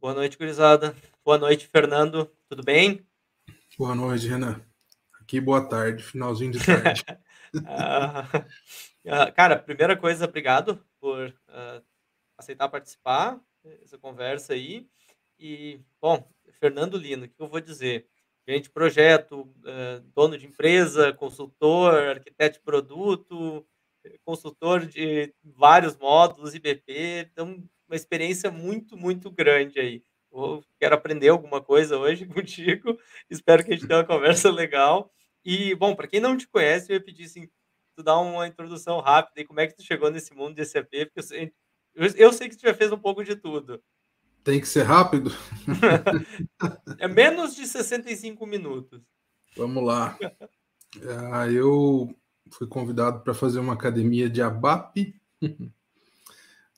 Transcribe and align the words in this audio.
Boa 0.00 0.14
noite, 0.14 0.38
gurizada. 0.38 0.94
Boa 1.24 1.38
noite, 1.38 1.66
Fernando. 1.66 2.30
Tudo 2.48 2.62
bem? 2.62 3.04
Boa 3.76 3.96
noite, 3.96 4.28
Renan. 4.28 4.64
Aqui, 5.20 5.40
boa 5.40 5.68
tarde, 5.68 6.04
finalzinho 6.04 6.52
de 6.52 6.64
tarde. 6.64 7.04
Ah, 9.10 9.32
cara, 9.32 9.58
primeira 9.58 9.96
coisa, 9.96 10.26
obrigado 10.26 10.84
por 11.00 11.34
ah, 11.48 11.80
aceitar 12.36 12.68
participar 12.68 13.40
dessa 13.64 13.96
conversa 13.96 14.52
aí. 14.52 14.86
E, 15.38 15.80
bom, 16.00 16.30
Fernando 16.60 16.98
Lino, 16.98 17.24
o 17.24 17.28
que 17.28 17.40
eu 17.40 17.48
vou 17.48 17.60
dizer? 17.60 18.06
Gerente 18.46 18.64
de 18.64 18.70
projeto, 18.70 19.50
eh, 19.64 20.02
dono 20.14 20.36
de 20.36 20.46
empresa, 20.46 21.12
consultor, 21.14 21.94
arquiteto 21.94 22.58
de 22.58 22.64
produto, 22.64 23.66
eh, 24.04 24.18
consultor 24.24 24.84
de 24.84 25.34
vários 25.42 25.96
módulos, 25.96 26.54
IBP, 26.54 27.30
então 27.32 27.66
uma 27.88 27.96
experiência 27.96 28.50
muito, 28.50 28.96
muito 28.96 29.30
grande 29.30 29.80
aí. 29.80 30.02
Eu 30.30 30.62
quero 30.78 30.94
aprender 30.94 31.28
alguma 31.28 31.60
coisa 31.60 31.96
hoje 31.96 32.26
contigo, 32.28 32.98
espero 33.30 33.64
que 33.64 33.72
a 33.72 33.76
gente 33.76 33.86
tenha 33.86 34.00
uma 34.00 34.06
conversa 34.06 34.50
legal. 34.50 35.10
E, 35.44 35.74
bom, 35.74 35.94
para 35.94 36.06
quem 36.06 36.20
não 36.20 36.36
te 36.36 36.46
conhece, 36.46 36.92
eu 36.92 36.96
ia 36.96 37.02
pedir 37.02 37.24
assim, 37.24 37.48
tu 37.96 38.02
dar 38.02 38.18
uma 38.18 38.46
introdução 38.46 39.00
rápida 39.00 39.40
e 39.40 39.44
como 39.44 39.60
é 39.60 39.66
que 39.66 39.74
tu 39.74 39.82
chegou 39.82 40.10
nesse 40.10 40.34
mundo 40.34 40.54
de 40.54 40.64
SAP, 40.64 40.90
porque 41.06 41.18
eu 41.18 41.22
sei, 41.22 41.52
eu, 41.94 42.32
sei 42.32 42.48
que 42.48 42.56
tu 42.56 42.62
já 42.62 42.74
fez 42.74 42.92
um 42.92 42.98
pouco 42.98 43.24
de 43.24 43.34
tudo. 43.34 43.82
Tem 44.44 44.60
que 44.60 44.68
ser 44.68 44.82
rápido? 44.82 45.30
é 46.98 47.08
menos 47.08 47.56
de 47.56 47.66
65 47.66 48.46
minutos. 48.46 49.02
Vamos 49.56 49.84
lá. 49.84 50.16
Ah, 51.32 51.48
eu 51.48 52.14
fui 52.52 52.66
convidado 52.66 53.20
para 53.22 53.34
fazer 53.34 53.58
uma 53.58 53.72
academia 53.72 54.30
de 54.30 54.40
ABAP 54.40 55.14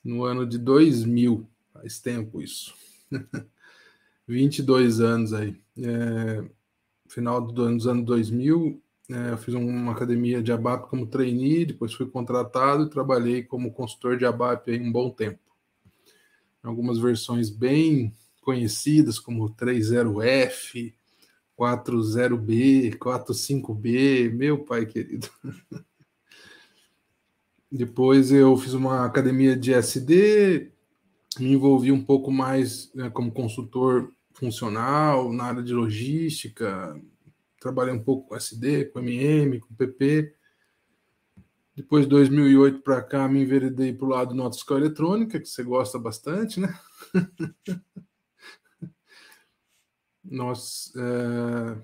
no 0.03 0.23
ano 0.23 0.45
de 0.45 0.57
2000. 0.57 1.47
Faz 1.73 1.99
tempo 1.99 2.41
isso. 2.41 2.73
22 4.27 4.99
anos 5.01 5.33
aí. 5.33 5.59
É, 5.77 6.43
final 7.07 7.41
dos 7.41 7.87
anos 7.87 8.05
2000, 8.05 8.81
é, 9.09 9.31
eu 9.31 9.37
fiz 9.37 9.53
uma 9.53 9.91
academia 9.91 10.41
de 10.41 10.51
ABAP 10.51 10.89
como 10.89 11.05
trainee, 11.05 11.65
depois 11.65 11.93
fui 11.93 12.05
contratado 12.05 12.85
e 12.85 12.89
trabalhei 12.89 13.43
como 13.43 13.73
consultor 13.73 14.17
de 14.17 14.25
ABAP 14.25 14.71
aí 14.71 14.79
um 14.79 14.91
bom 14.91 15.09
tempo. 15.09 15.39
Algumas 16.63 16.97
versões 16.97 17.49
bem 17.49 18.13
conhecidas, 18.41 19.19
como 19.19 19.49
30F, 19.53 20.93
40B, 21.57 22.97
45B, 22.97 24.31
meu 24.33 24.63
pai 24.63 24.85
querido. 24.85 25.27
Depois 27.71 28.31
eu 28.33 28.57
fiz 28.57 28.73
uma 28.73 29.05
academia 29.05 29.55
de 29.55 29.73
SD, 29.73 30.71
me 31.39 31.53
envolvi 31.53 31.89
um 31.91 32.03
pouco 32.03 32.29
mais 32.29 32.93
né, 32.93 33.09
como 33.09 33.31
consultor 33.31 34.11
funcional 34.33 35.31
na 35.31 35.45
área 35.45 35.63
de 35.63 35.73
logística, 35.73 36.99
trabalhei 37.61 37.93
um 37.93 38.03
pouco 38.03 38.27
com 38.27 38.35
SD, 38.35 38.85
com 38.85 38.99
MM, 38.99 39.59
com 39.61 39.73
PP. 39.73 40.35
Depois 41.73 42.03
de 42.03 42.09
2008 42.09 42.81
para 42.81 43.01
cá, 43.01 43.29
me 43.29 43.41
enveredei 43.41 43.93
para 43.93 44.05
o 44.05 44.09
lado 44.09 44.53
fiscal 44.53 44.77
eletrônica, 44.77 45.39
que 45.39 45.47
você 45.47 45.63
gosta 45.63 45.97
bastante, 45.97 46.59
né? 46.59 46.77
Nós 50.23 50.91
é, 50.95 51.81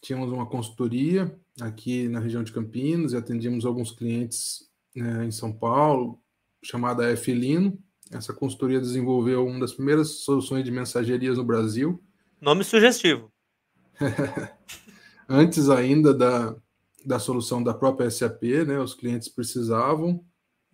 tínhamos 0.00 0.32
uma 0.32 0.46
consultoria 0.46 1.32
aqui 1.60 2.08
na 2.08 2.18
região 2.18 2.42
de 2.42 2.52
Campinas 2.52 3.12
e 3.12 3.16
atendíamos 3.16 3.64
alguns 3.64 3.92
clientes 3.92 4.67
é, 5.00 5.24
em 5.24 5.30
São 5.30 5.52
Paulo, 5.52 6.20
chamada 6.62 7.10
F-Lino. 7.12 7.78
Essa 8.10 8.32
consultoria 8.32 8.80
desenvolveu 8.80 9.46
uma 9.46 9.60
das 9.60 9.74
primeiras 9.74 10.20
soluções 10.24 10.64
de 10.64 10.70
mensagerias 10.70 11.36
no 11.36 11.44
Brasil. 11.44 12.02
Nome 12.40 12.64
sugestivo. 12.64 13.30
Antes 15.28 15.68
ainda 15.68 16.14
da, 16.14 16.56
da 17.04 17.18
solução 17.18 17.62
da 17.62 17.74
própria 17.74 18.10
SAP, 18.10 18.42
né, 18.66 18.78
os 18.78 18.94
clientes 18.94 19.28
precisavam. 19.28 20.24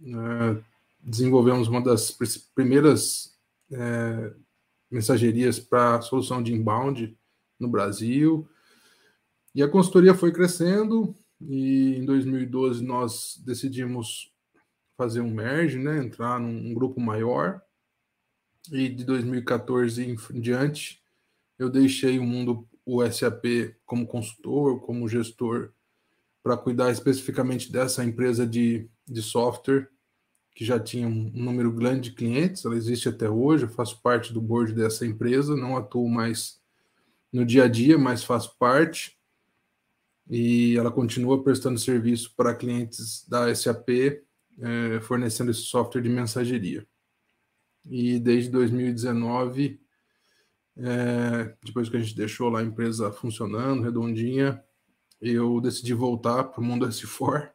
É, 0.01 0.63
desenvolvemos 1.01 1.69
uma 1.69 1.83
das 1.83 2.17
primeiras 2.55 3.35
é, 3.73 4.33
mensagerias 4.91 5.59
para 5.59 6.01
solução 6.01 6.43
de 6.43 6.53
inbound 6.53 7.17
no 7.59 7.69
Brasil. 7.69 8.49
E 9.55 9.63
a 9.63 9.69
consultoria 9.69 10.15
foi 10.15 10.33
crescendo, 10.33 11.15
e 11.49 11.97
em 11.97 12.05
2012 12.05 12.85
nós 12.85 13.41
decidimos 13.45 14.33
fazer 14.97 15.21
um 15.21 15.31
merge, 15.31 15.79
né, 15.79 15.99
entrar 15.99 16.41
num 16.41 16.73
grupo 16.73 17.01
maior. 17.01 17.61
E 18.73 18.89
de 18.89 19.05
2014 19.05 20.03
em 20.03 20.41
diante, 20.41 21.03
eu 21.59 21.69
deixei 21.69 22.19
o 22.19 22.25
mundo, 22.25 22.67
o 22.85 23.05
SAP, 23.11 23.75
como 23.85 24.07
consultor, 24.07 24.81
como 24.81 25.09
gestor, 25.09 25.73
para 26.43 26.57
cuidar 26.57 26.91
especificamente 26.91 27.71
dessa 27.71 28.05
empresa 28.05 28.47
de, 28.47 28.89
de 29.07 29.23
software, 29.23 29.89
que 30.55 30.65
já 30.65 30.79
tinha 30.79 31.09
um 31.09 31.31
número 31.35 31.73
grande 31.73 32.11
de 32.11 32.17
clientes, 32.17 32.65
ela 32.65 32.77
existe 32.77 33.09
até 33.09 33.29
hoje, 33.29 33.65
eu 33.65 33.69
faço 33.69 34.01
parte 34.01 34.33
do 34.33 34.41
board 34.41 34.73
dessa 34.73 35.05
empresa, 35.05 35.57
não 35.57 35.77
atuo 35.77 36.09
mais 36.09 36.61
no 37.33 37.45
dia 37.45 37.65
a 37.65 37.69
dia, 37.69 37.99
mas 37.99 38.23
faço 38.23 38.57
parte 38.57 39.19
e 40.29 40.77
ela 40.77 40.91
continua 40.91 41.43
prestando 41.43 41.79
serviço 41.79 42.35
para 42.37 42.55
clientes 42.55 43.27
da 43.29 43.55
SAP, 43.55 43.89
é, 44.61 45.01
fornecendo 45.01 45.51
esse 45.51 45.63
software 45.63 46.03
de 46.03 46.09
mensageria. 46.09 46.87
E 47.85 48.19
desde 48.19 48.51
2019, 48.51 49.81
é, 50.77 51.55
depois 51.63 51.89
que 51.89 51.97
a 51.97 52.01
gente 52.01 52.17
deixou 52.17 52.49
lá 52.49 52.61
a 52.61 52.65
empresa 52.65 53.13
funcionando, 53.13 53.83
redondinha, 53.83 54.63
eu 55.21 55.61
decidi 55.61 55.93
voltar 55.95 56.45
para 56.45 56.61
o 56.61 56.65
mundo 56.65 56.87
S4. 56.87 57.51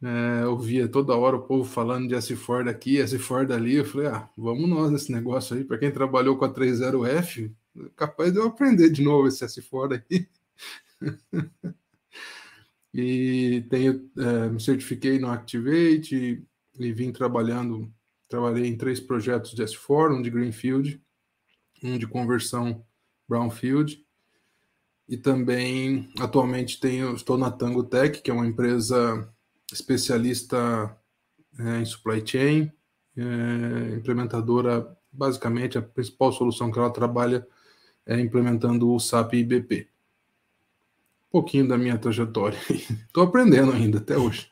É, 0.00 0.44
eu 0.44 0.56
via 0.56 0.86
toda 0.88 1.16
hora 1.16 1.36
o 1.36 1.42
povo 1.42 1.68
falando 1.68 2.08
de 2.08 2.14
S4 2.14 2.64
daqui, 2.64 2.98
S4 2.98 3.46
dali. 3.46 3.76
Eu 3.76 3.84
falei, 3.84 4.08
ah, 4.08 4.28
vamos 4.36 4.68
nós 4.68 4.90
nesse 4.90 5.10
negócio 5.10 5.56
aí. 5.56 5.64
Para 5.64 5.78
quem 5.78 5.90
trabalhou 5.90 6.36
com 6.36 6.44
a 6.44 6.52
30F, 6.52 7.52
capaz 7.96 8.32
de 8.32 8.38
eu 8.38 8.46
aprender 8.46 8.90
de 8.90 9.02
novo 9.02 9.28
esse 9.28 9.44
S4 9.44 10.02
aí. 10.10 10.28
e 12.92 13.64
tenho, 13.68 14.10
é, 14.16 14.48
me 14.48 14.60
certifiquei 14.60 15.18
no 15.18 15.30
Activate 15.30 16.16
e, 16.16 16.42
e, 16.78 16.92
vim 16.92 17.12
trabalhando, 17.12 17.92
trabalhei 18.28 18.66
em 18.66 18.76
três 18.76 19.00
projetos 19.00 19.52
de 19.52 19.62
S4, 19.62 20.16
um 20.16 20.22
de 20.22 20.30
Greenfield, 20.30 21.00
um 21.82 21.98
de 21.98 22.06
conversão 22.06 22.84
Brownfield, 23.28 24.04
e 25.08 25.16
também 25.16 26.10
atualmente 26.18 26.80
tenho, 26.80 27.14
estou 27.14 27.38
na 27.38 27.50
Tango 27.50 27.84
Tech, 27.84 28.20
que 28.20 28.30
é 28.30 28.34
uma 28.34 28.46
empresa 28.46 29.32
especialista 29.72 30.96
é, 31.58 31.80
em 31.80 31.84
supply 31.84 32.26
chain, 32.26 32.72
é, 33.16 33.94
implementadora, 33.96 34.96
basicamente 35.10 35.78
a 35.78 35.82
principal 35.82 36.32
solução 36.32 36.70
que 36.70 36.78
ela 36.78 36.92
trabalha 36.92 37.46
é 38.06 38.18
implementando 38.20 38.92
o 38.92 38.98
SAP 38.98 39.34
IBP 39.34 39.88
pouquinho 41.30 41.68
da 41.68 41.78
minha 41.78 41.98
trajetória. 41.98 42.58
Estou 42.70 43.24
aprendendo 43.24 43.72
ainda 43.72 43.98
até 43.98 44.16
hoje. 44.16 44.50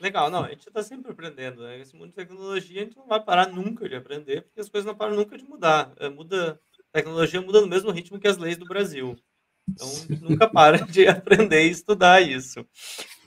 Legal, 0.00 0.30
não, 0.30 0.44
a 0.44 0.50
gente 0.50 0.68
está 0.68 0.82
sempre 0.82 1.10
aprendendo, 1.10 1.62
né? 1.62 1.80
Esse 1.80 1.96
mundo 1.96 2.10
de 2.10 2.14
tecnologia 2.14 2.82
a 2.82 2.84
gente 2.84 2.96
não 2.96 3.06
vai 3.06 3.20
parar 3.22 3.48
nunca 3.48 3.88
de 3.88 3.96
aprender, 3.96 4.42
porque 4.42 4.60
as 4.60 4.68
coisas 4.68 4.86
não 4.86 4.94
param 4.94 5.16
nunca 5.16 5.36
de 5.36 5.44
mudar. 5.44 5.92
É, 5.98 6.08
muda, 6.08 6.60
a 6.92 6.98
tecnologia 6.98 7.40
muda 7.40 7.60
no 7.60 7.66
mesmo 7.66 7.90
ritmo 7.90 8.18
que 8.20 8.28
as 8.28 8.36
leis 8.36 8.56
do 8.56 8.64
Brasil. 8.64 9.16
Então, 9.68 9.88
nunca 10.20 10.48
para 10.48 10.78
de 10.86 11.08
aprender 11.08 11.66
e 11.66 11.70
estudar 11.70 12.20
isso. 12.22 12.64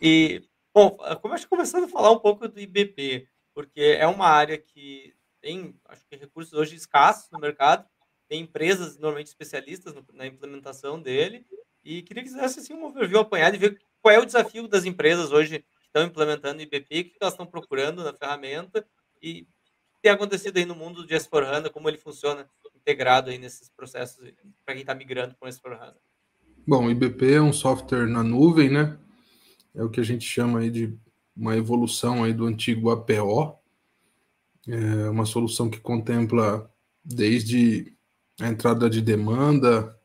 E, 0.02 0.44
bom, 0.74 0.98
começo 1.22 1.48
começando 1.50 1.84
a 1.84 1.90
falar 1.90 2.12
um 2.12 2.20
pouco 2.20 2.48
do 2.48 2.60
IBP, 2.60 3.28
porque 3.53 3.82
é 3.82 4.08
uma 4.08 4.28
área 4.28 4.58
que 4.58 5.14
tem, 5.41 5.76
acho 5.90 6.06
que, 6.08 6.16
recursos 6.16 6.53
hoje 6.53 6.76
escassos 6.76 7.30
no 7.32 7.40
mercado, 7.40 7.85
tem 8.30 8.41
empresas 8.41 8.97
normalmente 8.97 9.28
especialistas 9.28 9.94
na 10.14 10.26
implementação 10.26 11.02
dele, 11.02 11.46
e 11.84 12.02
queria 12.02 12.24
que 12.24 12.30
fizesse 12.30 12.60
assim, 12.60 12.74
um 12.74 12.86
overview 12.86 13.20
apanhado 13.20 13.56
e 13.56 13.60
ver 13.60 13.80
qual 14.02 14.14
é 14.14 14.20
o 14.20 14.26
desafio 14.26 14.68
das 14.68 14.86
empresas 14.86 15.32
hoje 15.32 15.60
que 15.60 15.88
estão 15.88 16.04
implementando 16.04 16.62
IBP, 16.62 17.00
o 17.00 17.04
que 17.04 17.18
elas 17.20 17.34
estão 17.34 17.46
procurando 17.46 18.04
na 18.04 18.14
ferramenta 18.14 18.86
e 19.22 19.42
o 19.90 19.96
que 19.96 20.02
tem 20.02 20.12
acontecido 20.12 20.58
aí 20.58 20.66
no 20.66 20.76
mundo 20.76 21.06
de 21.06 21.14
S4HANA, 21.16 21.70
como 21.70 21.90
ele 21.90 21.98
funciona 21.98 22.48
integrado 22.76 23.30
aí 23.30 23.38
nesses 23.38 23.70
processos 23.70 24.18
para 24.66 24.74
quem 24.74 24.82
está 24.82 24.96
migrando 24.96 25.36
com 25.40 25.48
S4HANA. 25.48 25.96
Bom, 26.66 26.86
o 26.86 26.92
IBP 26.92 27.34
é 27.34 27.42
um 27.42 27.54
software 27.54 28.08
na 28.08 28.24
nuvem, 28.24 28.70
né? 28.70 28.98
É 29.74 29.84
o 29.84 29.90
que 29.90 30.00
a 30.00 30.04
gente 30.04 30.26
chama 30.26 30.60
aí 30.60 30.70
de 30.70 30.98
uma 31.36 31.56
evolução 31.56 32.24
aí 32.24 32.34
do 32.34 32.46
antigo 32.46 32.92
APO. 32.92 33.58
É 34.68 35.10
uma 35.10 35.26
solução 35.26 35.70
que 35.70 35.80
contempla 35.80 36.72
desde 37.04 37.96
a 38.40 38.48
entrada 38.48 38.90
de 38.90 39.02
demanda, 39.02 39.98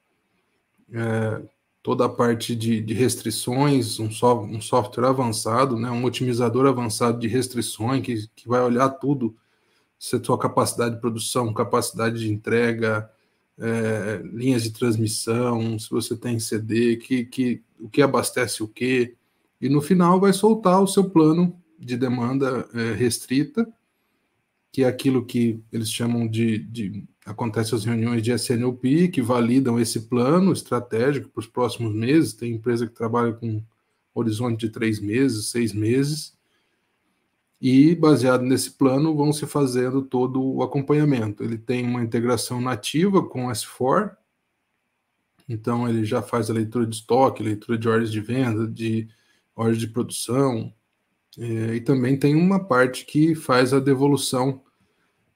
é, 0.93 1.43
toda 1.87 2.07
a 2.07 2.09
parte 2.09 2.57
de, 2.57 2.81
de 2.81 2.95
restrições, 2.95 4.01
um, 4.01 4.11
so, 4.11 4.41
um, 4.41 4.61
software 4.61 5.07
avançado, 5.07 5.79
né, 5.79 5.89
um 5.89 6.05
otimizador 6.05 6.67
avançado 6.67 7.17
de 7.17 7.29
restrições 7.29 8.03
que, 8.05 8.27
que 8.35 8.49
vai 8.49 8.61
olhar 8.61 8.89
tudo 8.91 9.37
se 9.97 10.17
a 10.17 10.25
sua 10.25 10.37
capacidade 10.37 10.97
de 10.97 11.01
produção, 11.01 11.55
capacidade 11.55 12.19
de 12.19 12.33
entrega, 12.33 13.09
é, 13.57 14.21
linhas 14.33 14.65
de 14.65 14.73
transmissão, 14.73 15.79
se 15.79 15.89
você 15.89 16.17
tem 16.17 16.41
CD, 16.41 16.97
que, 16.97 17.25
que, 17.25 17.63
o 17.79 17.89
que 17.89 18.03
abastece 18.03 18.65
o 18.65 18.69
que, 18.69 19.15
e 19.61 19.69
no 19.69 19.81
final 19.81 20.19
vai 20.19 20.33
soltar 20.33 20.83
o 20.83 20.89
seu 20.89 21.09
plano 21.09 21.57
de 21.79 21.97
demanda 21.97 22.69
é, 22.75 22.95
restrita, 22.95 23.65
que 24.73 24.83
é 24.83 24.89
aquilo 24.89 25.25
que 25.25 25.63
eles 25.71 25.93
chamam 25.93 26.27
de, 26.27 26.59
de 26.59 27.05
acontece 27.27 27.75
as 27.75 27.85
reuniões 27.85 28.23
de 28.23 28.31
SNOP, 28.33 29.09
que 29.09 29.21
validam 29.21 29.81
esse 29.81 30.03
plano 30.03 30.53
estratégico 30.53 31.29
para 31.29 31.41
os 31.41 31.47
próximos 31.47 31.93
meses. 31.93 32.33
Tem 32.33 32.53
empresa 32.55 32.87
que 32.87 32.95
trabalha 32.95 33.33
com 33.33 33.61
horizonte 34.15 34.61
de 34.61 34.71
três 34.71 35.01
meses, 35.01 35.51
seis 35.51 35.73
meses, 35.73 36.35
e 37.61 37.95
baseado 37.97 38.43
nesse 38.43 38.71
plano 38.71 39.17
vão 39.17 39.33
se 39.33 39.45
fazendo 39.45 40.03
todo 40.03 40.41
o 40.41 40.63
acompanhamento. 40.63 41.43
Ele 41.43 41.59
tem 41.59 41.85
uma 41.85 42.03
integração 42.03 42.61
nativa 42.61 43.23
com 43.23 43.49
o 43.49 43.51
S4, 43.51 44.17
então 45.49 45.89
ele 45.89 46.05
já 46.05 46.23
faz 46.23 46.49
a 46.49 46.55
leitura 46.55 46.87
de 46.87 46.95
estoque, 46.95 47.43
leitura 47.43 47.77
de 47.77 47.89
ordens 47.89 48.13
de 48.13 48.21
venda, 48.21 48.67
de 48.67 49.09
ordens 49.55 49.81
de 49.81 49.89
produção, 49.89 50.73
é, 51.39 51.75
e 51.75 51.81
também 51.81 52.17
tem 52.17 52.35
uma 52.35 52.65
parte 52.65 53.05
que 53.05 53.35
faz 53.35 53.75
a 53.75 53.81
devolução 53.81 54.63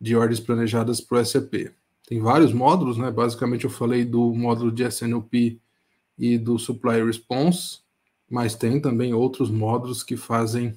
de 0.00 0.16
ordens 0.16 0.40
planejadas 0.40 1.00
para 1.00 1.20
o 1.20 1.24
SAP. 1.24 1.79
Tem 2.10 2.18
vários 2.18 2.52
módulos, 2.52 2.98
né? 2.98 3.08
Basicamente 3.08 3.64
eu 3.64 3.70
falei 3.70 4.04
do 4.04 4.34
módulo 4.34 4.72
de 4.72 4.82
SNOP 4.82 5.60
e 6.18 6.36
do 6.36 6.58
Supply 6.58 7.04
Response, 7.04 7.82
mas 8.28 8.56
tem 8.56 8.80
também 8.80 9.14
outros 9.14 9.48
módulos 9.48 10.02
que 10.02 10.16
fazem 10.16 10.74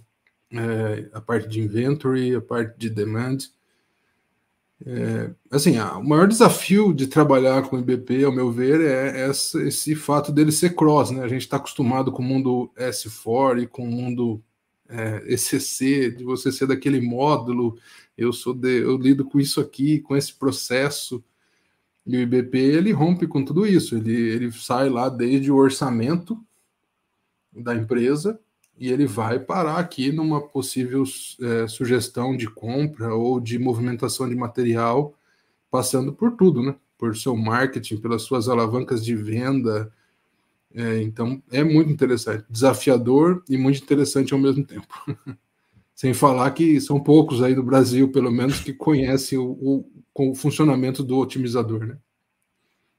é, 0.52 1.10
a 1.12 1.20
parte 1.20 1.48
de 1.48 1.60
inventory, 1.60 2.36
a 2.36 2.42
parte 2.42 2.78
de 2.78 2.88
demand. 2.88 3.40
É, 4.86 5.32
assim, 5.50 5.80
o 5.80 6.04
maior 6.04 6.28
desafio 6.28 6.94
de 6.94 7.08
trabalhar 7.08 7.64
com 7.64 7.80
IBP, 7.80 8.24
ao 8.26 8.32
meu 8.32 8.52
ver, 8.52 8.80
é 8.82 9.22
essa, 9.22 9.60
esse 9.64 9.96
fato 9.96 10.32
dele 10.32 10.52
ser 10.52 10.76
cross, 10.76 11.10
né? 11.10 11.24
A 11.24 11.28
gente 11.28 11.42
está 11.42 11.58
acostumado 11.58 12.12
com 12.12 12.22
o 12.22 12.26
mundo 12.26 12.70
S4 12.78 13.64
e 13.64 13.66
com 13.66 13.86
o 13.88 13.92
mundo 13.92 14.40
é, 14.88 15.24
ECC, 15.34 16.12
de 16.12 16.24
você 16.24 16.52
ser 16.52 16.68
daquele 16.68 17.02
módulo, 17.02 17.76
eu 18.18 18.32
sou 18.32 18.54
de, 18.54 18.82
eu 18.82 18.98
lido 18.98 19.26
com 19.26 19.40
isso 19.40 19.60
aqui, 19.60 20.00
com 20.00 20.16
esse 20.16 20.34
processo. 20.34 21.24
E 22.06 22.18
o 22.18 22.22
IBP 22.22 22.58
ele 22.58 22.92
rompe 22.92 23.28
com 23.28 23.44
tudo 23.44 23.66
isso, 23.66 23.96
ele, 23.96 24.14
ele 24.14 24.52
sai 24.52 24.90
lá 24.90 25.08
desde 25.08 25.52
o 25.52 25.56
orçamento 25.56 26.38
da 27.52 27.74
empresa 27.74 28.40
e 28.78 28.92
ele 28.92 29.06
vai 29.06 29.40
parar 29.40 29.78
aqui 29.78 30.12
numa 30.12 30.42
possível 30.42 31.04
é, 31.42 31.68
sugestão 31.68 32.36
de 32.36 32.50
compra 32.50 33.14
ou 33.14 33.40
de 33.40 33.58
movimentação 33.60 34.28
de 34.28 34.36
material, 34.36 35.16
passando 35.70 36.12
por 36.12 36.36
tudo, 36.36 36.62
né? 36.62 36.76
Por 36.98 37.16
seu 37.16 37.36
marketing, 37.36 37.98
pelas 37.98 38.24
suas 38.24 38.50
alavancas 38.50 39.04
de 39.06 39.16
venda. 39.16 39.92
É, 40.74 41.02
então 41.02 41.42
é 41.52 41.64
muito 41.64 41.92
interessante, 41.92 42.46
desafiador 42.50 43.44
e 43.48 43.58
muito 43.58 43.82
interessante 43.82 44.34
ao 44.34 44.40
mesmo 44.40 44.66
tempo. 44.66 44.88
Sem 45.96 46.14
falar 46.14 46.50
que 46.52 46.82
são 46.82 47.02
poucos 47.02 47.42
aí 47.42 47.54
do 47.54 47.64
Brasil, 47.64 48.12
pelo 48.12 48.32
menos, 48.32 48.60
que 48.60 48.74
conhecem 48.74 49.38
o, 49.38 49.52
o, 49.52 50.32
o 50.32 50.36
funcionamento 50.36 51.04
do 51.04 51.18
otimizador, 51.18 51.86
né? 51.86 51.98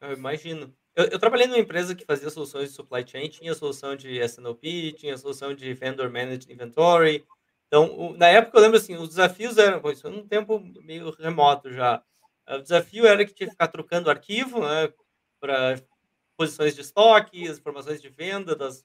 Eu 0.01 0.13
imagino. 0.13 0.73
Eu, 0.95 1.07
eu, 1.07 1.19
trabalhei 1.19 1.47
numa 1.47 1.59
empresa 1.59 1.95
que 1.95 2.05
fazia 2.05 2.31
soluções 2.31 2.69
de 2.69 2.77
supply 2.77 3.05
chain, 3.07 3.29
tinha 3.29 3.55
solução 3.55 3.97
de 3.97 4.21
SNOP, 4.21 4.93
tinha 4.93 5.17
solução 5.19 5.53
de 5.53 5.75
Vendor 5.75 6.09
Managed 6.09 6.53
Inventory. 6.53 7.25
Então, 7.67 7.93
o, 7.99 8.17
na 8.17 8.29
época, 8.29 8.59
eu 8.59 8.63
lembro 8.63 8.77
assim, 8.77 8.95
os 8.97 9.09
desafios 9.09 9.59
eram, 9.59 9.81
pô, 9.81 9.91
isso 9.91 10.07
um 10.09 10.27
tempo 10.27 10.61
meio 10.83 11.11
remoto 11.11 11.73
já. 11.73 12.01
O 12.49 12.59
desafio 12.59 13.07
era 13.07 13.25
que 13.25 13.35
tinha 13.35 13.49
que 13.49 13.53
ficar 13.53 13.69
trocando 13.69 14.11
arquivo, 14.11 14.61
né, 14.61 14.93
para 15.41 15.81
posições 16.37 16.75
de 16.75 16.83
estoque, 16.83 17.49
as 17.49 17.59
informações 17.59 18.01
de 18.01 18.09
venda 18.09 18.55
das 18.55 18.85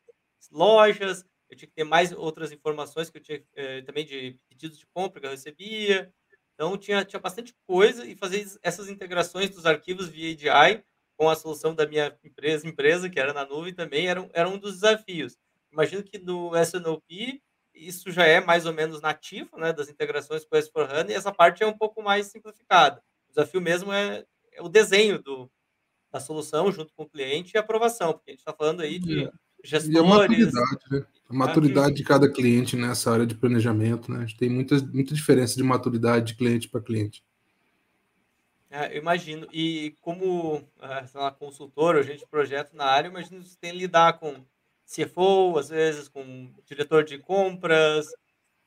lojas, 0.51 1.25
eu 1.49 1.57
tinha 1.57 1.67
que 1.67 1.75
ter 1.75 1.83
mais 1.83 2.11
outras 2.11 2.51
informações 2.51 3.09
que 3.09 3.17
eu 3.17 3.21
tinha 3.21 3.43
eh, 3.55 3.81
também 3.81 4.05
de 4.05 4.37
pedidos 4.49 4.77
de 4.77 4.85
compra 4.87 5.19
que 5.19 5.25
eu 5.27 5.31
recebia. 5.31 6.13
Então, 6.53 6.77
tinha, 6.77 7.03
tinha 7.05 7.19
bastante 7.19 7.55
coisa 7.65 8.05
e 8.05 8.15
fazer 8.15 8.45
essas 8.61 8.89
integrações 8.89 9.49
dos 9.49 9.65
arquivos 9.65 10.09
via 10.09 10.53
ADI 10.53 10.83
com 11.17 11.29
a 11.29 11.35
solução 11.35 11.73
da 11.75 11.85
minha 11.87 12.17
empresa, 12.23 12.67
empresa 12.67 13.09
que 13.09 13.19
era 13.19 13.33
na 13.33 13.45
nuvem, 13.45 13.73
também 13.73 14.07
era, 14.07 14.29
era 14.33 14.47
um 14.47 14.57
dos 14.57 14.75
desafios. 14.75 15.37
Imagino 15.71 16.03
que 16.03 16.17
no 16.17 16.55
SNOP 16.55 17.41
isso 17.73 18.11
já 18.11 18.25
é 18.25 18.39
mais 18.41 18.65
ou 18.65 18.73
menos 18.73 19.01
nativo, 19.01 19.57
né, 19.57 19.71
das 19.71 19.89
integrações 19.89 20.45
com 20.45 20.55
o 20.55 20.59
S4HANA, 20.59 21.09
e 21.09 21.13
essa 21.13 21.31
parte 21.31 21.63
é 21.63 21.67
um 21.67 21.77
pouco 21.77 22.01
mais 22.01 22.27
simplificada. 22.27 23.01
O 23.27 23.29
desafio 23.29 23.61
mesmo 23.61 23.91
é, 23.91 24.25
é 24.51 24.61
o 24.61 24.69
desenho 24.69 25.21
do, 25.21 25.49
da 26.11 26.19
solução 26.19 26.71
junto 26.71 26.93
com 26.93 27.03
o 27.03 27.09
cliente 27.09 27.53
e 27.55 27.57
a 27.57 27.61
aprovação, 27.61 28.13
porque 28.13 28.31
a 28.31 28.33
gente 28.33 28.39
está 28.39 28.53
falando 28.53 28.81
aí 28.81 28.99
de 28.99 29.29
gestores... 29.63 29.95
E 29.95 29.97
a 29.97 30.03
maturidade, 30.03 30.79
né? 30.91 31.05
A 31.29 31.33
maturidade 31.33 31.95
de 31.95 32.03
cada 32.03 32.31
cliente 32.31 32.75
nessa 32.75 33.11
área 33.11 33.25
de 33.25 33.35
planejamento, 33.35 34.11
né? 34.11 34.19
A 34.19 34.25
gente 34.25 34.37
tem 34.37 34.49
muita, 34.49 34.77
muita 34.77 35.13
diferença 35.13 35.55
de 35.55 35.63
maturidade 35.63 36.27
de 36.27 36.35
cliente 36.35 36.67
para 36.67 36.81
cliente. 36.81 37.23
É, 38.69 38.95
eu 38.95 39.01
imagino. 39.01 39.47
E 39.51 39.95
como 40.01 40.63
é, 40.81 41.05
sei 41.07 41.19
lá, 41.19 41.31
consultor 41.31 41.95
ou 41.95 42.03
gente 42.03 42.19
de 42.19 42.27
projeto 42.27 42.73
na 42.75 42.85
área, 42.85 43.07
imagino 43.07 43.41
que 43.41 43.49
você 43.49 43.57
tem 43.59 43.71
que 43.71 43.77
lidar 43.77 44.13
com 44.19 44.43
CFO, 44.85 45.57
às 45.57 45.69
vezes 45.69 46.07
com 46.07 46.51
diretor 46.65 47.03
de 47.03 47.17
compras, 47.17 48.07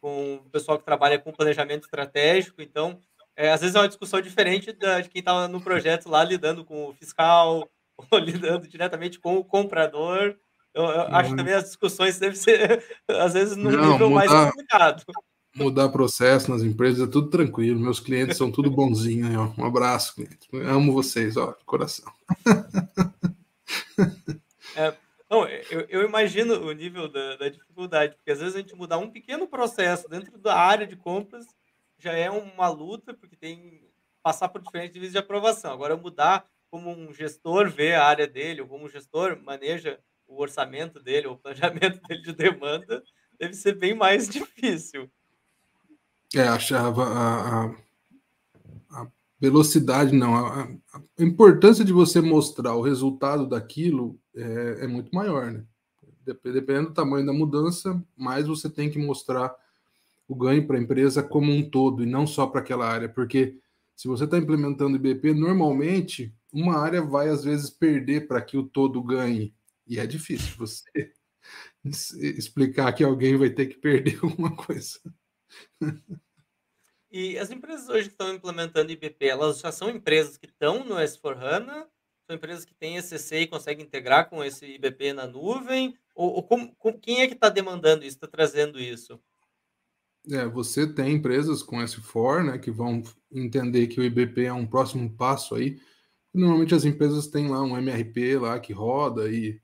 com 0.00 0.36
o 0.36 0.50
pessoal 0.50 0.78
que 0.78 0.84
trabalha 0.84 1.18
com 1.18 1.32
planejamento 1.32 1.84
estratégico. 1.84 2.62
Então, 2.62 3.00
é, 3.36 3.50
às 3.50 3.60
vezes 3.60 3.74
é 3.76 3.78
uma 3.78 3.88
discussão 3.88 4.20
diferente 4.20 4.72
da, 4.72 5.00
de 5.00 5.08
quem 5.08 5.20
estava 5.20 5.48
no 5.48 5.60
projeto 5.60 6.08
lá 6.08 6.22
lidando 6.24 6.64
com 6.64 6.88
o 6.88 6.94
fiscal 6.94 7.68
ou 8.10 8.18
lidando 8.18 8.68
diretamente 8.68 9.18
com 9.18 9.36
o 9.36 9.44
comprador. 9.44 10.36
Eu, 10.74 10.84
eu 10.84 11.14
acho 11.14 11.30
que 11.30 11.36
também 11.36 11.54
as 11.54 11.64
discussões 11.64 12.18
devem 12.18 12.36
ser, 12.36 12.82
às 13.08 13.34
vezes, 13.34 13.56
no 13.56 13.70
Não, 13.70 13.92
nível 13.92 14.10
mudar, 14.10 14.26
mais 14.26 14.50
complicado 14.50 15.04
mudar 15.54 15.90
processo 15.90 16.50
nas 16.50 16.62
empresas, 16.62 17.06
é 17.06 17.10
tudo 17.10 17.28
tranquilo. 17.28 17.78
Meus 17.78 18.00
clientes 18.00 18.36
são 18.36 18.50
tudo 18.50 18.70
bonzinho. 18.70 19.26
Aí, 19.26 19.36
ó. 19.36 19.52
Um 19.58 19.66
abraço, 19.66 20.14
cliente. 20.14 20.48
Eu 20.52 20.66
amo 20.68 20.92
vocês, 20.92 21.36
ó, 21.36 21.54
coração. 21.64 22.12
É, 24.74 24.94
não, 25.30 25.46
eu, 25.46 25.86
eu, 25.88 26.02
imagino 26.02 26.54
o 26.66 26.72
nível 26.72 27.06
da, 27.06 27.36
da, 27.36 27.48
dificuldade, 27.48 28.16
porque 28.16 28.30
às 28.30 28.40
vezes 28.40 28.54
a 28.54 28.58
gente 28.58 28.74
mudar 28.74 28.96
um 28.96 29.10
pequeno 29.10 29.46
processo 29.46 30.08
dentro 30.08 30.38
da 30.38 30.54
área 30.56 30.86
de 30.86 30.96
compras 30.96 31.44
já 31.98 32.12
é 32.12 32.30
uma 32.30 32.68
luta, 32.68 33.12
porque 33.12 33.36
tem 33.36 33.82
passar 34.22 34.48
por 34.48 34.62
diferentes 34.62 34.94
níveis 34.94 35.12
de 35.12 35.18
aprovação. 35.18 35.72
Agora, 35.72 35.96
mudar 35.96 36.46
como 36.70 36.90
um 36.90 37.12
gestor 37.12 37.68
vê 37.68 37.94
a 37.94 38.04
área 38.04 38.26
dele, 38.26 38.62
ou 38.62 38.66
como 38.66 38.86
um 38.86 38.88
gestor 38.88 39.38
maneja 39.42 40.00
o 40.32 40.40
orçamento 40.40 41.00
dele, 41.00 41.26
o 41.26 41.36
planejamento 41.36 42.00
dele 42.08 42.22
de 42.22 42.32
demanda, 42.32 43.02
deve 43.38 43.54
ser 43.54 43.78
bem 43.78 43.94
mais 43.94 44.28
difícil. 44.28 45.10
É, 46.34 46.42
achava 46.48 47.04
a, 47.04 47.64
a, 47.64 47.74
a 48.90 49.06
velocidade, 49.38 50.14
não. 50.14 50.34
A, 50.34 50.62
a, 50.94 51.02
importância 51.18 51.84
de 51.84 51.92
você 51.92 52.20
mostrar 52.20 52.74
o 52.74 52.82
resultado 52.82 53.46
daquilo 53.46 54.18
é, 54.34 54.84
é 54.84 54.86
muito 54.86 55.14
maior, 55.14 55.50
né? 55.50 55.64
Dependendo 56.24 56.88
do 56.88 56.94
tamanho 56.94 57.26
da 57.26 57.32
mudança, 57.32 58.02
mais 58.16 58.46
você 58.46 58.70
tem 58.70 58.88
que 58.88 58.98
mostrar 58.98 59.54
o 60.28 60.34
ganho 60.34 60.66
para 60.66 60.78
a 60.78 60.80
empresa 60.80 61.22
como 61.22 61.52
um 61.52 61.68
todo 61.68 62.02
e 62.02 62.06
não 62.06 62.26
só 62.26 62.46
para 62.46 62.60
aquela 62.60 62.88
área, 62.88 63.08
porque 63.08 63.58
se 63.94 64.08
você 64.08 64.24
está 64.24 64.38
implementando 64.38 64.96
IBP, 64.96 65.34
normalmente 65.34 66.34
uma 66.52 66.78
área 66.78 67.02
vai 67.02 67.28
às 67.28 67.44
vezes 67.44 67.68
perder 67.70 68.26
para 68.28 68.40
que 68.40 68.56
o 68.56 68.62
todo 68.62 69.02
ganhe. 69.02 69.52
E 69.92 69.98
é 69.98 70.06
difícil 70.06 70.56
você 70.56 71.12
explicar 72.38 72.94
que 72.94 73.04
alguém 73.04 73.36
vai 73.36 73.50
ter 73.50 73.66
que 73.66 73.76
perder 73.76 74.18
alguma 74.24 74.56
coisa. 74.56 74.98
E 77.10 77.36
as 77.36 77.50
empresas 77.50 77.90
hoje 77.90 78.04
que 78.08 78.14
estão 78.14 78.32
implementando 78.32 78.90
IBP, 78.90 79.26
elas 79.26 79.60
já 79.60 79.70
são 79.70 79.90
empresas 79.90 80.38
que 80.38 80.46
estão 80.46 80.82
no 80.82 80.94
S4HANA? 80.94 81.86
São 82.26 82.34
empresas 82.34 82.64
que 82.64 82.72
têm 82.74 82.96
ECC 82.96 83.40
e 83.40 83.46
conseguem 83.46 83.84
integrar 83.84 84.30
com 84.30 84.42
esse 84.42 84.64
IBP 84.64 85.12
na 85.12 85.26
nuvem? 85.26 85.94
Ou, 86.14 86.36
ou 86.36 86.42
como, 86.42 86.74
com, 86.76 86.98
quem 86.98 87.20
é 87.20 87.28
que 87.28 87.34
está 87.34 87.50
demandando 87.50 88.02
isso, 88.02 88.16
está 88.16 88.26
trazendo 88.26 88.80
isso? 88.80 89.20
É, 90.30 90.46
você 90.46 90.90
tem 90.90 91.16
empresas 91.16 91.62
com 91.62 91.76
S4, 91.76 92.46
né, 92.46 92.58
que 92.58 92.70
vão 92.70 93.02
entender 93.30 93.88
que 93.88 94.00
o 94.00 94.04
IBP 94.04 94.46
é 94.46 94.52
um 94.54 94.66
próximo 94.66 95.14
passo 95.14 95.54
aí. 95.54 95.78
Normalmente 96.32 96.74
as 96.74 96.86
empresas 96.86 97.26
têm 97.26 97.48
lá 97.48 97.60
um 97.62 97.76
MRP 97.76 98.38
lá 98.38 98.58
que 98.58 98.72
roda 98.72 99.30
e 99.30 99.60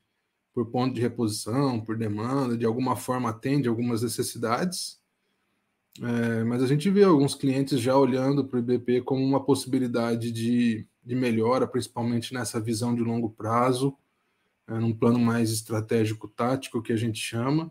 por 0.64 0.66
ponto 0.66 0.94
de 0.94 1.00
reposição, 1.00 1.80
por 1.80 1.96
demanda, 1.96 2.56
de 2.56 2.66
alguma 2.66 2.96
forma 2.96 3.30
atende 3.30 3.68
algumas 3.68 4.02
necessidades. 4.02 5.00
É, 6.00 6.44
mas 6.44 6.62
a 6.62 6.66
gente 6.66 6.90
vê 6.90 7.04
alguns 7.04 7.34
clientes 7.34 7.80
já 7.80 7.96
olhando 7.96 8.44
para 8.44 8.56
o 8.56 8.60
IBP 8.60 9.02
como 9.02 9.24
uma 9.24 9.44
possibilidade 9.44 10.32
de, 10.32 10.86
de 11.04 11.14
melhora, 11.14 11.66
principalmente 11.66 12.34
nessa 12.34 12.60
visão 12.60 12.94
de 12.94 13.02
longo 13.02 13.30
prazo, 13.30 13.96
é, 14.66 14.74
num 14.74 14.92
plano 14.92 15.18
mais 15.18 15.50
estratégico 15.50 16.28
tático 16.28 16.82
que 16.82 16.92
a 16.92 16.96
gente 16.96 17.20
chama. 17.20 17.70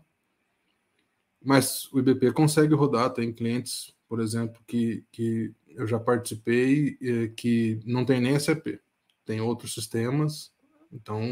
Mas 1.44 1.92
o 1.92 1.98
IBP 1.98 2.32
consegue 2.32 2.74
rodar, 2.74 3.10
tem 3.10 3.32
clientes 3.32 3.94
por 4.08 4.20
exemplo, 4.20 4.60
que, 4.66 5.04
que 5.12 5.52
eu 5.68 5.86
já 5.86 6.00
participei, 6.00 6.96
é, 7.00 7.28
que 7.28 7.78
não 7.84 8.04
tem 8.04 8.20
nem 8.20 8.38
SAP, 8.40 8.80
tem 9.24 9.40
outros 9.40 9.74
sistemas. 9.74 10.50
Então, 10.92 11.22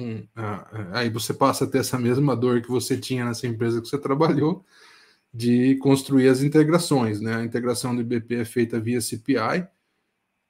aí 0.92 1.08
você 1.08 1.32
passa 1.32 1.64
a 1.64 1.66
ter 1.66 1.78
essa 1.78 1.98
mesma 1.98 2.36
dor 2.36 2.60
que 2.60 2.68
você 2.68 2.96
tinha 2.96 3.24
nessa 3.24 3.46
empresa 3.46 3.80
que 3.80 3.88
você 3.88 3.98
trabalhou, 3.98 4.64
de 5.32 5.76
construir 5.76 6.28
as 6.28 6.42
integrações, 6.42 7.20
né? 7.20 7.36
A 7.36 7.44
integração 7.44 7.94
do 7.94 8.00
IBP 8.00 8.36
é 8.36 8.44
feita 8.44 8.80
via 8.80 9.00
CPI, 9.00 9.66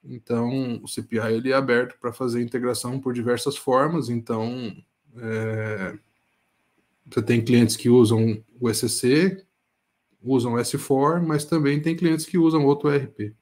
então 0.05 0.81
o 0.83 0.89
CPI 0.89 1.35
ele 1.35 1.51
é 1.51 1.55
aberto 1.55 1.99
para 2.01 2.13
fazer 2.13 2.43
integração 2.43 3.01
por 3.01 3.13
diversas 3.13 3.57
formas. 3.57 4.09
Então, 4.09 4.77
é, 5.19 5.99
você 7.09 7.23
tem 7.23 7.45
clientes 7.45 7.77
que 7.77 7.89
usam 7.89 8.43
o 8.61 8.73
SCC, 8.73 9.45
usam 10.23 10.55
S4, 10.55 11.25
mas 11.25 11.45
também 11.45 11.81
tem 11.81 11.97
clientes 11.97 12.27
que 12.27 12.39
usam 12.39 12.65
outro 12.65 12.93
ERP. 12.93 13.35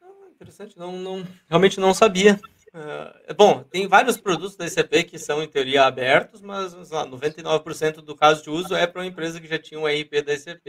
Ah, 0.00 0.06
interessante, 0.34 0.78
não, 0.78 0.98
não, 0.98 1.26
realmente 1.48 1.78
não 1.80 1.94
sabia. 1.94 2.40
Uh, 2.76 3.32
bom, 3.34 3.62
tem 3.64 3.86
vários 3.88 4.18
produtos 4.18 4.54
da 4.54 4.68
SAP 4.68 5.04
que 5.08 5.18
são, 5.18 5.42
em 5.42 5.48
teoria, 5.48 5.84
abertos, 5.84 6.42
mas 6.42 6.74
lá, 6.90 7.06
99% 7.06 8.02
do 8.02 8.14
caso 8.14 8.42
de 8.42 8.50
uso 8.50 8.76
é 8.76 8.86
para 8.86 9.00
uma 9.00 9.06
empresa 9.06 9.40
que 9.40 9.48
já 9.48 9.58
tinha 9.58 9.80
um 9.80 9.88
ERP 9.88 10.20
da 10.22 10.38
SAP. 10.38 10.66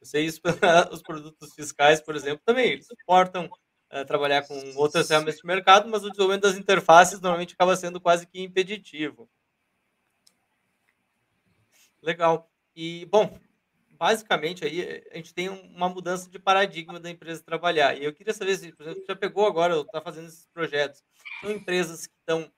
Eu 0.00 0.06
sei 0.06 0.24
isso 0.24 0.42
para 0.42 0.92
os 0.92 1.02
produtos 1.02 1.54
fiscais, 1.54 2.00
por 2.00 2.16
exemplo, 2.16 2.42
também. 2.44 2.72
Eles 2.72 2.88
suportam 2.88 3.44
uh, 3.44 4.04
trabalhar 4.04 4.42
com 4.42 4.60
outras 4.74 5.06
ferramentas 5.06 5.36
de 5.36 5.46
mercado, 5.46 5.88
mas 5.88 6.02
o 6.02 6.10
desenvolvimento 6.10 6.42
das 6.42 6.56
interfaces 6.56 7.20
normalmente 7.20 7.54
acaba 7.54 7.76
sendo 7.76 8.00
quase 8.00 8.26
que 8.26 8.42
impeditivo. 8.42 9.30
Legal. 12.02 12.50
E, 12.74 13.06
bom, 13.06 13.38
basicamente 13.96 14.64
aí 14.64 15.02
a 15.12 15.16
gente 15.16 15.34
tem 15.34 15.48
uma 15.48 15.88
mudança 15.88 16.28
de 16.28 16.38
paradigma 16.38 17.00
da 17.00 17.10
empresa 17.10 17.42
trabalhar. 17.42 17.96
E 17.96 18.04
eu 18.04 18.12
queria 18.12 18.34
saber 18.34 18.56
se, 18.56 18.72
por 18.72 18.82
exemplo, 18.82 19.04
já 19.06 19.16
pegou 19.16 19.46
agora, 19.46 19.80
está 19.80 20.00
fazendo 20.00 20.28
esses 20.28 20.46
projetos, 20.46 21.02
são 21.40 21.50
empresas 21.50 22.06
que 22.06 22.14
estão 22.18 22.50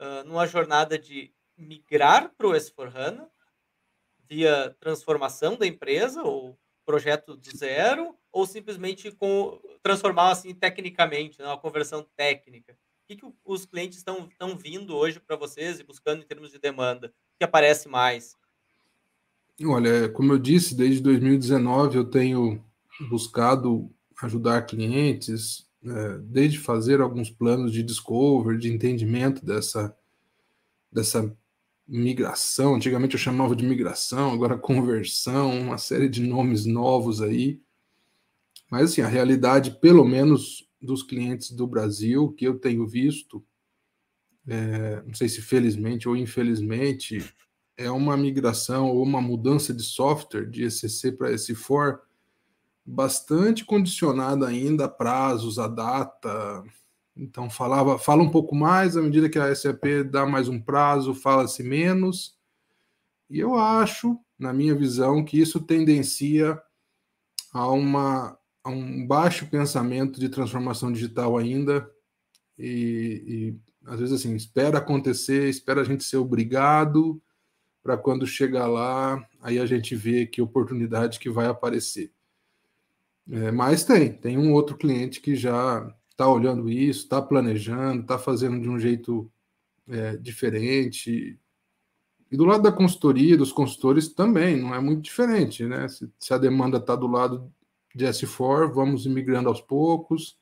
uh, 0.00 0.24
numa 0.24 0.46
jornada 0.46 0.98
de 0.98 1.32
migrar 1.56 2.32
para 2.36 2.46
o 2.46 2.52
S4HANA 2.52 3.28
via 4.28 4.74
transformação 4.80 5.56
da 5.56 5.66
empresa 5.66 6.22
ou 6.22 6.58
projeto 6.84 7.36
do 7.36 7.56
zero 7.56 8.16
ou 8.32 8.46
simplesmente 8.46 9.10
com 9.12 9.60
transformar 9.82 10.30
assim 10.30 10.54
tecnicamente, 10.54 11.38
né, 11.38 11.46
uma 11.46 11.58
conversão 11.58 12.06
técnica. 12.16 12.72
O 12.72 13.06
que, 13.06 13.16
que 13.16 13.26
os 13.44 13.66
clientes 13.66 13.98
estão, 13.98 14.26
estão 14.26 14.56
vindo 14.56 14.96
hoje 14.96 15.20
para 15.20 15.36
vocês 15.36 15.78
e 15.78 15.84
buscando 15.84 16.22
em 16.22 16.26
termos 16.26 16.50
de 16.50 16.58
demanda? 16.58 17.08
O 17.08 17.38
que 17.38 17.44
aparece 17.44 17.88
mais? 17.88 18.34
Olha, 19.62 20.08
como 20.08 20.32
eu 20.32 20.38
disse, 20.38 20.74
desde 20.74 21.02
2019 21.02 21.98
eu 21.98 22.04
tenho 22.10 22.64
buscado 23.08 23.90
ajudar 24.22 24.62
clientes, 24.62 25.68
desde 26.22 26.58
fazer 26.58 27.00
alguns 27.00 27.30
planos 27.30 27.72
de 27.72 27.82
discovery, 27.82 28.58
de 28.58 28.72
entendimento 28.72 29.44
dessa, 29.44 29.96
dessa 30.90 31.36
migração. 31.86 32.74
Antigamente 32.74 33.14
eu 33.14 33.20
chamava 33.20 33.54
de 33.54 33.64
migração, 33.64 34.32
agora 34.32 34.56
conversão, 34.56 35.60
uma 35.60 35.78
série 35.78 36.08
de 36.08 36.22
nomes 36.22 36.64
novos 36.64 37.20
aí. 37.20 37.60
Mas 38.70 38.90
assim, 38.90 39.02
a 39.02 39.08
realidade, 39.08 39.72
pelo 39.72 40.04
menos 40.04 40.66
dos 40.80 41.02
clientes 41.02 41.50
do 41.50 41.66
Brasil, 41.66 42.32
que 42.32 42.46
eu 42.46 42.58
tenho 42.58 42.86
visto, 42.86 43.44
é, 44.46 45.02
não 45.06 45.14
sei 45.14 45.28
se 45.28 45.42
felizmente 45.42 46.08
ou 46.08 46.16
infelizmente, 46.16 47.18
é 47.76 47.90
uma 47.90 48.16
migração 48.16 48.88
ou 48.90 49.02
uma 49.02 49.20
mudança 49.20 49.74
de 49.74 49.82
software 49.82 50.48
de 50.48 50.64
ECC 50.64 51.12
para 51.12 51.32
S4 51.32 51.98
bastante 52.84 53.64
condicionada 53.64 54.46
ainda 54.46 54.84
a 54.84 54.88
prazos, 54.88 55.58
a 55.58 55.66
data. 55.66 56.62
Então 57.16 57.48
falava, 57.48 57.98
fala 57.98 58.22
um 58.22 58.30
pouco 58.30 58.54
mais 58.54 58.96
à 58.96 59.02
medida 59.02 59.28
que 59.28 59.38
a 59.38 59.54
SAP 59.54 60.04
dá 60.10 60.26
mais 60.26 60.48
um 60.48 60.60
prazo, 60.60 61.14
fala-se 61.14 61.62
menos. 61.62 62.36
E 63.30 63.38
eu 63.38 63.54
acho, 63.54 64.18
na 64.38 64.52
minha 64.52 64.74
visão, 64.74 65.24
que 65.24 65.40
isso 65.40 65.60
tendencia 65.60 66.60
a 67.52 67.68
uma 67.68 68.38
a 68.64 68.70
um 68.70 69.06
baixo 69.06 69.46
pensamento 69.50 70.18
de 70.18 70.30
transformação 70.30 70.90
digital 70.90 71.36
ainda 71.36 71.86
e, 72.58 73.54
e 73.84 73.90
às 73.90 74.00
vezes 74.00 74.14
assim 74.18 74.34
espera 74.34 74.78
acontecer, 74.78 75.50
espera 75.50 75.82
a 75.82 75.84
gente 75.84 76.02
ser 76.02 76.16
obrigado 76.16 77.22
para 77.82 77.98
quando 77.98 78.26
chegar 78.26 78.66
lá, 78.66 79.22
aí 79.42 79.58
a 79.58 79.66
gente 79.66 79.94
vê 79.94 80.24
que 80.24 80.40
oportunidade 80.40 81.18
que 81.18 81.28
vai 81.28 81.46
aparecer. 81.46 82.10
É, 83.30 83.50
mas 83.50 83.84
tem, 83.84 84.12
tem 84.12 84.38
um 84.38 84.52
outro 84.52 84.76
cliente 84.76 85.20
que 85.20 85.34
já 85.34 85.90
está 86.10 86.28
olhando 86.28 86.68
isso, 86.68 87.04
está 87.04 87.20
planejando, 87.20 88.02
está 88.02 88.18
fazendo 88.18 88.60
de 88.60 88.68
um 88.68 88.78
jeito 88.78 89.30
é, 89.88 90.16
diferente. 90.16 91.38
E 92.30 92.36
do 92.36 92.44
lado 92.44 92.62
da 92.62 92.72
consultoria, 92.72 93.36
dos 93.36 93.52
consultores 93.52 94.08
também, 94.08 94.60
não 94.60 94.74
é 94.74 94.80
muito 94.80 95.02
diferente, 95.02 95.64
né? 95.64 95.88
Se, 95.88 96.10
se 96.18 96.34
a 96.34 96.38
demanda 96.38 96.78
está 96.78 96.94
do 96.96 97.06
lado 97.06 97.52
de 97.94 98.04
S4, 98.04 98.72
vamos 98.72 99.06
migrando 99.06 99.48
aos 99.48 99.60
poucos, 99.60 100.38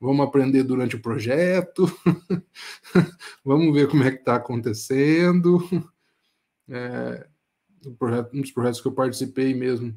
vamos 0.00 0.26
aprender 0.26 0.62
durante 0.64 0.96
o 0.96 1.02
projeto, 1.02 1.86
vamos 3.44 3.74
ver 3.74 3.88
como 3.88 4.04
é 4.04 4.10
que 4.10 4.18
está 4.18 4.36
acontecendo 4.36 5.58
é, 6.70 7.26
um 8.32 8.40
dos 8.40 8.52
projetos 8.52 8.80
que 8.80 8.88
eu 8.88 8.92
participei 8.92 9.54
mesmo 9.54 9.94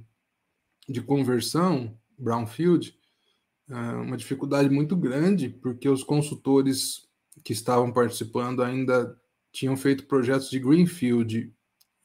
de 0.90 1.02
conversão, 1.02 1.98
Brownfield, 2.18 2.98
é 3.70 3.76
uma 3.76 4.18
dificuldade 4.18 4.70
muito 4.70 4.96
grande, 4.96 5.50
porque 5.50 5.88
os 5.88 6.04
consultores 6.04 7.08
que 7.44 7.54
estavam 7.54 7.92
participando 7.92 8.62
ainda 8.62 9.18
tinham 9.52 9.76
feito 9.78 10.06
projetos 10.06 10.50
de 10.50 10.60
Greenfield 10.60 11.54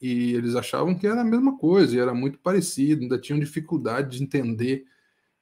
e 0.01 0.33
eles 0.33 0.55
achavam 0.55 0.95
que 0.95 1.07
era 1.07 1.21
a 1.21 1.25
mesma 1.25 1.57
coisa, 1.57 1.95
e 1.95 1.99
era 1.99 2.13
muito 2.13 2.39
parecido, 2.39 3.01
ainda 3.01 3.19
tinham 3.19 3.39
dificuldade 3.39 4.17
de 4.17 4.23
entender 4.23 4.85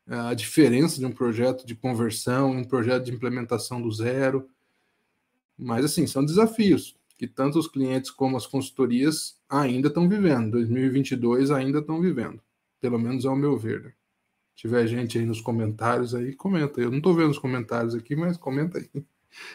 a 0.08 0.34
diferença 0.34 1.00
de 1.00 1.06
um 1.06 1.12
projeto 1.12 1.66
de 1.66 1.76
conversão 1.76 2.54
e 2.54 2.58
um 2.58 2.64
projeto 2.64 3.04
de 3.04 3.12
implementação 3.12 3.82
do 3.82 3.92
zero. 3.92 4.50
Mas, 5.58 5.84
assim, 5.84 6.08
são 6.08 6.24
desafios 6.24 6.96
que 7.18 7.28
tanto 7.28 7.60
os 7.60 7.68
clientes 7.68 8.10
como 8.10 8.38
as 8.38 8.48
consultorias 8.48 9.38
ainda 9.50 9.90
estão 9.90 10.08
vivendo. 10.08 10.52
2022 10.52 11.52
ainda 11.52 11.80
estão 11.80 12.00
vivendo, 12.00 12.42
pelo 12.80 12.98
menos 12.98 13.26
ao 13.26 13.36
meu 13.36 13.58
ver. 13.58 13.97
Se 14.58 14.62
tiver 14.62 14.88
gente 14.88 15.20
aí 15.20 15.26
nos 15.26 15.40
comentários 15.40 16.16
aí, 16.16 16.34
comenta. 16.34 16.82
Eu 16.82 16.90
não 16.90 16.98
estou 16.98 17.14
vendo 17.14 17.30
os 17.30 17.38
comentários 17.38 17.94
aqui, 17.94 18.16
mas 18.16 18.38
comenta 18.38 18.80
aí. 18.80 18.90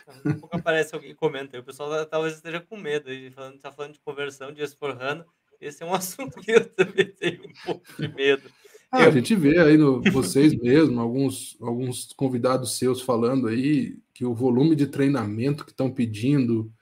Daqui 0.07 0.29
a 0.29 0.35
pouco 0.35 0.57
aparece 0.57 0.95
alguém 0.95 1.13
comenta. 1.13 1.59
O 1.59 1.65
pessoal 1.65 2.07
talvez 2.07 2.37
esteja 2.37 2.61
com 2.61 2.77
medo. 2.77 3.11
Está 3.11 3.33
falando, 3.33 3.61
falando 3.61 3.93
de 3.95 3.99
conversão 3.99 4.53
de 4.53 4.63
S4HANA. 4.63 5.25
Esse 5.61 5.83
é 5.83 5.87
um 5.87 5.93
assunto 5.93 6.41
que 6.41 6.53
eu 6.53 6.65
também 6.69 7.07
tenho 7.07 7.43
um 7.45 7.53
pouco 7.65 7.85
de 7.99 8.07
medo. 8.15 8.49
Ah, 8.93 9.03
eu... 9.03 9.09
A 9.09 9.11
gente 9.11 9.35
vê 9.35 9.59
aí 9.59 9.77
no, 9.77 10.01
vocês 10.03 10.55
mesmo, 10.55 11.01
alguns, 11.01 11.57
alguns 11.61 12.13
convidados 12.13 12.79
seus 12.79 13.03
falando 13.03 13.49
aí 13.49 13.99
que 14.15 14.25
o 14.25 14.33
volume 14.33 14.77
de 14.77 14.87
treinamento 14.87 15.65
que 15.65 15.73
estão 15.73 15.91
pedindo, 15.91 16.73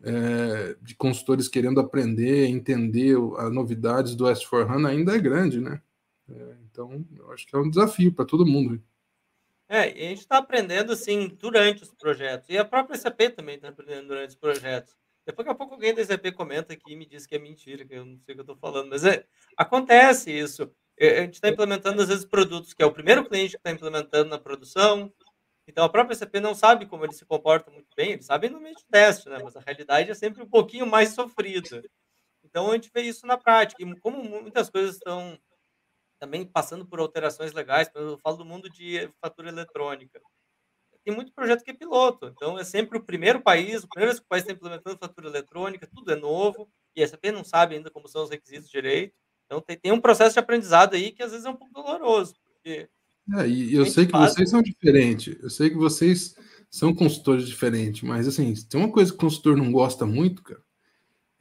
é, 0.00 0.76
de 0.80 0.94
consultores 0.94 1.48
querendo 1.48 1.80
aprender, 1.80 2.46
entender 2.46 3.16
as 3.38 3.52
novidades 3.52 4.14
do 4.14 4.26
S4HANA 4.26 4.90
ainda 4.90 5.16
é 5.16 5.18
grande, 5.18 5.60
né? 5.60 5.80
É, 6.34 6.56
então, 6.70 7.04
eu 7.16 7.30
acho 7.32 7.46
que 7.46 7.54
é 7.54 7.58
um 7.58 7.68
desafio 7.68 8.12
para 8.12 8.24
todo 8.24 8.46
mundo. 8.46 8.82
É, 9.68 9.90
e 9.90 10.06
a 10.06 10.08
gente 10.10 10.20
está 10.20 10.38
aprendendo, 10.38 10.92
assim, 10.92 11.28
durante 11.28 11.82
os 11.82 11.92
projetos. 11.94 12.48
E 12.48 12.58
a 12.58 12.64
própria 12.64 12.98
SAP 12.98 13.20
também 13.34 13.56
está 13.56 13.68
aprendendo 13.68 14.08
durante 14.08 14.30
os 14.30 14.36
projetos. 14.36 14.94
Daqui 15.24 15.48
a 15.48 15.54
pouco 15.54 15.74
alguém 15.74 15.94
da 15.94 16.04
SAP 16.04 16.32
comenta 16.34 16.72
aqui 16.72 16.92
e 16.92 16.96
me 16.96 17.06
diz 17.06 17.26
que 17.26 17.36
é 17.36 17.38
mentira, 17.38 17.84
que 17.84 17.94
eu 17.94 18.04
não 18.04 18.18
sei 18.18 18.34
o 18.34 18.36
que 18.36 18.40
eu 18.40 18.42
estou 18.42 18.56
falando. 18.56 18.90
Mas 18.90 19.04
é, 19.04 19.24
acontece 19.56 20.30
isso. 20.30 20.70
É, 20.98 21.20
a 21.20 21.22
gente 21.22 21.34
está 21.34 21.48
implementando, 21.48 22.02
às 22.02 22.08
vezes, 22.08 22.24
produtos 22.24 22.74
que 22.74 22.82
é 22.82 22.86
o 22.86 22.92
primeiro 22.92 23.24
cliente 23.24 23.52
que 23.52 23.56
está 23.58 23.70
implementando 23.70 24.28
na 24.28 24.38
produção, 24.38 25.12
então 25.66 25.84
a 25.84 25.88
própria 25.88 26.16
SAP 26.16 26.34
não 26.34 26.54
sabe 26.54 26.86
como 26.86 27.04
ele 27.04 27.12
se 27.12 27.24
comporta 27.24 27.70
muito 27.70 27.88
bem, 27.96 28.12
eles 28.12 28.26
sabem 28.26 28.50
no 28.50 28.60
meio 28.60 28.74
de 28.74 28.84
teste, 28.90 29.28
né? 29.28 29.38
Mas 29.42 29.56
a 29.56 29.60
realidade 29.60 30.10
é 30.10 30.14
sempre 30.14 30.42
um 30.42 30.48
pouquinho 30.48 30.86
mais 30.86 31.10
sofrida. 31.10 31.82
Então 32.44 32.70
a 32.70 32.74
gente 32.74 32.90
vê 32.92 33.02
isso 33.02 33.26
na 33.26 33.38
prática. 33.38 33.82
E 33.82 34.00
como 34.00 34.22
muitas 34.22 34.68
coisas 34.68 34.96
estão 34.96 35.38
também 36.22 36.44
passando 36.44 36.86
por 36.86 37.00
alterações 37.00 37.52
legais, 37.52 37.90
eu 37.96 38.16
falo 38.18 38.36
do 38.36 38.44
mundo 38.44 38.70
de 38.70 39.10
fatura 39.20 39.48
eletrônica. 39.48 40.20
Tem 41.04 41.12
muito 41.12 41.32
projeto 41.32 41.64
que 41.64 41.72
é 41.72 41.74
piloto, 41.74 42.28
então 42.28 42.56
é 42.56 42.62
sempre 42.62 42.96
o 42.96 43.02
primeiro 43.02 43.40
país, 43.42 43.82
o 43.82 43.88
primeiro 43.88 44.16
país 44.28 44.44
está 44.44 44.52
implementando 44.52 45.00
fatura 45.00 45.26
eletrônica, 45.26 45.90
tudo 45.92 46.12
é 46.12 46.14
novo, 46.14 46.70
e 46.94 47.02
a 47.02 47.08
SAP 47.08 47.24
não 47.32 47.42
sabe 47.42 47.74
ainda 47.74 47.90
como 47.90 48.06
são 48.06 48.22
os 48.22 48.30
requisitos 48.30 48.70
direito. 48.70 49.12
Então 49.46 49.60
tem, 49.60 49.76
tem 49.76 49.90
um 49.90 50.00
processo 50.00 50.34
de 50.34 50.38
aprendizado 50.38 50.94
aí 50.94 51.10
que 51.10 51.24
às 51.24 51.32
vezes 51.32 51.44
é 51.44 51.50
um 51.50 51.56
pouco 51.56 51.74
doloroso, 51.74 52.36
porque 52.44 52.88
é, 53.36 53.48
e 53.48 53.74
eu 53.74 53.84
sei 53.84 54.06
que 54.06 54.12
vocês 54.12 54.48
são 54.48 54.62
diferentes, 54.62 55.36
eu 55.42 55.50
sei 55.50 55.70
que 55.70 55.76
vocês 55.76 56.36
são 56.70 56.94
consultores 56.94 57.48
diferentes, 57.48 58.02
mas 58.02 58.28
assim, 58.28 58.54
tem 58.68 58.80
uma 58.80 58.92
coisa 58.92 59.10
que 59.10 59.16
o 59.16 59.20
consultor 59.20 59.56
não 59.56 59.72
gosta 59.72 60.06
muito, 60.06 60.40
cara, 60.40 60.62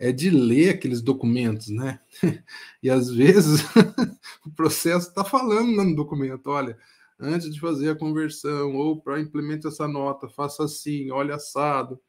é 0.02 0.12
de 0.12 0.32
ler 0.32 0.70
aqueles 0.70 1.00
documentos, 1.00 1.70
né? 1.70 2.00
E 2.82 2.90
às 2.90 3.12
vezes 3.12 3.62
o 4.44 4.50
processo 4.50 5.10
está 5.10 5.24
falando 5.24 5.84
no 5.84 5.96
documento, 5.96 6.48
olha, 6.48 6.76
antes 7.20 7.54
de 7.54 7.60
fazer 7.60 7.92
a 7.92 7.96
conversão 7.96 8.76
ou 8.76 9.00
para 9.00 9.22
implementar 9.22 9.72
essa 9.72 9.88
nota, 9.88 10.28
faça 10.28 10.64
assim, 10.64 11.12
olha 11.12 11.36
assado. 11.36 12.02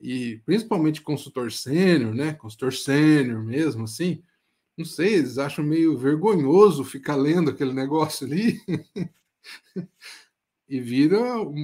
E 0.00 0.40
principalmente 0.46 1.02
consultor 1.02 1.50
sênior, 1.50 2.14
né? 2.14 2.34
Consultor 2.34 2.72
sênior 2.72 3.42
mesmo, 3.42 3.82
assim, 3.82 4.22
não 4.78 4.84
sei, 4.84 5.14
eles 5.14 5.36
acham 5.36 5.64
meio 5.64 5.98
vergonhoso 5.98 6.84
ficar 6.84 7.16
lendo 7.16 7.50
aquele 7.50 7.72
negócio 7.72 8.28
ali. 8.28 8.60
e 10.68 10.80
vira, 10.80 11.18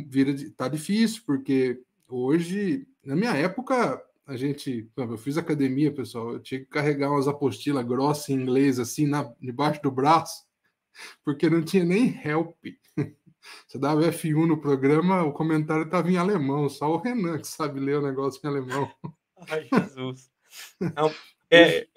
vira, 0.09 0.35
tá 0.57 0.67
difícil, 0.67 1.23
porque 1.25 1.81
hoje, 2.09 2.89
na 3.05 3.15
minha 3.15 3.33
época, 3.37 4.03
a 4.31 4.37
gente, 4.37 4.89
eu 4.97 5.19
fiz 5.19 5.37
academia, 5.37 5.93
pessoal, 5.93 6.35
eu 6.35 6.41
tinha 6.41 6.61
que 6.61 6.67
carregar 6.67 7.11
umas 7.11 7.27
apostilas 7.27 7.85
grossas 7.85 8.29
em 8.29 8.35
inglês, 8.35 8.79
assim, 8.79 9.05
na, 9.05 9.25
debaixo 9.41 9.83
do 9.83 9.91
braço, 9.91 10.45
porque 11.25 11.51
não 11.51 11.65
tinha 11.65 11.85
nem 11.85 12.17
help. 12.25 12.57
Você 13.67 13.77
dava 13.77 14.03
F1 14.03 14.47
no 14.47 14.61
programa, 14.61 15.25
o 15.25 15.33
comentário 15.33 15.85
estava 15.85 16.09
em 16.09 16.17
alemão, 16.17 16.69
só 16.69 16.93
o 16.93 16.99
Renan 16.99 17.39
que 17.39 17.49
sabe 17.49 17.81
ler 17.81 17.99
o 17.99 18.03
negócio 18.03 18.41
em 18.45 18.49
alemão. 18.49 18.89
Ai, 19.51 19.69
Jesus. 19.73 20.31
Não, 20.81 21.13
é, 21.51 21.89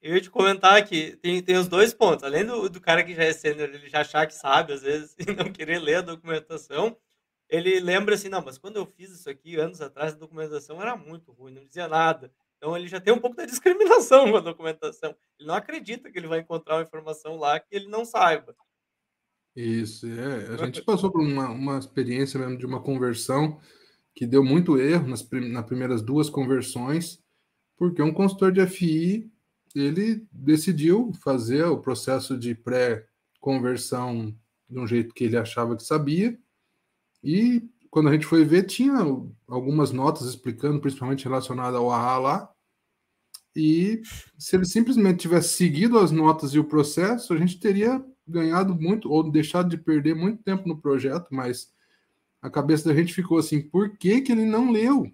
eu 0.00 0.14
ia 0.14 0.20
te 0.20 0.30
comentar 0.30 0.86
que 0.86 1.16
tem, 1.16 1.42
tem 1.42 1.56
os 1.56 1.68
dois 1.68 1.92
pontos. 1.92 2.24
Além 2.24 2.46
do, 2.46 2.68
do 2.70 2.80
cara 2.80 3.04
que 3.04 3.14
já 3.14 3.24
é 3.24 3.32
sênior, 3.32 3.68
ele 3.68 3.88
já 3.88 4.00
achar 4.00 4.26
que 4.26 4.34
sabe, 4.34 4.72
às 4.72 4.82
vezes, 4.82 5.14
e 5.18 5.32
não 5.32 5.52
querer 5.52 5.78
ler 5.80 5.96
a 5.96 6.02
documentação, 6.02 6.96
ele 7.48 7.80
lembra 7.80 8.14
assim, 8.14 8.28
não, 8.28 8.42
mas 8.42 8.58
quando 8.58 8.76
eu 8.76 8.86
fiz 8.86 9.10
isso 9.10 9.28
aqui 9.28 9.56
anos 9.56 9.80
atrás, 9.80 10.14
a 10.14 10.18
documentação 10.18 10.80
era 10.80 10.96
muito 10.96 11.32
ruim, 11.32 11.52
não 11.52 11.64
dizia 11.64 11.88
nada. 11.88 12.32
Então 12.56 12.76
ele 12.76 12.88
já 12.88 13.00
tem 13.00 13.12
um 13.12 13.18
pouco 13.18 13.36
da 13.36 13.44
discriminação 13.44 14.24
com 14.30 14.36
a 14.36 14.40
documentação. 14.40 15.14
Ele 15.38 15.48
não 15.48 15.54
acredita 15.54 16.10
que 16.10 16.18
ele 16.18 16.28
vai 16.28 16.40
encontrar 16.40 16.76
uma 16.76 16.82
informação 16.82 17.36
lá 17.36 17.60
que 17.60 17.74
ele 17.74 17.88
não 17.88 18.04
saiba. 18.04 18.54
Isso, 19.54 20.06
é. 20.06 20.54
A 20.54 20.64
gente 20.64 20.82
passou 20.82 21.12
por 21.12 21.20
uma, 21.20 21.48
uma 21.50 21.78
experiência 21.78 22.40
mesmo 22.40 22.58
de 22.58 22.66
uma 22.66 22.82
conversão 22.82 23.60
que 24.14 24.26
deu 24.26 24.44
muito 24.44 24.78
erro 24.78 25.08
nas, 25.08 25.28
nas 25.30 25.66
primeiras 25.66 26.02
duas 26.02 26.30
conversões, 26.30 27.20
porque 27.76 28.02
um 28.02 28.12
consultor 28.12 28.50
de 28.50 28.66
FI 28.66 29.30
ele 29.74 30.26
decidiu 30.32 31.12
fazer 31.22 31.64
o 31.64 31.80
processo 31.80 32.38
de 32.38 32.54
pré-conversão 32.54 34.34
de 34.68 34.78
um 34.78 34.86
jeito 34.86 35.14
que 35.14 35.24
ele 35.24 35.36
achava 35.36 35.76
que 35.76 35.82
sabia, 35.82 36.38
e 37.24 37.68
quando 37.90 38.08
a 38.08 38.12
gente 38.12 38.26
foi 38.26 38.44
ver, 38.44 38.64
tinha 38.64 38.94
algumas 39.48 39.92
notas 39.92 40.28
explicando, 40.28 40.80
principalmente 40.80 41.24
relacionada 41.24 41.78
ao 41.78 41.90
AA 41.90 42.18
lá, 42.18 42.54
e 43.56 44.02
se 44.36 44.56
ele 44.56 44.64
simplesmente 44.64 45.20
tivesse 45.20 45.54
seguido 45.54 45.98
as 45.98 46.10
notas 46.10 46.52
e 46.52 46.58
o 46.58 46.64
processo, 46.64 47.32
a 47.32 47.36
gente 47.36 47.58
teria 47.58 48.04
ganhado 48.26 48.74
muito, 48.74 49.10
ou 49.10 49.30
deixado 49.30 49.68
de 49.68 49.78
perder 49.78 50.14
muito 50.14 50.42
tempo 50.42 50.68
no 50.68 50.80
projeto, 50.80 51.28
mas 51.30 51.72
a 52.42 52.50
cabeça 52.50 52.88
da 52.88 52.94
gente 52.94 53.14
ficou 53.14 53.38
assim, 53.38 53.62
por 53.62 53.96
que, 53.96 54.20
que 54.20 54.32
ele 54.32 54.44
não 54.44 54.70
leu? 54.70 55.10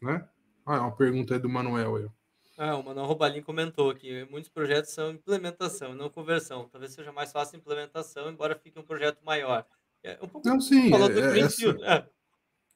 Né? 0.00 0.24
Ah, 0.64 0.76
é 0.76 0.80
uma 0.80 0.94
pergunta 0.94 1.34
aí 1.34 1.40
do 1.40 1.48
Manuel. 1.48 1.98
Eu. 1.98 2.12
Ah, 2.58 2.76
o 2.76 2.84
Manuel 2.84 3.06
Robalim 3.06 3.42
comentou 3.42 3.94
que 3.94 4.26
muitos 4.30 4.50
projetos 4.50 4.90
são 4.90 5.10
implementação, 5.10 5.94
não 5.94 6.10
conversão. 6.10 6.68
Talvez 6.70 6.92
seja 6.92 7.10
mais 7.10 7.32
fácil 7.32 7.56
implementação, 7.56 8.30
embora 8.30 8.54
fique 8.54 8.78
um 8.78 8.82
projeto 8.82 9.24
maior. 9.24 9.64
É 10.02 10.18
um 10.22 10.28
pouco 10.28 10.48
não, 10.48 10.60
sim, 10.60 10.92
é, 10.92 11.08
do 11.08 11.20
essa, 11.38 11.68
é. 11.82 12.06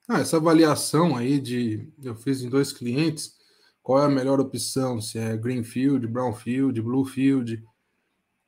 Ah, 0.06 0.20
essa 0.20 0.36
avaliação 0.36 1.16
aí 1.16 1.40
de 1.40 1.88
eu 2.02 2.14
fiz 2.14 2.42
em 2.42 2.48
dois 2.48 2.72
clientes, 2.72 3.34
qual 3.82 4.02
é 4.02 4.06
a 4.06 4.10
melhor 4.10 4.38
opção, 4.40 5.00
se 5.00 5.18
é 5.18 5.36
Greenfield, 5.36 6.06
Brownfield, 6.06 6.80
Bluefield. 6.82 7.62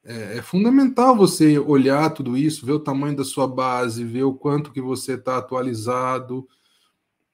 É, 0.04 0.38
é 0.38 0.42
fundamental 0.42 1.16
você 1.16 1.58
olhar 1.58 2.10
tudo 2.10 2.36
isso, 2.36 2.66
ver 2.66 2.72
o 2.72 2.80
tamanho 2.80 3.16
da 3.16 3.24
sua 3.24 3.46
base, 3.46 4.04
ver 4.04 4.24
o 4.24 4.34
quanto 4.34 4.72
que 4.72 4.80
você 4.80 5.14
está 5.14 5.38
atualizado, 5.38 6.46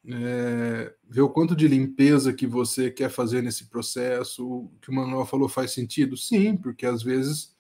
é, 0.07 0.93
ver 1.09 1.21
o 1.21 1.29
quanto 1.29 1.55
de 1.55 1.69
limpeza 1.69 2.33
que 2.33 2.47
você 2.47 2.91
quer 2.91 3.11
fazer 3.11 3.43
nesse 3.43 3.67
processo. 3.67 4.47
O 4.49 4.73
que 4.81 4.91
o 4.91 4.95
Manuel 4.95 5.27
falou 5.27 5.49
faz 5.49 5.73
sentido? 5.73 6.17
Sim, 6.17 6.57
porque 6.57 6.87
às 6.87 7.03
vezes 7.03 7.52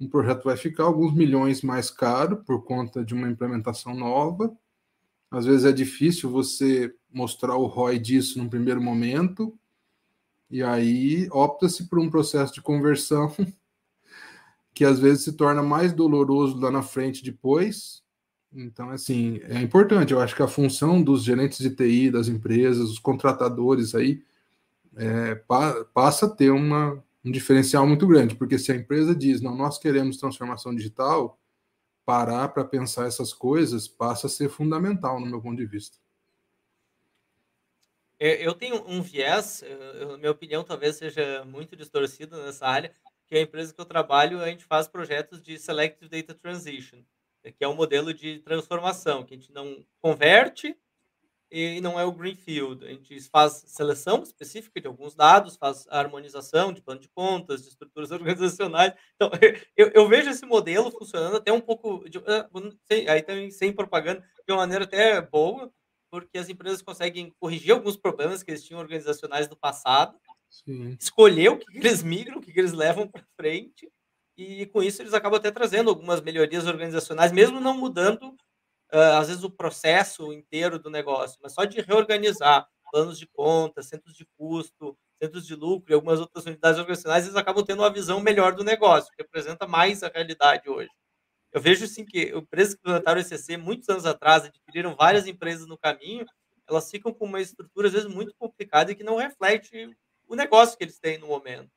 um 0.00 0.08
projeto 0.08 0.44
vai 0.44 0.56
ficar 0.56 0.84
alguns 0.84 1.12
milhões 1.14 1.62
mais 1.62 1.90
caro 1.90 2.38
por 2.44 2.64
conta 2.64 3.04
de 3.04 3.14
uma 3.14 3.28
implementação 3.28 3.94
nova. 3.94 4.56
Às 5.30 5.44
vezes 5.44 5.64
é 5.64 5.72
difícil 5.72 6.30
você 6.30 6.94
mostrar 7.12 7.56
o 7.56 7.66
ROI 7.66 7.98
disso 7.98 8.38
num 8.38 8.48
primeiro 8.48 8.80
momento, 8.80 9.58
e 10.50 10.62
aí 10.62 11.28
opta-se 11.30 11.88
por 11.88 11.98
um 11.98 12.10
processo 12.10 12.54
de 12.54 12.62
conversão 12.62 13.34
que 14.72 14.84
às 14.84 14.98
vezes 14.98 15.24
se 15.24 15.32
torna 15.32 15.62
mais 15.62 15.92
doloroso 15.92 16.58
lá 16.58 16.70
na 16.70 16.82
frente 16.82 17.24
depois, 17.24 18.02
então, 18.52 18.90
assim, 18.90 19.40
é 19.44 19.60
importante. 19.60 20.12
Eu 20.12 20.20
acho 20.20 20.34
que 20.34 20.42
a 20.42 20.48
função 20.48 21.02
dos 21.02 21.22
gerentes 21.22 21.58
de 21.58 21.70
TI, 21.70 22.10
das 22.10 22.28
empresas, 22.28 22.90
os 22.90 22.98
contratadores 22.98 23.94
aí, 23.94 24.22
é, 24.96 25.34
pa 25.34 25.84
passa 25.94 26.26
a 26.26 26.30
ter 26.30 26.50
uma, 26.50 27.02
um 27.28 27.30
diferencial 27.30 27.86
muito 27.86 28.06
grande, 28.06 28.34
porque 28.34 28.58
se 28.58 28.72
a 28.72 28.74
empresa 28.74 29.14
diz, 29.14 29.40
não, 29.40 29.54
nós 29.54 29.78
queremos 29.78 30.16
transformação 30.16 30.74
digital, 30.74 31.38
parar 32.04 32.48
para 32.48 32.64
pensar 32.64 33.06
essas 33.06 33.34
coisas 33.34 33.86
passa 33.86 34.26
a 34.26 34.30
ser 34.30 34.48
fundamental, 34.48 35.20
no 35.20 35.26
meu 35.26 35.40
ponto 35.40 35.58
de 35.58 35.66
vista. 35.66 35.98
É, 38.18 38.44
eu 38.44 38.54
tenho 38.54 38.82
um 38.88 39.02
viés, 39.02 39.62
minha 40.18 40.32
opinião 40.32 40.64
talvez 40.64 40.96
seja 40.96 41.44
muito 41.44 41.76
distorcida 41.76 42.42
nessa 42.44 42.66
área, 42.66 42.92
que 43.26 43.36
a 43.36 43.42
empresa 43.42 43.74
que 43.74 43.80
eu 43.80 43.84
trabalho, 43.84 44.40
a 44.40 44.48
gente 44.48 44.64
faz 44.64 44.88
projetos 44.88 45.42
de 45.42 45.58
Selective 45.58 46.08
Data 46.08 46.34
Transition 46.34 47.04
que 47.52 47.64
é 47.64 47.68
um 47.68 47.74
modelo 47.74 48.12
de 48.12 48.40
transformação, 48.40 49.24
que 49.24 49.34
a 49.34 49.36
gente 49.36 49.52
não 49.52 49.84
converte 50.00 50.76
e 51.50 51.80
não 51.80 51.98
é 51.98 52.04
o 52.04 52.12
greenfield. 52.12 52.84
A 52.84 52.88
gente 52.88 53.20
faz 53.30 53.64
seleção 53.66 54.22
específica 54.22 54.80
de 54.80 54.86
alguns 54.86 55.14
dados, 55.14 55.56
faz 55.56 55.86
harmonização 55.88 56.72
de 56.72 56.82
plano 56.82 57.00
de 57.00 57.08
contas, 57.08 57.62
de 57.62 57.68
estruturas 57.68 58.10
organizacionais. 58.12 58.92
Então, 59.16 59.30
eu, 59.76 59.90
eu 59.94 60.08
vejo 60.08 60.30
esse 60.30 60.44
modelo 60.44 60.90
funcionando 60.90 61.36
até 61.36 61.52
um 61.52 61.60
pouco, 61.60 62.08
de, 62.08 62.18
ah, 62.18 62.48
aí 63.08 63.22
também 63.22 63.50
sem 63.50 63.72
propaganda, 63.72 64.20
de 64.46 64.52
uma 64.52 64.58
maneira 64.58 64.84
até 64.84 65.20
boa, 65.20 65.72
porque 66.10 66.38
as 66.38 66.48
empresas 66.48 66.82
conseguem 66.82 67.34
corrigir 67.38 67.72
alguns 67.72 67.96
problemas 67.96 68.42
que 68.42 68.50
eles 68.50 68.64
tinham 68.64 68.80
organizacionais 68.80 69.46
do 69.46 69.56
passado, 69.56 70.18
Sim. 70.50 70.96
escolher 71.00 71.50
o 71.50 71.58
que 71.58 71.76
eles 71.76 72.02
migram, 72.02 72.38
o 72.38 72.40
que 72.40 72.58
eles 72.58 72.72
levam 72.72 73.06
para 73.06 73.24
frente, 73.36 73.90
e 74.36 74.66
com 74.66 74.82
isso 74.82 75.02
eles 75.02 75.12
acabam 75.12 75.38
até 75.38 75.50
trazendo 75.50 75.90
algumas 75.90 76.20
melhorias 76.20 76.66
organizacionais, 76.66 77.32
mesmo 77.32 77.60
não 77.60 77.76
mudando, 77.76 78.34
às 78.92 79.28
vezes, 79.28 79.44
o 79.44 79.50
processo 79.50 80.32
inteiro 80.32 80.78
do 80.78 80.90
negócio, 80.90 81.38
mas 81.42 81.52
só 81.54 81.64
de 81.64 81.80
reorganizar 81.80 82.66
planos 82.92 83.18
de 83.18 83.26
conta, 83.26 83.82
centros 83.82 84.14
de 84.16 84.26
custo, 84.38 84.96
centros 85.22 85.46
de 85.46 85.54
lucro 85.54 85.92
e 85.92 85.94
algumas 85.94 86.20
outras 86.20 86.46
unidades 86.46 86.78
organizacionais, 86.80 87.24
eles 87.24 87.36
acabam 87.36 87.64
tendo 87.64 87.82
uma 87.82 87.92
visão 87.92 88.20
melhor 88.20 88.54
do 88.54 88.64
negócio, 88.64 89.10
que 89.14 89.22
representa 89.22 89.66
mais 89.66 90.02
a 90.02 90.08
realidade 90.08 90.68
hoje. 90.70 90.90
Eu 91.52 91.60
vejo 91.60 91.84
assim 91.84 92.04
que 92.04 92.30
empresas 92.36 92.74
que 92.74 92.80
implementaram 92.80 93.20
o 93.20 93.24
ECC 93.24 93.56
muitos 93.56 93.88
anos 93.88 94.06
atrás, 94.06 94.44
adquiriram 94.44 94.96
várias 94.96 95.26
empresas 95.26 95.66
no 95.66 95.78
caminho, 95.78 96.26
elas 96.68 96.90
ficam 96.90 97.12
com 97.14 97.26
uma 97.26 97.40
estrutura 97.40 97.88
às 97.88 97.94
vezes 97.94 98.08
muito 98.08 98.34
complicada 98.38 98.92
e 98.92 98.94
que 98.94 99.04
não 99.04 99.16
reflete 99.16 99.90
o 100.28 100.36
negócio 100.36 100.76
que 100.78 100.84
eles 100.84 100.98
têm 100.98 101.18
no 101.18 101.28
momento. 101.28 101.70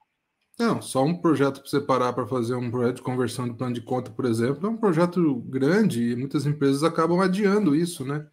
Não, 0.62 0.80
só 0.80 1.04
um 1.04 1.18
projeto 1.18 1.60
para 1.60 1.68
você 1.68 1.82
parar 1.82 2.14
para 2.14 2.28
fazer 2.28 2.54
um 2.54 2.70
projeto 2.70 2.98
de 2.98 3.02
conversão 3.02 3.50
de 3.50 3.56
plano 3.56 3.74
de 3.74 3.82
conta, 3.82 4.12
por 4.12 4.26
exemplo, 4.26 4.68
é 4.68 4.70
um 4.70 4.78
projeto 4.78 5.38
grande 5.42 6.12
e 6.12 6.16
muitas 6.16 6.46
empresas 6.46 6.84
acabam 6.84 7.20
adiando 7.20 7.76
isso, 7.76 8.06
né? 8.06 8.30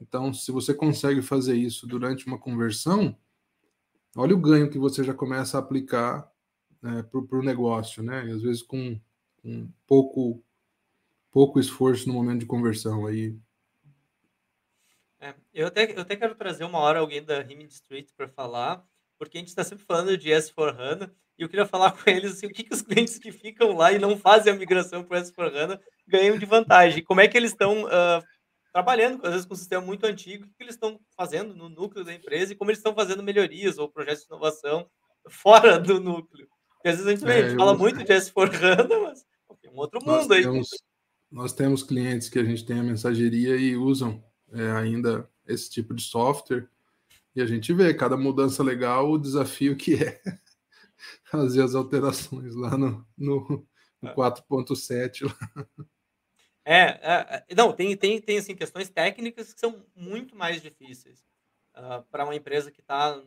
Então, 0.00 0.32
se 0.32 0.52
você 0.52 0.72
consegue 0.72 1.20
fazer 1.20 1.56
isso 1.56 1.84
durante 1.84 2.28
uma 2.28 2.38
conversão, 2.38 3.18
olha 4.16 4.36
o 4.36 4.40
ganho 4.40 4.70
que 4.70 4.78
você 4.78 5.02
já 5.02 5.12
começa 5.12 5.56
a 5.56 5.60
aplicar 5.60 6.30
né, 6.80 7.02
para 7.02 7.38
o 7.40 7.42
negócio, 7.42 8.04
né? 8.04 8.24
E 8.24 8.30
às 8.30 8.42
vezes 8.42 8.62
com, 8.62 8.96
com 9.42 9.68
pouco, 9.84 10.44
pouco 11.32 11.58
esforço 11.58 12.06
no 12.06 12.14
momento 12.14 12.38
de 12.38 12.46
conversão 12.46 13.04
aí. 13.04 13.36
É, 15.18 15.34
eu, 15.52 15.66
até, 15.66 15.92
eu 15.92 16.02
até 16.02 16.14
quero 16.14 16.36
trazer 16.36 16.62
uma 16.62 16.78
hora 16.78 17.00
alguém 17.00 17.20
da 17.20 17.42
Rimini 17.42 17.68
Street 17.68 18.10
para 18.16 18.28
falar, 18.28 18.86
porque 19.18 19.38
a 19.38 19.40
gente 19.40 19.48
está 19.48 19.64
sempre 19.64 19.84
falando 19.84 20.16
de 20.16 20.30
S4HANA, 20.30 21.12
e 21.38 21.42
eu 21.42 21.48
queria 21.48 21.66
falar 21.66 21.92
com 21.96 22.08
eles 22.08 22.32
assim, 22.32 22.46
o 22.46 22.50
que, 22.50 22.64
que 22.64 22.74
os 22.74 22.82
clientes 22.82 23.18
que 23.18 23.32
ficam 23.32 23.76
lá 23.76 23.92
e 23.92 23.98
não 23.98 24.16
fazem 24.16 24.52
a 24.52 24.56
migração 24.56 25.02
para 25.02 25.20
o 25.20 25.22
S4HANA 25.22 25.80
ganham 26.06 26.38
de 26.38 26.46
vantagem. 26.46 27.02
Como 27.02 27.20
é 27.20 27.28
que 27.28 27.36
eles 27.36 27.52
estão 27.52 27.84
uh, 27.84 28.22
trabalhando, 28.72 29.24
às 29.24 29.32
vezes, 29.32 29.46
com 29.46 29.54
um 29.54 29.56
sistema 29.56 29.84
muito 29.84 30.04
antigo, 30.04 30.44
o 30.44 30.48
que 30.48 30.62
eles 30.62 30.74
estão 30.74 30.98
fazendo 31.16 31.54
no 31.54 31.68
núcleo 31.68 32.04
da 32.04 32.12
empresa 32.12 32.52
e 32.52 32.56
como 32.56 32.70
eles 32.70 32.78
estão 32.78 32.94
fazendo 32.94 33.22
melhorias 33.22 33.78
ou 33.78 33.88
projetos 33.88 34.22
de 34.22 34.28
inovação 34.28 34.86
fora 35.28 35.78
do 35.80 36.00
núcleo. 36.00 36.48
Porque 36.74 36.88
às 36.88 36.96
vezes 36.96 37.06
a 37.06 37.10
gente, 37.10 37.24
é, 37.30 37.48
gente 37.48 37.56
fala 37.56 37.72
eu... 37.72 37.78
muito 37.78 38.04
de 38.04 38.12
S4HANA, 38.12 39.02
mas 39.02 39.24
tem 39.62 39.70
um 39.70 39.76
outro 39.76 40.00
mundo 40.00 40.16
nós 40.16 40.30
aí. 40.30 40.42
Temos, 40.42 40.68
nós 41.30 41.52
temos 41.52 41.82
clientes 41.82 42.28
que 42.28 42.38
a 42.38 42.44
gente 42.44 42.64
tem 42.64 42.78
a 42.78 42.82
mensageria 42.82 43.56
e 43.56 43.76
usam 43.76 44.22
é, 44.52 44.72
ainda 44.72 45.28
esse 45.46 45.70
tipo 45.70 45.94
de 45.94 46.02
software 46.02 46.68
E 47.34 47.42
a 47.42 47.46
gente 47.46 47.72
vê 47.72 47.92
cada 47.92 48.16
mudança 48.16 48.62
legal, 48.62 49.10
o 49.10 49.18
desafio 49.18 49.76
que 49.76 49.94
é 49.94 50.20
fazer 51.30 51.62
as 51.62 51.74
alterações 51.74 52.54
lá 52.54 52.76
no, 52.76 53.06
no, 53.16 53.66
no 54.00 54.14
4.7. 54.14 55.32
É, 56.64 56.80
é, 56.80 57.44
é, 57.48 57.54
não, 57.54 57.72
tem, 57.72 57.96
tem, 57.96 58.20
tem 58.20 58.38
assim, 58.38 58.54
questões 58.54 58.88
técnicas 58.88 59.52
que 59.52 59.60
são 59.60 59.84
muito 59.94 60.34
mais 60.34 60.62
difíceis 60.62 61.22
uh, 61.76 62.02
para 62.10 62.24
uma 62.24 62.34
empresa 62.34 62.70
que 62.70 62.80
está, 62.80 63.20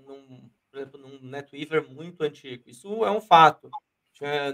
por 0.72 0.80
exemplo, 0.80 1.00
num 1.00 1.20
NetWeaver 1.22 1.88
muito 1.90 2.24
antigo. 2.24 2.64
Isso 2.68 3.06
é 3.06 3.12
um 3.12 3.22
fato. 3.22 3.70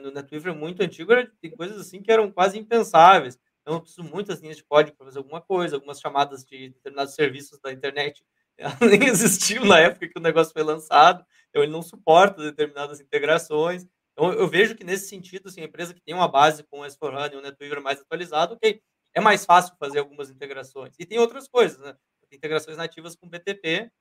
No 0.01 0.11
NetWeaver 0.11 0.53
muito 0.53 0.83
antigo, 0.83 1.13
era, 1.13 1.31
tem 1.39 1.49
coisas 1.49 1.79
assim 1.79 2.01
que 2.01 2.11
eram 2.11 2.29
quase 2.29 2.59
impensáveis. 2.59 3.39
Então, 3.61 3.75
eu 3.75 3.81
preciso 3.81 4.03
muitas 4.03 4.41
linhas 4.41 4.57
de 4.57 4.63
código 4.65 4.97
para 4.97 5.05
fazer 5.05 5.19
alguma 5.19 5.39
coisa, 5.39 5.77
algumas 5.77 6.01
chamadas 6.01 6.43
de 6.43 6.67
determinados 6.67 7.15
serviços 7.15 7.57
da 7.61 7.71
internet 7.71 8.25
nem 8.81 9.07
existiu 9.07 9.65
na 9.65 9.79
época 9.79 10.07
que 10.07 10.19
o 10.19 10.21
negócio 10.21 10.53
foi 10.53 10.63
lançado, 10.63 11.25
então 11.53 11.61
ele 11.61 11.71
não 11.71 11.83
suporta 11.83 12.41
determinadas 12.41 12.99
integrações. 12.99 13.85
Então, 14.11 14.33
eu 14.33 14.47
vejo 14.47 14.75
que 14.75 14.83
nesse 14.83 15.07
sentido, 15.07 15.49
assim, 15.49 15.61
a 15.61 15.65
empresa 15.65 15.93
que 15.93 16.01
tem 16.01 16.15
uma 16.15 16.27
base 16.27 16.63
com 16.63 16.79
o 16.79 16.83
S4HANA 16.83 17.33
e 17.33 17.35
o 17.35 17.41
NetWeaver 17.41 17.79
mais 17.79 18.01
atualizado, 18.01 18.55
ok, 18.55 18.81
é 19.13 19.21
mais 19.21 19.45
fácil 19.45 19.75
fazer 19.79 19.99
algumas 19.99 20.31
integrações. 20.31 20.95
E 20.97 21.05
tem 21.05 21.19
outras 21.19 21.47
coisas, 21.47 21.77
né? 21.77 21.95
Tem 22.27 22.37
integrações 22.37 22.75
nativas 22.75 23.15
com 23.15 23.29
BTP 23.29 23.91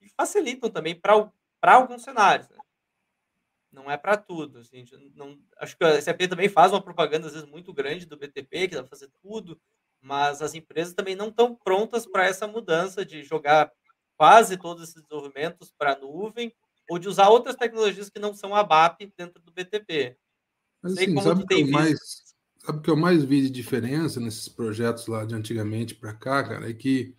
que 0.00 0.08
facilitam 0.16 0.70
também 0.70 0.98
para 0.98 1.30
alguns 1.62 2.02
cenários. 2.02 2.48
Né? 2.48 2.56
Não 3.70 3.90
é 3.90 3.98
para 3.98 4.16
tudo. 4.16 4.60
Assim, 4.60 4.82
não, 5.14 5.38
acho 5.58 5.76
que 5.76 5.84
a 5.84 6.00
SAP 6.00 6.22
também 6.30 6.48
faz 6.48 6.72
uma 6.72 6.82
propaganda, 6.82 7.26
às 7.26 7.34
vezes, 7.34 7.48
muito 7.48 7.74
grande 7.74 8.06
do 8.06 8.16
BTP, 8.16 8.68
que 8.68 8.74
dá 8.74 8.82
para 8.82 8.88
fazer 8.88 9.10
tudo, 9.22 9.60
mas 10.00 10.40
as 10.40 10.54
empresas 10.54 10.94
também 10.94 11.14
não 11.14 11.28
estão 11.28 11.54
prontas 11.54 12.06
para 12.06 12.24
essa 12.24 12.46
mudança 12.46 13.04
de 13.04 13.22
jogar 13.22 13.70
quase 14.16 14.56
todos 14.56 14.84
esses 14.84 15.02
desenvolvimentos 15.02 15.70
para 15.76 15.92
a 15.92 15.98
nuvem 15.98 16.54
ou 16.88 16.98
de 16.98 17.08
usar 17.08 17.28
outras 17.28 17.56
tecnologias 17.56 18.10
que 18.10 18.18
não 18.18 18.34
são 18.34 18.54
a 18.54 18.62
BAP 18.62 19.12
dentro 19.16 19.40
do 19.42 19.52
BTP. 19.52 20.16
Mas, 20.82 20.92
assim, 20.94 21.20
sabe, 21.20 21.46
que 21.46 21.54
eu 21.54 21.68
mais, 21.68 21.98
sabe 22.58 22.78
o 22.78 22.82
que 22.82 22.90
eu 22.90 22.96
mais 22.96 23.24
vi 23.24 23.42
de 23.42 23.50
diferença 23.50 24.20
nesses 24.20 24.48
projetos 24.48 25.06
lá 25.06 25.24
de 25.24 25.34
antigamente 25.34 25.94
para 25.94 26.12
cá, 26.12 26.42
cara, 26.42 26.68
é 26.68 26.74
que 26.74 27.14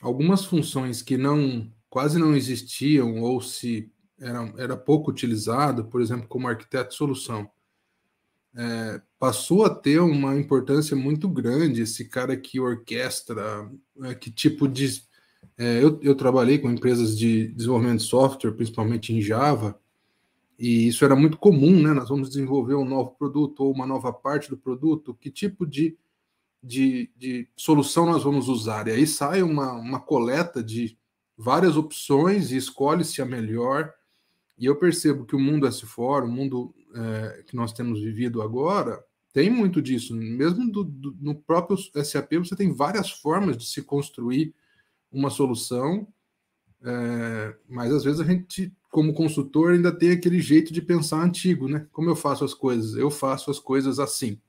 algumas 0.00 0.44
funções 0.44 1.02
que 1.02 1.16
não 1.16 1.70
quase 1.88 2.18
não 2.18 2.34
existiam 2.34 3.22
ou 3.22 3.40
se 3.40 3.92
era, 4.18 4.52
era 4.56 4.76
pouco 4.76 5.10
utilizado, 5.10 5.84
por 5.84 6.00
exemplo, 6.00 6.26
como 6.26 6.48
arquiteto 6.48 6.90
de 6.90 6.96
solução, 6.96 7.50
é, 8.56 9.02
passou 9.18 9.64
a 9.64 9.74
ter 9.74 10.00
uma 10.00 10.36
importância 10.36 10.96
muito 10.96 11.28
grande 11.28 11.82
esse 11.82 12.08
cara 12.08 12.36
que 12.36 12.60
orquestra, 12.60 13.70
é, 14.02 14.14
que 14.14 14.30
tipo 14.30 14.68
de 14.68 15.02
é, 15.58 15.82
eu, 15.82 15.98
eu, 16.02 16.14
trabalhei 16.14 16.58
com 16.58 16.70
empresas 16.70 17.16
de 17.16 17.48
desenvolvimento 17.48 17.98
de 17.98 18.06
software, 18.06 18.52
principalmente 18.52 19.12
em 19.12 19.20
Java, 19.20 19.78
e 20.58 20.88
isso 20.88 21.04
era 21.04 21.16
muito 21.16 21.36
comum, 21.36 21.82
né? 21.82 21.92
Nós 21.92 22.08
vamos 22.08 22.28
desenvolver 22.28 22.74
um 22.74 22.84
novo 22.84 23.10
produto 23.18 23.64
ou 23.64 23.72
uma 23.72 23.86
nova 23.86 24.12
parte 24.12 24.48
do 24.48 24.56
produto, 24.56 25.14
que 25.14 25.30
tipo 25.30 25.66
de, 25.66 25.96
de, 26.62 27.10
de 27.16 27.48
solução 27.56 28.06
nós 28.06 28.22
vamos 28.22 28.48
usar? 28.48 28.86
E 28.88 28.92
aí 28.92 29.06
sai 29.06 29.42
uma, 29.42 29.72
uma 29.72 30.00
coleta 30.00 30.62
de 30.62 30.96
várias 31.36 31.76
opções 31.76 32.52
e 32.52 32.56
escolhe-se 32.56 33.20
a 33.20 33.24
melhor. 33.24 33.92
E 34.56 34.66
eu 34.66 34.76
percebo 34.76 35.24
que 35.24 35.34
o 35.34 35.40
mundo 35.40 35.66
S4, 35.66 36.24
o 36.24 36.28
mundo 36.28 36.72
é, 36.94 37.42
que 37.46 37.56
nós 37.56 37.72
temos 37.72 38.00
vivido 38.00 38.40
agora, 38.40 39.04
tem 39.32 39.50
muito 39.50 39.82
disso. 39.82 40.14
Mesmo 40.14 40.70
do, 40.70 40.84
do, 40.84 41.16
no 41.20 41.34
próprio 41.34 41.76
SAP, 41.76 42.34
você 42.34 42.54
tem 42.54 42.72
várias 42.72 43.10
formas 43.10 43.56
de 43.56 43.66
se 43.66 43.82
construir 43.82 44.54
uma 45.14 45.30
solução, 45.30 46.06
é, 46.82 47.56
mas 47.68 47.92
às 47.92 48.04
vezes 48.04 48.20
a 48.20 48.24
gente, 48.24 48.72
como 48.90 49.14
consultor, 49.14 49.72
ainda 49.72 49.92
tem 49.92 50.10
aquele 50.10 50.40
jeito 50.40 50.72
de 50.72 50.82
pensar 50.82 51.22
antigo, 51.22 51.68
né? 51.68 51.86
Como 51.92 52.10
eu 52.10 52.16
faço 52.16 52.44
as 52.44 52.52
coisas? 52.52 52.94
Eu 52.96 53.10
faço 53.10 53.50
as 53.50 53.58
coisas 53.58 53.98
assim. 53.98 54.40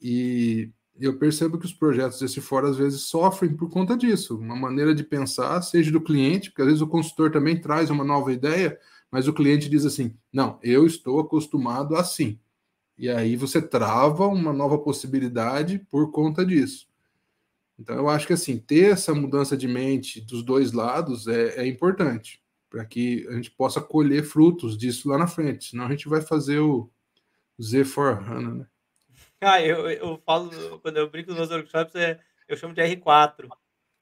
E 0.00 0.70
eu 0.98 1.16
percebo 1.18 1.58
que 1.58 1.64
os 1.64 1.72
projetos 1.72 2.18
desse 2.18 2.40
fora 2.40 2.68
às 2.68 2.76
vezes 2.76 3.02
sofrem 3.02 3.56
por 3.56 3.70
conta 3.70 3.96
disso, 3.96 4.36
uma 4.36 4.56
maneira 4.56 4.94
de 4.94 5.04
pensar, 5.04 5.62
seja 5.62 5.90
do 5.90 6.00
cliente, 6.00 6.50
porque 6.50 6.62
às 6.62 6.68
vezes 6.68 6.82
o 6.82 6.86
consultor 6.88 7.30
também 7.30 7.58
traz 7.60 7.88
uma 7.88 8.04
nova 8.04 8.32
ideia, 8.32 8.78
mas 9.10 9.28
o 9.28 9.32
cliente 9.32 9.70
diz 9.70 9.86
assim: 9.86 10.14
não, 10.32 10.58
eu 10.62 10.84
estou 10.86 11.20
acostumado 11.20 11.96
assim. 11.96 12.38
E 12.98 13.08
aí 13.08 13.36
você 13.36 13.62
trava 13.62 14.26
uma 14.26 14.52
nova 14.52 14.78
possibilidade 14.78 15.78
por 15.90 16.10
conta 16.10 16.44
disso. 16.44 16.91
Então, 17.78 17.96
eu 17.96 18.08
acho 18.08 18.26
que 18.26 18.32
assim, 18.32 18.58
ter 18.58 18.92
essa 18.92 19.14
mudança 19.14 19.56
de 19.56 19.66
mente 19.66 20.20
dos 20.20 20.42
dois 20.42 20.72
lados 20.72 21.26
é, 21.26 21.60
é 21.60 21.66
importante 21.66 22.42
para 22.70 22.84
que 22.84 23.26
a 23.28 23.32
gente 23.34 23.50
possa 23.50 23.80
colher 23.80 24.24
frutos 24.24 24.78
disso 24.78 25.08
lá 25.08 25.18
na 25.18 25.26
frente. 25.26 25.70
Senão 25.70 25.86
a 25.86 25.90
gente 25.90 26.08
vai 26.08 26.22
fazer 26.22 26.58
o 26.58 26.90
Z 27.60 27.84
for 27.84 28.16
HANA, 28.16 28.54
né? 28.54 28.66
Ah, 29.40 29.60
eu, 29.60 29.90
eu 29.90 30.22
falo, 30.24 30.78
quando 30.80 30.96
eu 30.96 31.10
brinco 31.10 31.30
nos 31.30 31.38
meus 31.38 31.50
workshops, 31.50 31.94
é, 31.96 32.20
eu 32.48 32.56
chamo 32.56 32.72
de 32.72 32.80
R4. 32.80 33.48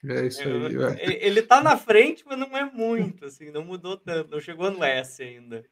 É 0.05 0.25
isso 0.25 0.41
aí. 0.41 1.17
Ele 1.19 1.41
tá 1.41 1.61
na 1.61 1.75
frente, 1.77 2.23
mas 2.25 2.37
não 2.37 2.55
é 2.55 2.63
muito, 2.63 3.25
assim, 3.25 3.51
não 3.51 3.63
mudou 3.63 3.97
tanto, 3.97 4.31
não 4.31 4.39
chegou 4.39 4.71
no 4.71 4.83
S 4.83 5.21
ainda. 5.21 5.65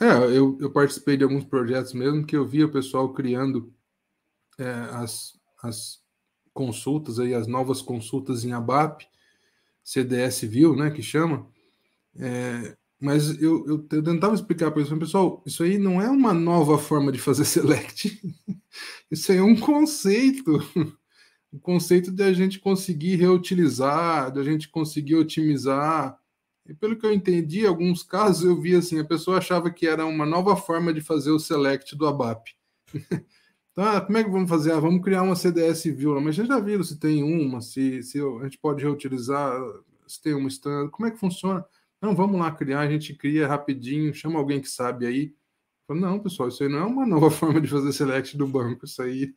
É, 0.00 0.12
eu, 0.36 0.56
eu 0.60 0.70
participei 0.70 1.16
de 1.16 1.24
alguns 1.24 1.44
projetos 1.44 1.92
mesmo 1.92 2.24
que 2.24 2.36
eu 2.36 2.46
via 2.46 2.66
o 2.66 2.72
pessoal 2.72 3.12
criando 3.12 3.74
é, 4.58 4.68
as, 4.92 5.38
as 5.62 6.02
consultas 6.56 7.20
aí, 7.20 7.34
as 7.34 7.46
novas 7.46 7.82
consultas 7.82 8.44
em 8.44 8.52
ABAP, 8.52 9.06
CDS 9.84 10.40
View, 10.40 10.74
né, 10.74 10.90
que 10.90 11.02
chama. 11.02 11.46
É, 12.18 12.74
mas 12.98 13.40
eu, 13.42 13.66
eu, 13.68 13.86
eu, 13.92 14.02
tentava 14.02 14.34
explicar 14.34 14.70
para 14.70 14.80
eles, 14.80 14.98
pessoal, 14.98 15.42
isso 15.44 15.62
aí 15.62 15.76
não 15.76 16.00
é 16.00 16.08
uma 16.08 16.32
nova 16.32 16.78
forma 16.78 17.12
de 17.12 17.18
fazer 17.18 17.44
select, 17.46 18.18
isso 19.10 19.30
aí 19.30 19.38
é 19.38 19.42
um 19.42 19.54
conceito, 19.54 20.58
o 21.52 21.60
conceito 21.60 22.10
de 22.10 22.22
a 22.22 22.32
gente 22.32 22.58
conseguir 22.58 23.16
reutilizar, 23.16 24.32
de 24.32 24.40
a 24.40 24.42
gente 24.42 24.68
conseguir 24.68 25.16
otimizar. 25.16 26.18
E 26.66 26.74
pelo 26.74 26.96
que 26.96 27.06
eu 27.06 27.12
entendi, 27.12 27.60
em 27.60 27.66
alguns 27.66 28.02
casos 28.02 28.44
eu 28.44 28.60
vi 28.60 28.74
assim, 28.74 28.98
a 28.98 29.04
pessoa 29.04 29.38
achava 29.38 29.70
que 29.70 29.86
era 29.86 30.06
uma 30.06 30.24
nova 30.24 30.56
forma 30.56 30.92
de 30.92 31.02
fazer 31.02 31.30
o 31.30 31.38
select 31.38 31.94
do 31.94 32.06
ABAP. 32.06 32.56
Tá, 33.76 34.00
como 34.00 34.16
é 34.16 34.24
que 34.24 34.30
vamos 34.30 34.48
fazer? 34.48 34.72
Ah, 34.72 34.80
vamos 34.80 35.04
criar 35.04 35.20
uma 35.22 35.36
CDS 35.36 35.84
View, 35.84 36.18
mas 36.18 36.34
vocês 36.34 36.48
já 36.48 36.58
viram 36.58 36.82
se 36.82 36.98
tem 36.98 37.22
uma, 37.22 37.60
se, 37.60 38.02
se 38.02 38.18
a 38.18 38.44
gente 38.44 38.56
pode 38.56 38.82
reutilizar, 38.82 39.54
se 40.06 40.18
tem 40.22 40.32
uma 40.32 40.48
stand, 40.48 40.88
como 40.88 41.06
é 41.06 41.10
que 41.10 41.18
funciona? 41.18 41.62
Não, 42.00 42.16
vamos 42.16 42.40
lá 42.40 42.50
criar, 42.50 42.80
a 42.80 42.90
gente 42.90 43.14
cria 43.14 43.46
rapidinho, 43.46 44.14
chama 44.14 44.38
alguém 44.38 44.62
que 44.62 44.68
sabe 44.68 45.06
aí. 45.06 45.34
Falo, 45.86 46.00
não, 46.00 46.18
pessoal, 46.18 46.48
isso 46.48 46.62
aí 46.62 46.70
não 46.70 46.78
é 46.78 46.84
uma 46.86 47.04
nova 47.06 47.30
forma 47.30 47.60
de 47.60 47.68
fazer 47.68 47.92
select 47.92 48.34
do 48.34 48.46
banco, 48.46 48.86
isso 48.86 49.02
aí 49.02 49.34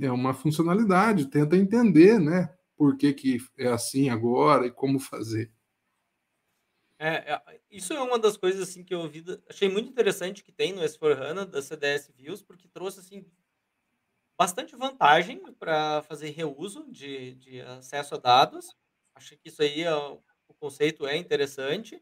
é 0.00 0.10
uma 0.10 0.32
funcionalidade, 0.32 1.28
tenta 1.28 1.54
entender, 1.54 2.18
né, 2.18 2.56
por 2.78 2.96
que, 2.96 3.12
que 3.12 3.36
é 3.58 3.68
assim 3.68 4.08
agora 4.08 4.66
e 4.66 4.70
como 4.70 4.98
fazer. 4.98 5.52
É, 6.98 7.34
é, 7.34 7.60
isso 7.70 7.92
é 7.92 8.00
uma 8.00 8.18
das 8.18 8.38
coisas 8.38 8.62
assim 8.62 8.82
que 8.82 8.94
eu 8.94 9.00
ouvi, 9.00 9.22
achei 9.46 9.68
muito 9.68 9.90
interessante 9.90 10.42
que 10.42 10.50
tem 10.50 10.72
no 10.72 10.80
S4HANA 10.80 11.44
da 11.44 11.60
CDS 11.60 12.10
Views, 12.16 12.40
porque 12.40 12.66
trouxe 12.66 13.00
assim 13.00 13.26
bastante 14.38 14.76
vantagem 14.76 15.40
para 15.54 16.02
fazer 16.02 16.30
reuso 16.30 16.86
de, 16.90 17.34
de 17.36 17.60
acesso 17.62 18.14
a 18.14 18.18
dados. 18.18 18.74
Acho 19.14 19.36
que 19.36 19.48
isso 19.48 19.62
aí 19.62 19.82
é, 19.82 19.94
o 19.94 20.54
conceito 20.60 21.06
é 21.06 21.16
interessante. 21.16 22.00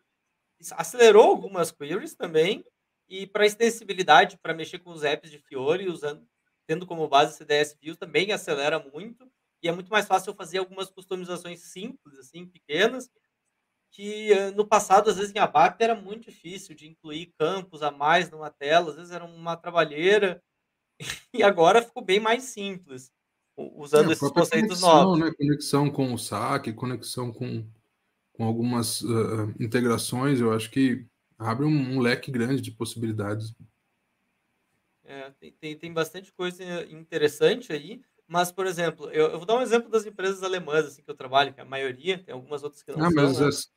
Acelerou 0.72 1.24
algumas 1.30 1.70
queries 1.70 2.14
também. 2.14 2.64
E 3.08 3.26
para 3.26 3.44
extensibilidade, 3.46 4.38
para 4.38 4.54
mexer 4.54 4.78
com 4.78 4.90
os 4.90 5.04
apps 5.04 5.30
de 5.30 5.38
Fiori, 5.38 5.88
usando, 5.88 6.26
tendo 6.66 6.86
como 6.86 7.08
base 7.08 7.36
CDS 7.36 7.76
Views, 7.80 7.98
também 7.98 8.32
acelera 8.32 8.78
muito. 8.78 9.30
E 9.62 9.68
é 9.68 9.72
muito 9.72 9.90
mais 9.90 10.06
fácil 10.06 10.34
fazer 10.34 10.58
algumas 10.58 10.90
customizações 10.90 11.60
simples, 11.60 12.18
assim, 12.18 12.46
pequenas, 12.46 13.10
que 13.92 14.32
eh, 14.32 14.50
no 14.52 14.66
passado, 14.66 15.10
às 15.10 15.16
vezes, 15.16 15.34
em 15.34 15.38
ABAP 15.38 15.80
era 15.82 15.94
muito 15.94 16.30
difícil 16.30 16.74
de 16.74 16.88
incluir 16.88 17.32
campos 17.38 17.82
a 17.82 17.90
mais 17.90 18.30
numa 18.30 18.50
tela, 18.50 18.90
às 18.90 18.96
vezes 18.96 19.12
era 19.12 19.24
uma 19.24 19.56
trabalheira, 19.56 20.42
e 21.32 21.42
agora 21.42 21.82
ficou 21.82 22.04
bem 22.04 22.20
mais 22.20 22.44
simples, 22.44 23.10
usando 23.56 24.10
é, 24.10 24.12
esses 24.12 24.30
conceitos 24.30 24.80
conexão, 24.80 25.04
novos. 25.04 25.18
Né? 25.18 25.32
Conexão 25.36 25.90
com 25.90 26.12
o 26.12 26.18
saque, 26.18 26.72
conexão 26.72 27.32
com, 27.32 27.66
com 28.32 28.44
algumas 28.44 29.02
uh, 29.02 29.52
integrações, 29.60 30.40
eu 30.40 30.52
acho 30.52 30.70
que 30.70 31.04
abre 31.38 31.66
um, 31.66 31.94
um 31.96 32.00
leque 32.00 32.30
grande 32.30 32.60
de 32.60 32.70
possibilidades. 32.70 33.54
É, 35.04 35.30
tem, 35.38 35.52
tem, 35.52 35.76
tem, 35.76 35.92
bastante 35.92 36.32
coisa 36.32 36.64
interessante 36.90 37.72
aí, 37.72 38.00
mas, 38.26 38.50
por 38.50 38.66
exemplo, 38.66 39.10
eu, 39.10 39.26
eu, 39.26 39.36
vou 39.36 39.44
dar 39.44 39.56
um 39.56 39.62
exemplo 39.62 39.90
das 39.90 40.06
empresas 40.06 40.42
alemãs 40.42 40.86
assim, 40.86 41.02
que 41.02 41.10
eu 41.10 41.14
trabalho, 41.14 41.52
que 41.52 41.60
é 41.60 41.64
a 41.64 41.66
maioria, 41.66 42.16
tem 42.18 42.32
algumas 42.32 42.62
outras 42.62 42.82
que 42.82 42.92
não 42.92 43.04
ah, 43.04 43.10
são. 43.10 43.14
Mas 43.14 43.38
né? 43.38 43.48
exemplos, 43.48 43.72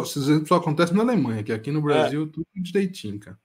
esses 0.00 0.28
exemplos 0.28 0.48
só 0.48 0.56
acontecem 0.56 0.94
na 0.94 1.02
Alemanha, 1.02 1.42
que 1.42 1.52
aqui 1.52 1.70
no 1.70 1.78
é. 1.78 1.82
Brasil 1.82 2.24
é. 2.24 2.26
tudo 2.26 2.46
direitinho, 2.56 3.18
cara 3.18 3.38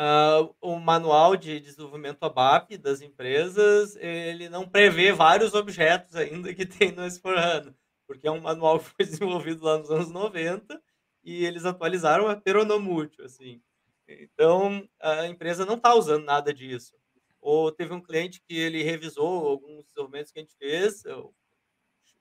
uh, 0.00 0.54
o 0.60 0.78
manual 0.78 1.36
de 1.36 1.60
desenvolvimento 1.60 2.22
ABAP 2.22 2.78
das 2.78 3.02
empresas, 3.02 3.96
ele 3.96 4.48
não 4.48 4.66
prevê 4.66 5.12
vários 5.12 5.52
objetos 5.52 6.16
ainda 6.16 6.54
que 6.54 6.64
tem 6.64 6.90
no 6.92 7.02
S4HANA. 7.02 7.74
porque 8.06 8.26
é 8.26 8.30
um 8.30 8.40
manual 8.40 8.78
que 8.78 8.86
foi 8.86 9.04
desenvolvido 9.04 9.64
lá 9.64 9.78
nos 9.78 9.90
anos 9.90 10.10
90 10.10 10.82
e 11.22 11.44
eles 11.44 11.64
atualizaram 11.64 12.28
a 12.28 12.36
peronomútil, 12.36 13.24
assim. 13.24 13.62
Então, 14.08 14.88
a 14.98 15.26
empresa 15.26 15.64
não 15.64 15.74
está 15.74 15.94
usando 15.94 16.24
nada 16.24 16.52
disso. 16.52 16.96
Ou 17.40 17.70
teve 17.70 17.94
um 17.94 18.00
cliente 18.00 18.42
que 18.42 18.56
ele 18.56 18.82
revisou 18.82 19.48
alguns 19.48 19.84
desenvolvimentos 19.86 20.32
que 20.32 20.40
a 20.40 20.42
gente 20.42 20.56
fez, 20.56 21.04
o 21.04 21.32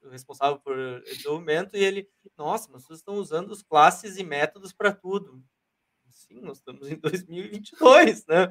responsável 0.10 0.60
por 0.60 0.76
desenvolvimento, 1.02 1.76
e 1.76 1.84
ele, 1.84 2.10
nossa, 2.38 2.70
mas 2.72 2.84
vocês 2.84 3.00
estão 3.00 3.16
usando 3.16 3.50
os 3.52 3.64
classes 3.64 4.18
e 4.18 4.24
métodos 4.24 4.72
para 4.72 4.94
tudo. 4.94 5.44
Sim, 6.30 6.42
nós 6.42 6.60
estamos 6.60 6.88
em 6.92 6.96
2022, 6.96 8.28
né? 8.28 8.50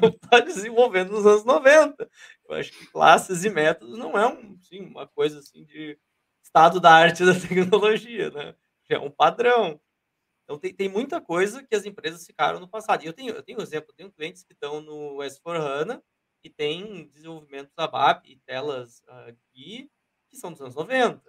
Não 0.00 0.08
está 0.08 0.40
desenvolvendo 0.40 1.12
nos 1.12 1.24
anos 1.24 1.44
90. 1.44 2.10
Eu 2.48 2.56
acho 2.56 2.72
que 2.72 2.86
classes 2.88 3.44
e 3.44 3.50
métodos 3.50 3.96
não 3.96 4.18
é 4.18 4.26
um, 4.26 4.58
uma 4.80 5.06
coisa 5.06 5.38
assim 5.38 5.64
de 5.64 5.96
estado 6.42 6.80
da 6.80 6.92
arte 6.92 7.24
da 7.24 7.34
tecnologia, 7.38 8.30
né? 8.30 8.56
É 8.88 8.98
um 8.98 9.10
padrão. 9.10 9.80
Então 10.42 10.58
tem, 10.58 10.74
tem 10.74 10.88
muita 10.88 11.20
coisa 11.20 11.62
que 11.62 11.76
as 11.76 11.84
empresas 11.84 12.26
ficaram 12.26 12.58
no 12.58 12.66
passado. 12.66 13.04
E 13.04 13.06
eu 13.06 13.12
tenho, 13.12 13.32
eu 13.32 13.42
tenho 13.44 13.60
exemplo, 13.62 13.90
eu 13.90 13.94
tenho 13.94 14.10
clientes 14.10 14.42
que 14.42 14.52
estão 14.52 14.80
no 14.80 15.18
S4HANA 15.18 16.02
e 16.42 16.50
tem 16.50 17.06
desenvolvimentos 17.10 17.72
ABAP 17.76 18.28
e 18.28 18.36
telas 18.38 19.02
uh, 19.02 19.36
que 19.52 19.88
são 20.32 20.50
dos 20.50 20.60
anos 20.60 20.74
90, 20.74 21.22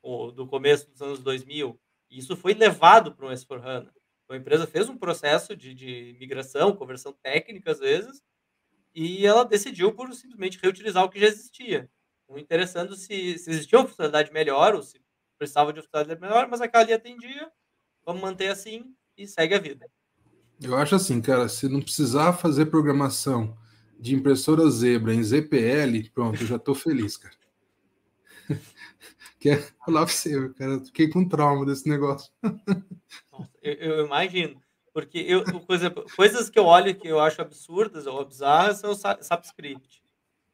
ou 0.00 0.32
do 0.32 0.46
começo 0.46 0.88
dos 0.88 1.02
anos 1.02 1.18
2000. 1.18 1.78
E 2.08 2.18
isso 2.18 2.34
foi 2.34 2.54
levado 2.54 3.14
para 3.14 3.26
o 3.26 3.30
S4HANA. 3.30 3.92
Então, 4.26 4.36
a 4.36 4.38
empresa 4.38 4.66
fez 4.66 4.88
um 4.88 4.98
processo 4.98 5.56
de, 5.56 5.72
de 5.72 6.14
migração, 6.20 6.76
conversão 6.76 7.12
técnica 7.22 7.72
às 7.72 7.78
vezes, 7.78 8.22
e 8.94 9.24
ela 9.26 9.44
decidiu 9.44 9.94
por 9.94 10.12
simplesmente 10.12 10.58
reutilizar 10.60 11.02
o 11.04 11.08
que 11.08 11.20
já 11.20 11.26
existia. 11.26 11.90
Não 12.28 12.38
interessando 12.38 12.94
se, 12.94 13.38
se 13.38 13.50
existia 13.50 13.78
uma 13.78 13.86
funcionalidade 13.86 14.32
melhor 14.32 14.74
ou 14.74 14.82
se 14.82 15.00
precisava 15.38 15.72
de 15.72 15.78
uma 15.78 15.84
funcionalidade 15.84 16.20
melhor, 16.20 16.48
mas 16.48 16.60
aquela 16.60 16.82
ali 16.84 16.92
atendia, 16.92 17.50
Vamos 18.06 18.22
manter 18.22 18.46
assim 18.46 18.94
e 19.18 19.26
segue 19.26 19.54
a 19.54 19.58
vida. 19.58 19.84
Eu 20.62 20.76
acho 20.76 20.94
assim, 20.94 21.20
cara, 21.20 21.48
se 21.48 21.68
não 21.68 21.82
precisar 21.82 22.32
fazer 22.34 22.66
programação 22.66 23.58
de 23.98 24.14
impressora 24.14 24.70
zebra 24.70 25.12
em 25.12 25.22
ZPL, 25.22 26.08
pronto, 26.14 26.40
eu 26.40 26.46
já 26.46 26.54
estou 26.54 26.74
feliz, 26.74 27.16
cara. 27.16 27.34
Quer 29.46 29.62
falar 29.84 30.04
pra 30.04 30.12
você, 30.12 30.52
cara, 30.54 30.80
fiquei 30.80 31.08
com 31.08 31.28
trauma 31.28 31.64
desse 31.64 31.88
negócio. 31.88 32.32
Eu, 33.62 33.74
eu, 33.74 34.06
imagino. 34.06 34.60
Porque 34.92 35.18
eu, 35.18 35.44
exemplo, 35.70 36.04
coisas 36.16 36.50
que 36.50 36.58
eu 36.58 36.64
olho 36.64 36.92
que 36.96 37.06
eu 37.06 37.20
acho 37.20 37.40
absurdas 37.40 38.08
ou 38.08 38.24
bizarras 38.24 38.78
são 38.78 38.90
o 38.90 38.94
subscript. 38.96 40.02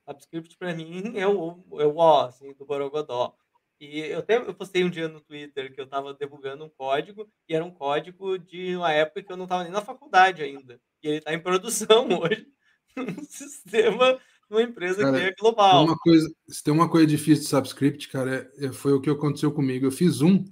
Subscript 0.07 0.59
para 0.59 0.75
mim 0.75 1.17
é 1.17 1.27
o, 1.27 1.65
é 1.81 1.87
o 1.87 1.97
ó, 1.97 2.27
assim, 2.27 2.53
do 2.53 2.67
Borogodó. 2.67 3.35
E 3.81 4.01
eu 4.01 4.19
até 4.19 4.37
eu 4.37 4.53
postei 4.53 4.85
um 4.85 4.91
dia 4.91 5.09
no 5.09 5.23
Twitter 5.23 5.73
que 5.73 5.81
eu 5.81 5.87
estava 5.87 6.13
divulgando 6.13 6.63
um 6.67 6.69
código, 6.69 7.27
e 7.49 7.55
era 7.55 7.65
um 7.65 7.71
código 7.71 8.39
de 8.39 8.77
uma 8.77 8.93
época 8.93 9.23
que 9.23 9.33
eu 9.33 9.39
não 9.39 9.45
estava 9.45 9.63
nem 9.63 9.73
na 9.73 9.81
faculdade 9.81 10.43
ainda. 10.43 10.79
E 11.03 11.09
ele 11.09 11.17
está 11.17 11.33
em 11.33 11.41
produção 11.41 12.07
hoje, 12.21 12.47
num 12.95 13.25
sistema 13.25 14.21
de 14.53 14.59
uma 14.59 14.63
empresa 14.63 15.03
cara, 15.03 15.19
que 15.19 15.25
é 15.25 15.35
global. 15.35 15.85
Uma 15.87 15.99
coisa, 15.99 16.31
se 16.47 16.63
tem 16.63 16.75
uma 16.75 16.89
coisa 16.89 17.07
difícil 17.07 17.45
de 17.45 17.49
subscript, 17.49 18.09
cara, 18.09 18.51
é, 18.59 18.67
é, 18.67 18.73
foi 18.73 18.93
o 18.93 19.01
que 19.01 19.09
aconteceu 19.09 19.51
comigo. 19.51 19.87
Eu 19.87 19.91
fiz 19.91 20.21
um 20.21 20.45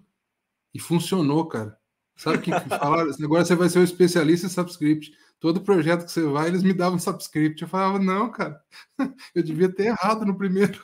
e 0.73 0.81
funcionou, 0.81 1.47
cara. 1.47 1.79
Sabe 2.17 2.39
o 2.39 2.41
que 2.41 2.51
falaram? 2.51 3.11
Agora 3.23 3.45
você 3.45 3.55
vai 3.55 3.69
ser 3.69 3.79
um 3.79 3.85
especialista 3.85 4.47
em 4.47 4.51
subscript. 4.51 5.13
Todo 5.39 5.61
projeto 5.61 6.05
que 6.05 6.13
você 6.13 6.23
vai, 6.25 6.49
eles 6.49 6.63
me 6.63 6.73
davam 6.73 6.99
subscript. 6.99 7.61
Eu 7.61 7.69
falava, 7.69 7.99
não, 7.99 8.31
cara, 8.31 8.63
eu 9.35 9.43
devia 9.43 9.73
ter 9.73 9.87
errado 9.87 10.25
no 10.25 10.37
primeiro. 10.37 10.83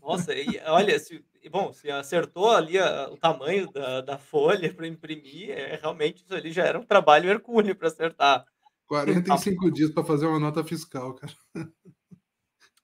Nossa, 0.00 0.34
e 0.34 0.60
olha, 0.66 0.98
se, 0.98 1.24
bom, 1.50 1.72
se 1.72 1.90
acertou 1.90 2.50
ali 2.50 2.78
a, 2.78 3.08
o 3.10 3.16
tamanho 3.16 3.70
da, 3.72 4.00
da 4.00 4.18
folha 4.18 4.72
para 4.72 4.86
imprimir, 4.86 5.50
é, 5.50 5.76
realmente 5.76 6.22
isso 6.24 6.34
ali 6.34 6.52
já 6.52 6.64
era 6.64 6.78
um 6.78 6.84
trabalho 6.84 7.28
hercúleo 7.28 7.74
para 7.74 7.88
acertar. 7.88 8.44
45 8.88 9.70
dias 9.70 9.90
para 9.90 10.02
fazer 10.02 10.26
uma 10.26 10.40
nota 10.40 10.64
fiscal, 10.64 11.14
cara. 11.14 11.32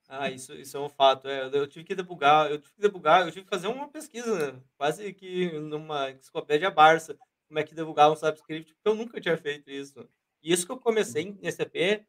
Ah, 0.06 0.30
isso, 0.30 0.54
isso 0.54 0.76
é 0.76 0.80
um 0.80 0.88
fato. 0.88 1.26
É, 1.26 1.50
eu 1.52 1.66
tive 1.66 1.84
que 1.84 1.94
debugar, 1.94 2.50
eu 2.50 2.58
tive 2.58 2.74
que 2.74 2.80
debugar, 2.80 3.22
eu 3.22 3.32
tive 3.32 3.44
que 3.44 3.50
fazer 3.50 3.66
uma 3.66 3.88
pesquisa, 3.88 4.52
né? 4.52 4.60
quase 4.76 5.12
que 5.14 5.58
numa 5.58 6.10
enciclopédia 6.10 6.70
Barça, 6.70 7.18
como 7.48 7.58
é 7.58 7.64
que 7.64 7.74
debugar 7.74 8.12
um 8.12 8.16
subscript, 8.16 8.74
porque 8.74 8.88
eu 8.88 8.94
nunca 8.94 9.20
tinha 9.20 9.36
feito 9.36 9.70
isso. 9.70 10.06
E 10.42 10.52
isso 10.52 10.66
que 10.66 10.72
eu 10.72 10.78
comecei 10.78 11.22
em 11.22 11.50
SAP 11.50 12.04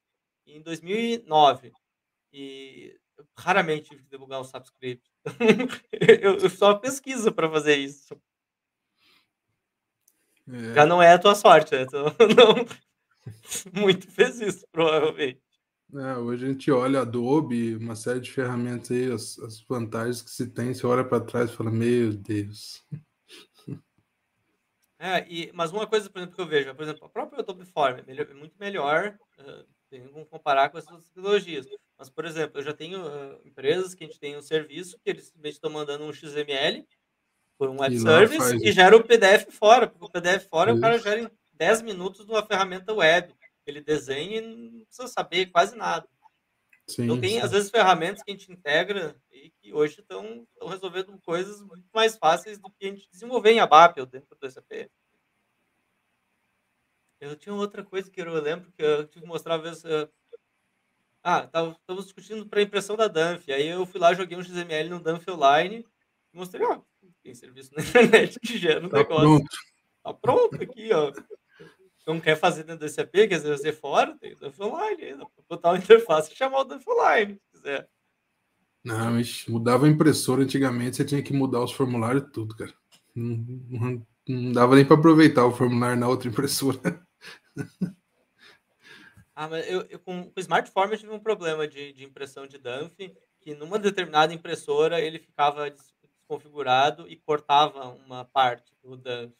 em 0.45 0.61
2009. 0.61 1.71
E 2.33 2.99
raramente 3.37 3.89
tive 3.89 4.03
que 4.03 4.09
debugar 4.09 4.41
um 4.41 4.43
subscript. 4.43 5.09
eu, 6.21 6.37
eu 6.37 6.49
só 6.49 6.75
pesquiso 6.75 7.31
para 7.31 7.49
fazer 7.49 7.77
isso. 7.77 8.13
É. 10.47 10.73
Já 10.75 10.85
não 10.85 11.01
é 11.01 11.13
a 11.13 11.19
tua 11.19 11.33
sorte, 11.33 11.73
né? 11.73 11.85
Tu 11.85 11.95
não 12.35 12.65
muito 13.73 14.09
fez 14.11 14.39
isso, 14.39 14.65
provavelmente. 14.71 15.41
É, 15.93 16.17
hoje 16.17 16.45
a 16.45 16.49
gente 16.49 16.71
olha 16.71 17.01
Adobe, 17.01 17.75
uma 17.75 17.95
série 17.95 18.19
de 18.19 18.31
ferramentas 18.31 18.91
aí, 18.91 19.11
as, 19.11 19.39
as 19.39 19.61
vantagens 19.61 20.21
que 20.21 20.31
se 20.31 20.47
tem, 20.47 20.73
você 20.73 20.85
olha 20.85 21.03
para 21.03 21.23
trás 21.23 21.49
e 21.49 21.53
fala, 21.55 21.71
meu 21.71 22.13
Deus. 22.13 22.83
É, 24.97 25.27
e, 25.29 25.51
mas 25.53 25.71
uma 25.71 25.85
coisa, 25.85 26.09
por 26.09 26.17
exemplo, 26.17 26.35
que 26.35 26.41
eu 26.41 26.47
vejo, 26.47 26.73
por 26.73 26.81
exemplo, 26.81 27.05
a 27.05 27.09
própria 27.09 27.41
Adobe 27.41 27.65
Form 27.65 27.99
é, 27.99 28.01
melhor, 28.03 28.27
é 28.27 28.33
muito 28.33 28.55
melhor, 28.57 29.19
uh, 29.37 29.65
tem 29.89 30.07
como 30.07 30.25
comparar 30.25 30.69
com 30.69 30.77
essas 30.77 31.09
tecnologias. 31.09 31.67
Mas, 31.97 32.09
por 32.09 32.25
exemplo, 32.25 32.59
eu 32.59 32.63
já 32.63 32.73
tenho 32.73 33.05
uh, 33.05 33.39
empresas 33.45 33.93
que 33.93 34.03
a 34.03 34.07
gente 34.07 34.19
tem 34.19 34.37
um 34.37 34.41
serviço 34.41 34.97
que 35.03 35.09
eles 35.09 35.25
simplesmente 35.25 35.55
estão 35.55 35.69
mandando 35.69 36.05
um 36.05 36.13
XML 36.13 36.87
por 37.57 37.69
um 37.69 37.81
web 37.81 37.99
service 37.99 38.55
e 38.55 38.71
gera 38.71 38.95
o 38.95 39.03
PDF 39.03 39.51
fora, 39.51 39.85
porque 39.85 40.05
o 40.05 40.09
PDF 40.09 40.47
fora 40.49 40.71
Isso. 40.71 40.79
o 40.79 40.81
cara 40.81 40.97
gera 40.97 41.21
em 41.21 41.29
10 41.55 41.81
minutos 41.81 42.25
numa 42.25 42.45
ferramenta 42.45 42.93
web. 42.93 43.33
Ele 43.65 43.81
desenha 43.81 44.37
e 44.37 44.41
não 44.41 44.85
precisa 44.85 45.07
saber 45.07 45.47
quase 45.47 45.75
nada. 45.75 46.07
Sim, 46.87 47.05
então 47.05 47.19
tem, 47.19 47.31
sim. 47.31 47.39
às 47.39 47.51
vezes, 47.51 47.71
ferramentas 47.71 48.21
que 48.21 48.31
a 48.31 48.33
gente 48.33 48.51
integra 48.51 49.15
e 49.31 49.49
que 49.59 49.73
hoje 49.73 50.01
estão, 50.01 50.47
resolvendo 50.61 51.19
coisas 51.21 51.61
muito 51.61 51.87
mais 51.93 52.15
fáceis 52.15 52.59
do 52.59 52.69
que 52.69 52.85
a 52.85 52.89
gente 52.89 53.09
desenvolver 53.09 53.51
em 53.51 53.59
ABAP 53.59 53.99
ou 53.99 54.05
dentro 54.05 54.35
do 54.39 54.51
SAP. 54.51 54.87
Eu 57.19 57.35
tinha 57.35 57.55
outra 57.55 57.83
coisa 57.83 58.11
que 58.11 58.21
eu 58.21 58.33
lembro 58.33 58.71
que 58.71 58.83
eu 58.83 59.07
tive 59.07 59.21
que 59.21 59.27
mostrar, 59.27 59.55
às 59.55 59.61
vezes, 59.61 59.83
ah, 61.23 61.45
estávamos 61.45 62.05
discutindo 62.05 62.45
para 62.45 62.61
impressão 62.61 62.95
da 62.95 63.07
Danf. 63.07 63.49
Aí 63.49 63.67
eu 63.67 63.83
fui 63.87 63.99
lá, 63.99 64.13
joguei 64.13 64.37
um 64.37 64.43
XML 64.43 64.89
no 64.89 64.99
Danf 64.99 65.27
Online 65.27 65.83
e 66.31 66.37
mostrei, 66.37 66.63
ó, 66.67 66.81
tem 67.23 67.33
serviço 67.33 67.73
na 67.73 67.81
internet 67.81 68.39
que 68.39 68.59
gera 68.59 68.85
um 68.85 68.89
tá 68.89 68.97
negócio. 68.99 69.23
Pronto. 69.23 69.45
Tá 70.03 70.13
pronto 70.13 70.63
aqui, 70.63 70.93
ó. 70.93 71.11
Não 72.05 72.19
quer 72.19 72.37
fazer 72.37 72.63
dentro 72.63 72.85
do 72.85 72.89
SAP, 72.89 73.11
quer 73.11 73.41
fazer 73.41 73.73
fora, 73.73 74.15
tem 74.19 74.33
o 74.33 74.39
Danf 74.39 74.59
Online 74.59 75.03
ainda. 75.03 75.27
Botar 75.49 75.71
uma 75.71 75.77
interface 75.79 76.31
e 76.31 76.35
chamar 76.35 76.61
o 76.61 76.63
Danf 76.63 76.87
Online, 76.87 77.33
se 77.33 77.51
quiser. 77.51 77.89
Não, 78.83 79.11
mas 79.11 79.45
mudava 79.47 79.87
a 79.87 79.89
impressora 79.89 80.43
antigamente, 80.43 80.97
você 80.97 81.05
tinha 81.05 81.23
que 81.23 81.33
mudar 81.33 81.63
os 81.63 81.71
formulários 81.71 82.29
tudo, 82.31 82.55
cara. 82.55 82.73
Não, 83.15 83.37
não, 83.69 84.07
não 84.27 84.51
dava 84.51 84.75
nem 84.75 84.85
para 84.85 84.95
aproveitar 84.95 85.45
o 85.45 85.51
formulário 85.51 85.99
na 85.99 86.07
outra 86.07 86.29
impressora. 86.29 86.79
Ah, 89.37 89.49
mas 89.49 89.69
eu, 89.69 89.81
eu 89.89 89.99
com, 89.99 90.31
com 90.31 90.31
o 90.33 90.39
Smartform 90.39 90.93
eu 90.93 90.97
tive 90.97 91.11
um 91.11 91.19
problema 91.19 91.67
de, 91.67 91.91
de 91.91 92.05
impressão 92.05 92.47
de 92.47 92.57
dump, 92.57 92.95
que 93.41 93.53
numa 93.53 93.77
determinada 93.77 94.33
impressora 94.33 95.01
ele 95.01 95.19
ficava 95.19 95.69
desconfigurado 95.69 97.05
e 97.09 97.17
cortava 97.17 97.89
uma 98.05 98.23
parte 98.23 98.73
do 98.81 98.95
dump. 98.95 99.35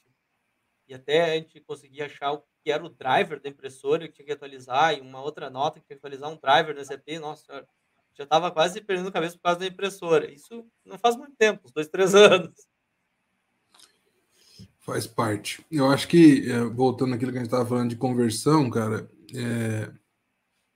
E 0.86 0.94
até 0.94 1.24
a 1.24 1.36
gente 1.36 1.62
conseguia 1.62 2.08
achar 2.08 2.34
o 2.34 2.44
que 2.66 2.72
era 2.72 2.84
o 2.84 2.90
driver 2.90 3.40
da 3.40 3.48
impressora 3.48 4.08
que 4.08 4.16
tinha 4.16 4.26
que 4.26 4.32
atualizar 4.32 4.98
e 4.98 5.00
uma 5.00 5.22
outra 5.22 5.52
nota 5.52 5.80
que 5.80 5.86
tinha 5.86 5.96
que 5.96 6.04
atualizar 6.04 6.32
um 6.32 6.36
driver 6.36 6.76
no 6.76 6.84
SAP. 6.84 7.20
Nossa 7.22 7.46
senhora, 7.46 7.68
já 8.18 8.24
estava 8.24 8.50
quase 8.50 8.82
perdendo 8.82 9.10
a 9.10 9.12
cabeça 9.12 9.36
por 9.36 9.44
causa 9.44 9.60
da 9.60 9.68
impressora. 9.68 10.34
Isso 10.34 10.66
não 10.84 10.98
faz 10.98 11.16
muito 11.16 11.36
tempo, 11.38 11.62
uns 11.64 11.72
dois, 11.72 11.88
três 11.88 12.16
anos. 12.18 12.56
Faz 14.80 15.06
parte. 15.06 15.64
Eu 15.70 15.92
acho 15.92 16.08
que, 16.08 16.50
eh, 16.50 16.64
voltando 16.64 17.14
àquilo 17.14 17.32
que 17.32 17.38
a 17.38 17.42
gente 17.42 17.52
estava 17.52 17.70
falando 17.70 17.92
de 17.92 17.96
conversão, 17.98 18.68
cara, 18.72 19.08
é, 19.32 19.92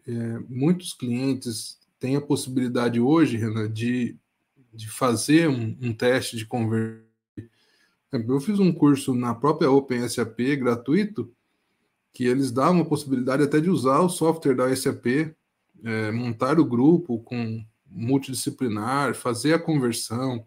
é, 0.07 0.39
muitos 0.47 0.93
clientes 0.93 1.79
têm 1.99 2.15
a 2.15 2.21
possibilidade 2.21 2.99
hoje, 2.99 3.37
Renan, 3.37 3.71
de, 3.71 4.15
de 4.71 4.87
fazer 4.87 5.49
um, 5.49 5.75
um 5.81 5.91
teste 5.91 6.37
de 6.37 6.45
conversão. 6.45 7.03
Eu 8.11 8.39
fiz 8.39 8.59
um 8.59 8.71
curso 8.71 9.15
na 9.15 9.33
própria 9.33 9.71
OpenSAP 9.71 10.55
gratuito, 10.57 11.31
que 12.19 12.25
eles 12.25 12.51
davam 12.51 12.81
a 12.81 12.85
possibilidade 12.85 13.43
até 13.43 13.61
de 13.61 13.69
usar 13.69 14.01
o 14.01 14.09
software 14.09 14.53
da 14.53 14.75
SAP, 14.75 15.33
é, 15.81 16.11
montar 16.11 16.59
o 16.59 16.65
grupo 16.65 17.19
com 17.19 17.63
multidisciplinar, 17.89 19.15
fazer 19.15 19.53
a 19.53 19.57
conversão. 19.59 20.45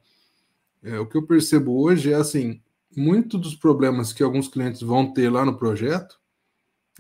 É, 0.82 0.98
o 0.98 1.06
que 1.06 1.16
eu 1.16 1.26
percebo 1.26 1.82
hoje 1.82 2.12
é 2.12 2.14
assim, 2.14 2.60
muito 2.94 3.38
dos 3.38 3.54
problemas 3.54 4.12
que 4.12 4.22
alguns 4.22 4.48
clientes 4.48 4.82
vão 4.82 5.14
ter 5.14 5.30
lá 5.30 5.46
no 5.46 5.56
projeto, 5.56 6.20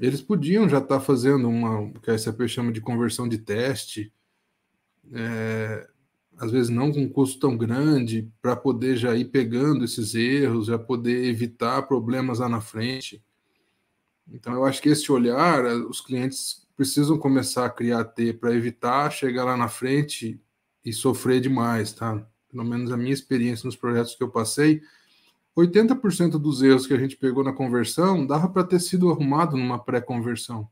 eles 0.00 0.22
podiam 0.22 0.66
já 0.66 0.78
estar 0.78 1.00
tá 1.00 1.04
fazendo 1.04 1.50
uma 1.50 1.80
o 1.80 2.00
que 2.00 2.10
a 2.10 2.16
SAP 2.16 2.48
chama 2.48 2.72
de 2.72 2.80
conversão 2.80 3.28
de 3.28 3.36
teste, 3.36 4.10
é, 5.12 5.86
às 6.38 6.50
vezes 6.50 6.70
não 6.70 6.90
com 6.90 7.00
um 7.02 7.10
custo 7.10 7.38
tão 7.38 7.58
grande, 7.58 8.26
para 8.40 8.56
poder 8.56 8.96
já 8.96 9.14
ir 9.14 9.26
pegando 9.26 9.84
esses 9.84 10.14
erros, 10.14 10.68
já 10.68 10.78
poder 10.78 11.26
evitar 11.26 11.82
problemas 11.82 12.38
lá 12.38 12.48
na 12.48 12.62
frente. 12.62 13.22
Então, 14.28 14.52
eu 14.54 14.64
acho 14.64 14.80
que 14.80 14.88
esse 14.88 15.10
olhar, 15.10 15.64
os 15.64 16.00
clientes 16.00 16.66
precisam 16.76 17.18
começar 17.18 17.66
a 17.66 17.70
criar 17.70 18.04
T 18.04 18.32
para 18.32 18.54
evitar 18.54 19.10
chegar 19.10 19.44
lá 19.44 19.56
na 19.56 19.68
frente 19.68 20.40
e 20.84 20.92
sofrer 20.92 21.40
demais, 21.40 21.92
tá? 21.92 22.26
Pelo 22.48 22.64
menos 22.64 22.90
a 22.90 22.96
minha 22.96 23.12
experiência 23.12 23.66
nos 23.66 23.76
projetos 23.76 24.14
que 24.14 24.22
eu 24.22 24.30
passei, 24.30 24.82
80% 25.56 26.38
dos 26.38 26.62
erros 26.62 26.86
que 26.86 26.94
a 26.94 26.98
gente 26.98 27.16
pegou 27.16 27.44
na 27.44 27.52
conversão 27.52 28.26
dava 28.26 28.48
para 28.48 28.64
ter 28.64 28.80
sido 28.80 29.10
arrumado 29.10 29.56
numa 29.56 29.82
pré-conversão. 29.82 30.68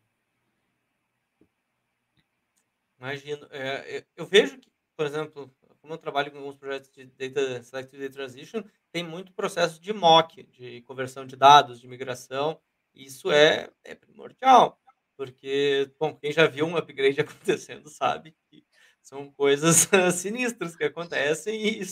Imagino. 2.98 3.46
É, 3.50 4.04
eu 4.16 4.26
vejo 4.26 4.58
que, 4.58 4.70
por 4.96 5.06
exemplo, 5.06 5.50
como 5.80 5.94
eu 5.94 5.98
trabalho 5.98 6.30
com 6.30 6.38
alguns 6.38 6.56
projetos 6.56 6.90
de 6.90 7.04
Data 7.06 7.62
Selective 7.62 8.02
Data 8.02 8.14
Transition, 8.14 8.62
tem 8.92 9.02
muito 9.02 9.32
processo 9.32 9.80
de 9.80 9.92
mock, 9.92 10.42
de 10.44 10.82
conversão 10.82 11.26
de 11.26 11.36
dados, 11.36 11.80
de 11.80 11.88
migração. 11.88 12.60
Isso 12.94 13.30
é, 13.30 13.70
é 13.84 13.94
primordial, 13.94 14.78
porque, 15.16 15.90
bom, 15.98 16.14
quem 16.14 16.32
já 16.32 16.46
viu 16.46 16.66
um 16.66 16.76
upgrade 16.76 17.20
acontecendo 17.20 17.88
sabe 17.88 18.34
que 18.50 18.64
são 19.02 19.30
coisas 19.32 19.88
sinistras 20.14 20.76
que 20.76 20.84
acontecem 20.84 21.80
e 21.80 21.84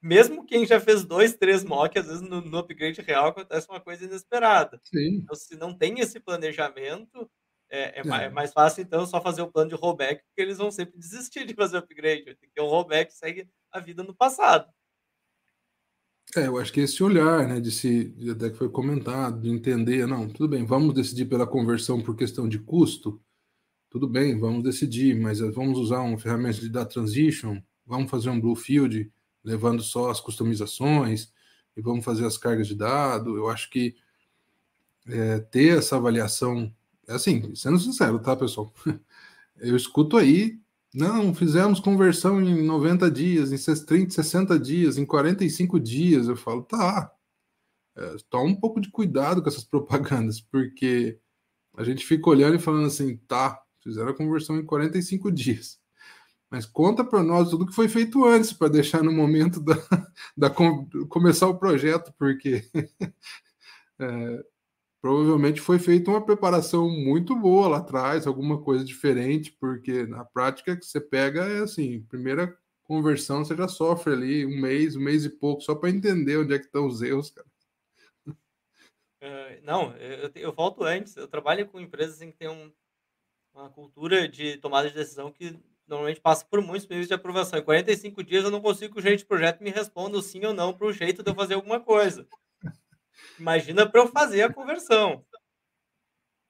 mesmo 0.00 0.44
quem 0.46 0.66
já 0.66 0.78
fez 0.78 1.04
dois, 1.04 1.34
três 1.34 1.64
mock, 1.64 1.98
às 1.98 2.06
vezes 2.06 2.22
no, 2.22 2.40
no 2.40 2.58
upgrade 2.58 3.00
real 3.00 3.28
acontece 3.28 3.68
uma 3.68 3.80
coisa 3.80 4.04
inesperada. 4.04 4.80
Sim. 4.84 5.16
Então, 5.22 5.34
se 5.34 5.56
não 5.56 5.76
tem 5.76 5.98
esse 6.00 6.20
planejamento, 6.20 7.28
é, 7.68 7.80
é, 7.80 8.00
é. 8.00 8.04
Mais, 8.04 8.22
é, 8.22 8.28
mais, 8.30 8.52
fácil, 8.52 8.82
então, 8.82 9.04
só 9.06 9.20
fazer 9.20 9.42
o 9.42 9.50
plano 9.50 9.70
de 9.70 9.74
rollback, 9.74 10.22
porque 10.24 10.40
eles 10.40 10.58
vão 10.58 10.70
sempre 10.70 10.98
desistir 10.98 11.44
de 11.44 11.54
fazer 11.54 11.78
upgrade, 11.78 12.36
porque 12.36 12.60
o 12.60 12.66
rollback 12.66 13.12
segue 13.12 13.48
a 13.72 13.80
vida 13.80 14.02
no 14.02 14.14
passado. 14.14 14.72
É, 16.34 16.46
eu 16.46 16.58
acho 16.58 16.72
que 16.72 16.80
esse 16.80 17.02
olhar, 17.02 17.46
né, 17.46 17.60
de 17.60 17.70
se, 17.70 18.14
até 18.30 18.50
que 18.50 18.56
foi 18.56 18.68
comentado, 18.68 19.40
de 19.40 19.48
entender, 19.48 20.06
não, 20.06 20.28
tudo 20.28 20.48
bem, 20.48 20.64
vamos 20.64 20.94
decidir 20.94 21.26
pela 21.26 21.46
conversão 21.46 22.02
por 22.02 22.16
questão 22.16 22.48
de 22.48 22.58
custo, 22.58 23.20
tudo 23.88 24.08
bem, 24.08 24.38
vamos 24.38 24.62
decidir, 24.62 25.18
mas 25.18 25.40
eh, 25.40 25.50
vamos 25.50 25.78
usar 25.78 26.00
uma 26.00 26.18
ferramenta 26.18 26.60
de 26.60 26.68
data 26.68 26.92
transition, 26.92 27.60
vamos 27.86 28.10
fazer 28.10 28.28
um 28.30 28.40
blue 28.40 28.56
field, 28.56 29.10
levando 29.44 29.82
só 29.82 30.10
as 30.10 30.20
customizações, 30.20 31.32
e 31.76 31.80
vamos 31.80 32.04
fazer 32.04 32.26
as 32.26 32.36
cargas 32.36 32.66
de 32.66 32.74
dados. 32.74 33.34
Eu 33.34 33.48
acho 33.48 33.70
que 33.70 33.94
é, 35.06 35.38
ter 35.38 35.78
essa 35.78 35.96
avaliação 35.96 36.72
é 37.08 37.14
assim, 37.14 37.54
sendo 37.54 37.78
sincero, 37.78 38.18
tá, 38.18 38.36
pessoal? 38.36 38.72
Eu 39.58 39.76
escuto 39.76 40.16
aí, 40.16 40.60
não, 40.96 41.34
fizemos 41.34 41.78
conversão 41.78 42.40
em 42.40 42.62
90 42.62 43.10
dias, 43.10 43.52
em 43.52 43.84
30, 43.84 44.14
60 44.14 44.58
dias, 44.58 44.96
em 44.96 45.04
45 45.04 45.78
dias. 45.78 46.26
Eu 46.26 46.36
falo, 46.36 46.62
tá, 46.62 47.12
é, 47.94 48.16
toma 48.30 48.50
um 48.50 48.54
pouco 48.54 48.80
de 48.80 48.90
cuidado 48.90 49.42
com 49.42 49.48
essas 49.50 49.64
propagandas, 49.68 50.40
porque 50.40 51.20
a 51.76 51.84
gente 51.84 52.02
fica 52.06 52.30
olhando 52.30 52.56
e 52.56 52.58
falando 52.58 52.86
assim, 52.86 53.18
tá, 53.28 53.62
fizeram 53.82 54.08
a 54.08 54.16
conversão 54.16 54.56
em 54.58 54.64
45 54.64 55.30
dias. 55.30 55.78
Mas 56.50 56.64
conta 56.64 57.04
para 57.04 57.22
nós 57.22 57.50
tudo 57.50 57.66
que 57.66 57.74
foi 57.74 57.88
feito 57.88 58.24
antes, 58.24 58.54
para 58.54 58.68
deixar 58.68 59.02
no 59.02 59.12
momento 59.12 59.60
da, 59.60 59.74
da 60.34 60.50
começar 61.10 61.46
o 61.46 61.58
projeto, 61.58 62.10
porque 62.18 62.64
é, 64.00 64.44
provavelmente 65.00 65.60
foi 65.60 65.78
feita 65.78 66.10
uma 66.10 66.24
preparação 66.24 66.88
muito 66.88 67.34
boa 67.36 67.68
lá 67.68 67.78
atrás, 67.78 68.26
alguma 68.26 68.62
coisa 68.62 68.84
diferente, 68.84 69.52
porque 69.52 70.06
na 70.06 70.24
prática 70.24 70.76
que 70.76 70.84
você 70.84 71.00
pega 71.00 71.44
é 71.44 71.60
assim, 71.60 72.02
primeira 72.02 72.56
conversão 72.82 73.44
você 73.44 73.56
já 73.56 73.68
sofre 73.68 74.12
ali 74.12 74.46
um 74.46 74.60
mês, 74.60 74.96
um 74.96 75.00
mês 75.00 75.24
e 75.24 75.30
pouco, 75.30 75.62
só 75.62 75.74
para 75.74 75.90
entender 75.90 76.38
onde 76.38 76.54
é 76.54 76.58
que 76.58 76.66
estão 76.66 76.86
os 76.86 77.02
erros, 77.02 77.30
cara. 77.30 77.46
Uh, 79.22 79.58
não, 79.62 79.96
eu, 79.96 80.30
eu 80.34 80.52
volto 80.52 80.84
antes, 80.84 81.16
eu 81.16 81.26
trabalho 81.26 81.66
com 81.66 81.80
empresas 81.80 82.20
em 82.20 82.30
que 82.30 82.36
tem 82.36 82.48
um, 82.48 82.70
uma 83.54 83.70
cultura 83.70 84.28
de 84.28 84.56
tomada 84.58 84.88
de 84.88 84.94
decisão 84.94 85.32
que 85.32 85.58
normalmente 85.86 86.20
passa 86.20 86.44
por 86.44 86.60
muitos 86.60 86.86
meses 86.86 87.08
de 87.08 87.14
aprovação. 87.14 87.58
Em 87.58 87.64
45 87.64 88.22
dias 88.22 88.44
eu 88.44 88.50
não 88.50 88.60
consigo 88.60 88.94
que 88.94 89.00
o 89.00 89.02
gerente 89.02 89.20
de 89.20 89.26
projeto 89.26 89.62
me 89.62 89.70
responda 89.70 90.20
sim 90.20 90.44
ou 90.44 90.52
não 90.52 90.72
para 90.72 90.86
o 90.86 90.92
jeito 90.92 91.22
de 91.22 91.30
eu 91.30 91.34
fazer 91.34 91.54
alguma 91.54 91.80
coisa. 91.80 92.26
Imagina 93.38 93.88
para 93.88 94.00
eu 94.00 94.08
fazer 94.08 94.42
a 94.42 94.52
conversão. 94.52 95.24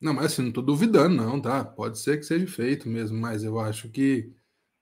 Não, 0.01 0.13
mas 0.13 0.27
assim, 0.27 0.43
não 0.43 0.49
estou 0.51 0.63
duvidando, 0.63 1.17
não, 1.17 1.41
tá? 1.41 1.65
Pode 1.65 1.99
ser 1.99 2.19
que 2.19 2.25
seja 2.25 2.47
feito 2.47 2.89
mesmo, 2.89 3.19
mas 3.19 3.43
eu 3.43 3.59
acho 3.59 3.89
que, 3.89 4.31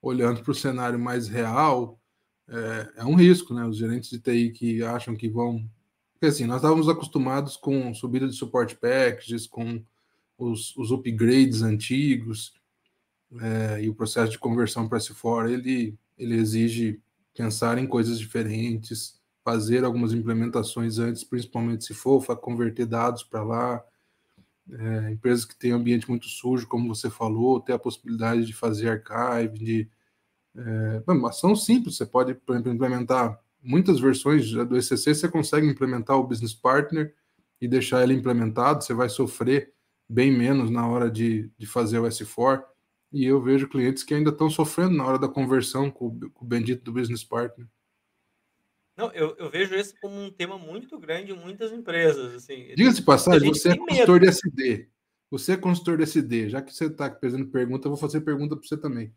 olhando 0.01 0.43
para 0.43 0.51
o 0.51 0.55
cenário 0.55 0.99
mais 0.99 1.27
real, 1.27 1.99
é, 2.47 2.91
é, 2.97 3.05
um 3.05 3.15
risco, 3.15 3.53
né? 3.53 3.65
Os 3.65 3.77
gerentes 3.77 4.09
de 4.09 4.19
TI 4.19 4.51
que 4.51 4.83
acham 4.83 5.15
que 5.15 5.29
vão. 5.29 5.67
Porque 6.13 6.27
assim, 6.27 6.45
nós 6.45 6.57
estávamos 6.57 6.89
acostumados 6.89 7.57
com 7.57 7.93
subida 7.93 8.27
de 8.27 8.35
suporte 8.35 8.75
packages, 8.75 9.47
com 9.47 9.83
os, 10.37 10.75
os 10.75 10.91
upgrades 10.91 11.61
antigos, 11.61 12.53
é, 13.41 13.83
e 13.83 13.89
o 13.89 13.95
processo 13.95 14.31
de 14.31 14.39
conversão 14.39 14.87
para 14.87 14.99
S4, 14.99 15.49
ele, 15.49 15.97
ele 16.17 16.35
exige 16.35 17.01
pensar 17.33 17.77
em 17.77 17.87
coisas 17.87 18.19
diferentes, 18.19 19.19
fazer 19.45 19.85
algumas 19.85 20.11
implementações 20.11 20.97
antes, 20.97 21.23
principalmente 21.23 21.85
se 21.85 21.93
for 21.93 22.25
converter 22.37 22.87
dados 22.87 23.23
para 23.23 23.43
lá. 23.43 23.85
É, 24.71 25.11
empresas 25.11 25.45
que 25.45 25.55
têm 25.55 25.71
ambiente 25.71 26.09
muito 26.09 26.25
sujo, 26.25 26.67
como 26.67 26.93
você 26.93 27.11
falou, 27.11 27.61
ter 27.61 27.73
a 27.73 27.79
possibilidade 27.79 28.43
de 28.43 28.53
fazer 28.53 28.89
archive, 28.89 29.59
de 29.59 29.89
é, 30.57 31.03
uma 31.07 31.29
ação 31.29 31.55
simples, 31.55 31.95
você 31.95 32.05
pode, 32.07 32.33
por 32.33 32.55
exemplo, 32.55 32.73
implementar 32.73 33.39
muitas 33.61 33.99
versões 33.99 34.49
do 34.51 34.75
ECC, 34.75 35.13
você 35.13 35.29
consegue 35.29 35.67
implementar 35.67 36.17
o 36.17 36.25
Business 36.25 36.55
Partner 36.55 37.13
e 37.61 37.67
deixar 37.67 38.01
ele 38.01 38.15
implementado, 38.15 38.83
você 38.83 38.95
vai 38.95 39.09
sofrer 39.09 39.71
bem 40.09 40.35
menos 40.35 40.71
na 40.71 40.87
hora 40.87 41.09
de, 41.09 41.51
de 41.55 41.67
fazer 41.67 41.99
o 41.99 42.03
S4. 42.03 42.63
E 43.13 43.25
eu 43.25 43.39
vejo 43.39 43.69
clientes 43.69 44.03
que 44.03 44.13
ainda 44.15 44.31
estão 44.31 44.49
sofrendo 44.49 44.95
na 44.95 45.05
hora 45.05 45.19
da 45.19 45.27
conversão 45.27 45.91
com, 45.91 46.19
com 46.33 46.45
o 46.45 46.47
bendito 46.47 46.83
do 46.83 46.91
Business 46.91 47.23
Partner. 47.23 47.67
Não, 48.97 49.11
eu, 49.11 49.35
eu 49.37 49.49
vejo 49.49 49.75
esse 49.75 49.93
como 49.99 50.19
um 50.19 50.31
tema 50.31 50.57
muito 50.57 50.97
grande 50.97 51.31
em 51.31 51.37
muitas 51.37 51.71
empresas. 51.71 52.35
Assim. 52.35 52.73
Diga-se 52.75 53.01
passagem, 53.01 53.49
você 53.49 53.69
é 53.69 53.77
consultor 53.77 54.19
de 54.19 54.27
SD. 54.27 54.89
Você 55.29 55.51
é 55.53 55.57
consultor 55.57 55.97
de 55.97 56.03
SD. 56.03 56.49
Já 56.49 56.61
que 56.61 56.73
você 56.73 56.85
está 56.85 57.13
fazendo 57.19 57.47
pergunta, 57.47 57.87
eu 57.87 57.91
vou 57.91 57.99
fazer 57.99 58.21
pergunta 58.21 58.55
para 58.55 58.65
você 58.65 58.77
também. 58.77 59.13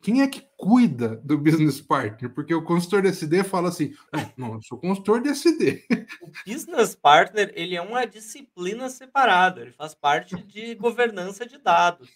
Quem 0.00 0.22
é 0.22 0.28
que 0.28 0.48
cuida 0.56 1.16
do 1.16 1.36
business 1.36 1.80
partner? 1.80 2.32
Porque 2.32 2.54
o 2.54 2.62
consultor 2.62 3.02
de 3.02 3.08
SD 3.08 3.42
fala 3.42 3.68
assim: 3.68 3.92
não, 4.36 4.54
eu 4.54 4.62
sou 4.62 4.78
consultor 4.78 5.20
de 5.20 5.28
SD. 5.28 5.84
O 6.22 6.30
business 6.46 6.94
partner 6.94 7.52
ele 7.54 7.74
é 7.74 7.82
uma 7.82 8.06
disciplina 8.06 8.88
separada, 8.88 9.60
ele 9.60 9.72
faz 9.72 9.94
parte 9.94 10.36
de 10.44 10.74
governança 10.76 11.44
de 11.44 11.58
dados. 11.58 12.08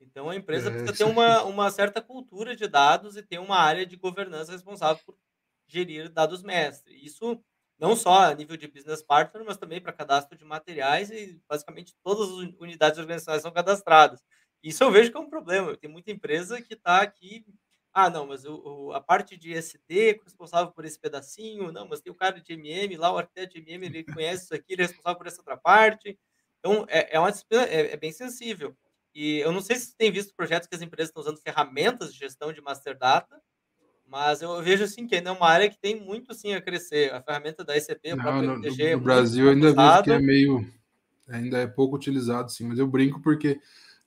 Então 0.00 0.30
a 0.30 0.36
empresa 0.36 0.68
é, 0.68 0.72
precisa 0.72 0.92
ter 0.92 1.04
uma, 1.04 1.42
uma 1.42 1.70
certa 1.70 2.00
cultura 2.00 2.54
de 2.54 2.68
dados 2.68 3.16
e 3.16 3.22
ter 3.22 3.38
uma 3.38 3.56
área 3.56 3.84
de 3.84 3.96
governança 3.96 4.52
responsável 4.52 5.02
por 5.04 5.16
gerir 5.74 6.08
dados 6.10 6.42
mestre. 6.42 6.94
Isso 7.04 7.40
não 7.78 7.96
só 7.96 8.30
a 8.30 8.34
nível 8.34 8.56
de 8.56 8.68
business 8.68 9.02
partner, 9.02 9.44
mas 9.44 9.56
também 9.56 9.80
para 9.80 9.92
cadastro 9.92 10.38
de 10.38 10.44
materiais 10.44 11.10
e 11.10 11.40
basicamente 11.48 11.94
todas 12.02 12.28
as 12.28 12.54
unidades 12.60 12.98
organizacionais 12.98 13.42
são 13.42 13.50
cadastradas. 13.52 14.22
Isso 14.62 14.82
eu 14.84 14.90
vejo 14.90 15.10
que 15.10 15.16
é 15.16 15.20
um 15.20 15.28
problema. 15.28 15.76
Tem 15.76 15.90
muita 15.90 16.10
empresa 16.10 16.62
que 16.62 16.74
está 16.74 17.02
aqui. 17.02 17.44
Ah, 17.92 18.08
não, 18.10 18.26
mas 18.26 18.44
o, 18.44 18.88
o, 18.88 18.92
a 18.92 19.00
parte 19.00 19.36
de 19.36 19.52
SD 19.54 20.20
responsável 20.24 20.72
por 20.72 20.84
esse 20.84 20.98
pedacinho. 20.98 21.70
Não, 21.72 21.86
mas 21.86 22.00
tem 22.00 22.12
o 22.12 22.16
cara 22.16 22.40
de 22.40 22.52
MM 22.54 22.96
lá, 22.96 23.12
o 23.12 23.18
arquiteto 23.18 23.54
de 23.54 23.60
MM, 23.60 23.86
ele 23.86 24.04
conhece 24.04 24.44
isso 24.44 24.54
aqui, 24.54 24.72
ele 24.72 24.82
é 24.82 24.86
responsável 24.86 25.18
por 25.18 25.26
essa 25.26 25.40
outra 25.40 25.56
parte. 25.56 26.18
Então, 26.60 26.86
é, 26.88 27.14
é 27.16 27.20
uma 27.20 27.30
é, 27.30 27.92
é 27.92 27.96
bem 27.96 28.12
sensível. 28.12 28.76
E 29.14 29.38
eu 29.38 29.52
não 29.52 29.60
sei 29.60 29.76
se 29.76 29.86
você 29.86 29.96
tem 29.96 30.10
visto 30.10 30.34
projetos 30.34 30.66
que 30.68 30.74
as 30.74 30.82
empresas 30.82 31.10
estão 31.10 31.22
usando 31.22 31.40
ferramentas 31.40 32.12
de 32.12 32.18
gestão 32.18 32.52
de 32.52 32.60
master 32.60 32.98
data, 32.98 33.40
mas 34.06 34.42
eu 34.42 34.62
vejo 34.62 34.84
assim 34.84 35.06
que 35.06 35.14
ainda 35.14 35.30
é 35.30 35.32
uma 35.32 35.48
área 35.48 35.68
que 35.68 35.78
tem 35.78 36.00
muito 36.00 36.34
sim 36.34 36.52
a 36.52 36.60
crescer. 36.60 37.12
A 37.12 37.22
ferramenta 37.22 37.64
da 37.64 37.76
ICP, 37.76 38.10
a 38.10 38.16
própria 38.16 38.42
no, 38.42 38.54
MTG, 38.54 38.82
no, 38.82 38.88
é 38.88 38.96
no 38.96 39.02
Brasil 39.02 39.50
ainda 39.50 39.72
vejo 39.72 40.02
que 40.02 40.10
é 40.10 40.18
meio 40.18 40.74
ainda 41.28 41.58
é 41.58 41.66
pouco 41.66 41.96
utilizado 41.96 42.52
sim, 42.52 42.66
mas 42.68 42.78
eu 42.78 42.86
brinco 42.86 43.20
porque 43.20 43.58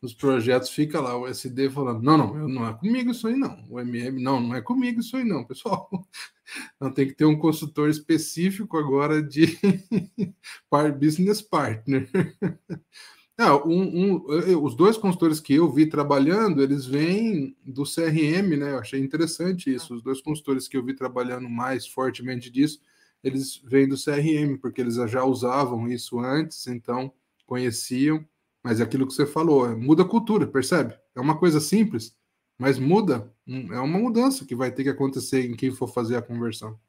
nos 0.01 0.13
projetos 0.13 0.69
fica 0.69 1.01
lá 1.01 1.17
o 1.17 1.27
SD 1.27 1.69
falando: 1.69 2.03
"Não, 2.03 2.17
não, 2.17 2.47
não 2.47 2.67
é 2.67 2.73
comigo 2.73 3.11
isso 3.11 3.27
aí 3.27 3.35
não. 3.35 3.65
O 3.69 3.79
MM 3.79 4.21
não, 4.21 4.39
não 4.39 4.55
é 4.55 4.61
comigo 4.61 4.99
isso 4.99 5.17
aí 5.17 5.23
não, 5.23 5.43
pessoal. 5.43 5.89
Não 6.79 6.89
tem 6.89 7.05
que 7.05 7.13
ter 7.13 7.25
um 7.25 7.37
consultor 7.37 7.89
específico 7.89 8.77
agora 8.77 9.21
de 9.21 9.59
business 10.97 11.41
partner. 11.41 12.07
É, 13.39 13.51
um, 13.51 14.15
um, 14.15 14.63
os 14.63 14.75
dois 14.75 14.97
consultores 14.97 15.39
que 15.39 15.53
eu 15.53 15.71
vi 15.71 15.85
trabalhando, 15.87 16.61
eles 16.61 16.85
vêm 16.87 17.55
do 17.63 17.83
CRM, 17.83 18.57
né? 18.57 18.71
Eu 18.71 18.79
achei 18.79 18.99
interessante 18.99 19.71
isso. 19.73 19.93
Os 19.93 20.01
dois 20.01 20.19
consultores 20.21 20.67
que 20.67 20.75
eu 20.75 20.83
vi 20.83 20.95
trabalhando 20.95 21.47
mais 21.47 21.85
fortemente 21.87 22.49
disso, 22.49 22.81
eles 23.23 23.57
vêm 23.63 23.87
do 23.87 23.95
CRM, 23.95 24.57
porque 24.59 24.81
eles 24.81 24.95
já 24.95 25.23
usavam 25.23 25.87
isso 25.87 26.19
antes, 26.19 26.65
então 26.65 27.13
conheciam. 27.45 28.27
Mas 28.63 28.79
é 28.79 28.83
aquilo 28.83 29.05
que 29.07 29.13
você 29.13 29.25
falou, 29.25 29.69
é, 29.69 29.75
muda 29.75 30.01
a 30.03 30.07
cultura, 30.07 30.47
percebe? 30.47 30.97
É 31.15 31.21
uma 31.21 31.37
coisa 31.37 31.59
simples, 31.59 32.15
Mas 32.57 32.79
muda, 32.79 33.31
hum, 33.47 33.71
é 33.71 33.79
uma 33.79 33.99
mudança 33.99 34.45
que 34.45 34.55
vai 34.55 34.71
ter 34.71 34.83
que 34.83 34.89
acontecer 34.89 35.45
em 35.45 35.55
quem 35.55 35.71
for 35.71 35.87
fazer 35.87 36.15
a 36.17 36.21
conversão. 36.23 36.79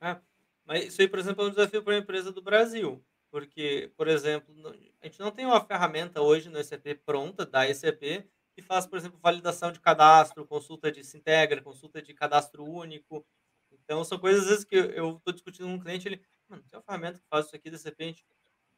É, 0.00 0.18
mas 0.66 0.86
isso 0.86 1.02
aí, 1.02 1.08
por 1.08 1.18
exemplo, 1.18 1.44
é 1.44 1.48
um 1.48 1.50
desafio 1.50 1.82
para 1.82 1.94
a 1.94 1.98
empresa 1.98 2.32
do 2.32 2.42
Brasil. 2.42 3.04
Porque, 3.30 3.92
por 3.96 4.08
exemplo, 4.08 4.54
a 5.02 5.06
gente 5.06 5.20
não 5.20 5.30
tem 5.30 5.46
uma 5.46 5.60
ferramenta 5.64 6.20
hoje 6.20 6.48
no 6.48 6.58
ECP 6.58 6.94
pronta, 6.94 7.46
da 7.46 7.68
ECP, 7.68 8.28
que 8.54 8.62
faz, 8.62 8.86
por 8.86 8.98
exemplo, 8.98 9.18
validação 9.22 9.72
de 9.72 9.80
cadastro, 9.80 10.46
consulta 10.46 10.92
de 10.92 11.02
Sintegra, 11.02 11.62
consulta 11.62 12.02
de 12.02 12.12
cadastro 12.12 12.64
único. 12.64 13.24
Então, 13.72 14.04
são 14.04 14.18
coisas, 14.18 14.42
às 14.42 14.48
vezes, 14.48 14.64
que 14.64 14.76
eu 14.76 15.16
estou 15.16 15.32
discutindo 15.32 15.66
com 15.66 15.74
um 15.74 15.80
cliente, 15.80 16.06
ele, 16.06 16.22
mano, 16.48 16.62
tem 16.68 16.78
uma 16.78 16.84
ferramenta 16.84 17.18
que 17.18 17.28
faz 17.28 17.46
isso 17.46 17.56
aqui 17.56 17.70
da? 17.70 17.76
A 17.76 18.02
gente, 18.04 18.24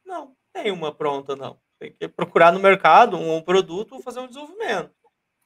não, 0.05 0.35
tem 0.53 0.71
uma 0.71 0.93
pronta, 0.93 1.35
não. 1.35 1.59
Tem 1.79 1.91
que 1.91 2.07
procurar 2.07 2.51
no 2.51 2.59
mercado 2.59 3.17
um, 3.17 3.35
um 3.35 3.41
produto 3.41 3.95
ou 3.95 4.01
fazer 4.01 4.19
um 4.19 4.27
desenvolvimento. 4.27 4.93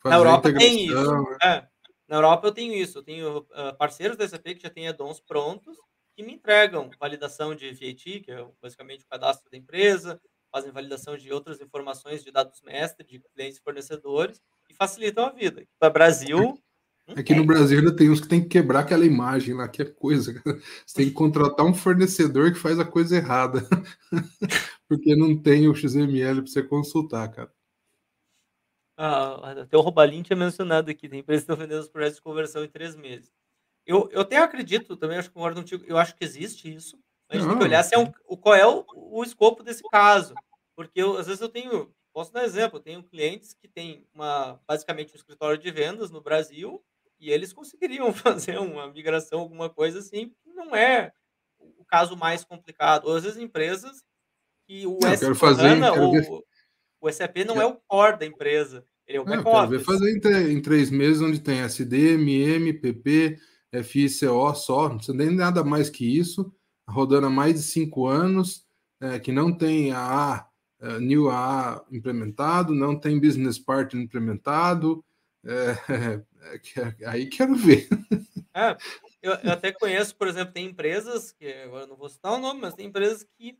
Fazer 0.01 0.13
Na 0.13 0.19
Europa 0.19 0.53
tem 0.53 0.85
isso. 0.85 1.21
Né? 1.23 1.37
É. 1.43 1.67
Na 2.07 2.17
Europa 2.17 2.47
eu 2.47 2.51
tenho 2.51 2.73
isso. 2.73 2.99
Eu 2.99 3.03
tenho 3.03 3.37
uh, 3.39 3.75
parceiros 3.77 4.15
da 4.15 4.27
SAP 4.27 4.43
que 4.43 4.61
já 4.61 4.69
têm 4.69 4.87
addons 4.87 5.19
prontos 5.19 5.77
que 6.15 6.23
me 6.23 6.33
entregam 6.33 6.89
validação 6.99 7.53
de 7.55 7.71
VAT, 7.71 8.21
que 8.21 8.31
é 8.31 8.47
basicamente 8.61 9.03
o 9.05 9.07
cadastro 9.07 9.49
da 9.51 9.57
empresa, 9.57 10.19
fazem 10.51 10.71
validação 10.71 11.17
de 11.17 11.31
outras 11.31 11.59
informações 11.61 12.23
de 12.23 12.31
dados 12.31 12.61
mestre, 12.61 13.05
de 13.05 13.19
clientes 13.33 13.59
fornecedores, 13.59 14.41
e 14.69 14.73
facilitam 14.73 15.25
a 15.25 15.31
vida. 15.31 15.65
Para 15.79 15.89
o 15.89 15.93
Brasil. 15.93 16.63
Aqui 17.15 17.33
no 17.33 17.45
Brasil 17.45 17.79
ainda 17.79 17.95
tem 17.95 18.09
uns 18.09 18.19
que 18.19 18.27
tem 18.27 18.41
que 18.41 18.49
quebrar 18.49 18.81
aquela 18.81 19.05
imagem 19.05 19.53
lá, 19.53 19.67
que 19.67 19.81
é 19.81 19.85
coisa. 19.85 20.41
Você 20.85 20.95
tem 20.95 21.05
que 21.07 21.13
contratar 21.13 21.65
um 21.65 21.73
fornecedor 21.73 22.51
que 22.51 22.59
faz 22.59 22.79
a 22.79 22.85
coisa 22.85 23.15
errada. 23.15 23.61
Porque 24.89 25.15
não 25.15 25.37
tem 25.41 25.67
o 25.67 25.75
XML 25.75 26.41
para 26.41 26.51
você 26.51 26.63
consultar, 26.63 27.29
cara. 27.29 27.51
Ah, 28.97 29.51
até 29.51 29.77
o 29.77 29.81
Robalim 29.81 30.23
tinha 30.23 30.35
mencionado 30.35 30.89
aqui, 30.89 31.07
tem 31.07 31.19
empresas 31.19 31.45
que 31.45 31.51
estão 31.51 31.63
vendendo 31.63 31.81
os 31.81 31.87
projetos 31.87 32.15
de 32.15 32.23
conversão 32.23 32.63
em 32.63 32.67
três 32.67 32.95
meses. 32.95 33.31
Eu, 33.85 34.09
eu 34.11 34.21
até 34.21 34.37
acredito, 34.37 34.97
também 34.97 35.17
acho 35.17 35.29
que 35.29 35.35
concordo 35.35 35.61
contigo, 35.61 35.85
eu 35.87 35.97
acho 35.97 36.15
que 36.15 36.25
existe 36.25 36.73
isso. 36.73 36.99
A 37.29 37.35
gente 37.35 37.43
não. 37.43 37.51
tem 37.51 37.59
que 37.59 37.63
olhar 37.65 37.83
se 37.83 37.95
é 37.95 37.97
um, 37.97 38.11
qual 38.37 38.55
é 38.55 38.65
o, 38.65 38.85
o 38.95 39.23
escopo 39.23 39.63
desse 39.63 39.83
caso. 39.91 40.33
Porque 40.75 41.01
eu, 41.01 41.17
às 41.17 41.27
vezes 41.27 41.41
eu 41.41 41.49
tenho, 41.49 41.91
posso 42.13 42.31
dar 42.31 42.43
exemplo, 42.43 42.77
eu 42.77 42.83
tenho 42.83 43.03
clientes 43.03 43.53
que 43.53 43.67
têm 43.67 44.07
uma, 44.13 44.59
basicamente 44.67 45.13
um 45.13 45.17
escritório 45.17 45.57
de 45.57 45.71
vendas 45.71 46.11
no 46.11 46.21
Brasil 46.21 46.83
e 47.19 47.31
eles 47.31 47.51
conseguiriam 47.51 48.13
fazer 48.13 48.59
uma 48.59 48.87
migração, 48.91 49.39
alguma 49.39 49.69
coisa 49.69 49.99
assim, 49.99 50.29
que 50.43 50.53
não 50.53 50.75
é 50.75 51.11
o 51.59 51.83
caso 51.85 52.15
mais 52.15 52.43
complicado. 52.43 53.07
Ou 53.07 53.15
às 53.15 53.23
vezes 53.23 53.37
empresas 53.37 54.03
que 54.67 54.85
o 54.85 54.99
não, 55.01 55.35
fazer, 55.35 55.81
ou, 55.99 56.45
o 57.01 57.11
SAP 57.11 57.37
não 57.45 57.61
é 57.61 57.65
o 57.65 57.79
core 57.87 58.19
da 58.19 58.25
empresa, 58.25 58.85
ele 59.05 59.17
é 59.17 59.21
o 59.21 59.25
back-office. 59.25 59.85
fazer 59.85 60.11
em, 60.11 60.51
em, 60.51 60.61
três 60.61 60.89
meses, 60.89 61.21
onde 61.21 61.39
tem 61.39 61.61
SD, 61.61 62.13
MM, 62.13 62.73
PP, 62.73 63.39
FICO 63.83 64.53
só, 64.55 64.89
não 64.89 64.97
precisa 64.97 65.17
nem 65.17 65.31
nada 65.31 65.63
mais 65.63 65.89
que 65.89 66.17
isso, 66.17 66.53
rodando 66.87 67.27
há 67.27 67.29
mais 67.29 67.55
de 67.55 67.61
cinco 67.61 68.07
anos, 68.07 68.65
é, 69.01 69.19
que 69.19 69.31
não 69.31 69.55
tem 69.55 69.91
a 69.91 70.47
uh, 70.81 70.99
New 70.99 71.29
A 71.29 71.85
implementado, 71.91 72.73
não 72.73 72.99
tem 72.99 73.19
Business 73.19 73.59
Partner 73.59 74.03
implementado, 74.03 75.03
é, 75.45 76.23
é, 77.01 77.07
aí 77.07 77.27
quero 77.27 77.55
ver. 77.55 77.87
É, 78.53 78.75
eu, 79.21 79.33
eu, 79.33 79.51
até 79.51 79.71
conheço, 79.71 80.15
por 80.15 80.27
exemplo, 80.27 80.53
tem 80.53 80.65
empresas, 80.65 81.31
que 81.31 81.51
agora 81.63 81.87
não 81.87 81.95
vou 81.95 82.09
citar 82.09 82.33
o 82.33 82.39
nome, 82.39 82.59
mas 82.61 82.73
tem 82.73 82.87
empresas 82.87 83.23
que 83.37 83.57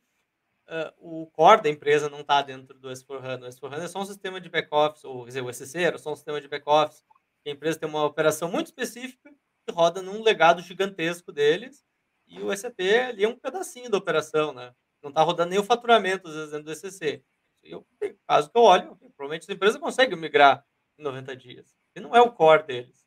uh, 0.68 0.92
o 0.98 1.28
core 1.28 1.62
da 1.62 1.70
empresa 1.70 2.10
não 2.10 2.22
está 2.22 2.42
dentro 2.42 2.78
do 2.78 2.90
S4HANA. 2.90 3.44
O 3.44 3.50
S4HANA 3.50 3.84
é 3.84 3.88
só 3.88 4.02
um 4.02 4.06
sistema 4.06 4.42
de 4.42 4.50
back-office, 4.50 5.04
ou 5.04 5.24
quer 5.24 5.30
dizer, 5.30 5.42
o 5.42 5.54
SCC 5.54 5.84
era 5.84 5.98
só 5.98 6.12
um 6.12 6.16
sistema 6.16 6.42
de 6.42 6.48
back-office. 6.48 7.04
A 7.46 7.50
empresa 7.50 7.80
tem 7.80 7.88
uma 7.88 8.04
operação 8.04 8.52
muito 8.52 8.68
específica 8.68 9.32
que 9.66 9.74
roda 9.74 10.02
num 10.02 10.22
legado 10.22 10.62
gigantesco 10.62 11.32
deles, 11.32 11.86
e 12.28 12.42
o 12.42 12.56
SAP 12.56 12.80
ali 13.10 13.24
é 13.24 13.28
um 13.28 13.38
pedacinho 13.38 13.90
da 13.90 13.98
operação, 13.98 14.54
né? 14.54 14.74
Não 15.02 15.10
está 15.10 15.22
rodando 15.22 15.52
nem 15.52 15.60
o 15.60 15.64
faturamento, 15.64 16.28
às 16.28 16.34
vezes, 16.34 16.52
dentro 16.52 16.66
do 16.66 16.76
SCC. 16.76 17.24
Eu, 17.64 17.86
caso 18.28 18.50
que 18.50 18.58
eu 18.58 18.64
olho, 18.64 18.98
provavelmente 19.16 19.44
essa 19.44 19.54
empresa 19.54 19.80
consegue 19.80 20.16
migrar 20.16 20.66
em 20.98 21.04
90 21.04 21.36
dias. 21.36 21.76
E 21.96 22.00
não 22.00 22.16
é 22.16 22.22
o 22.22 22.32
core 22.32 22.64
deles. 22.64 23.06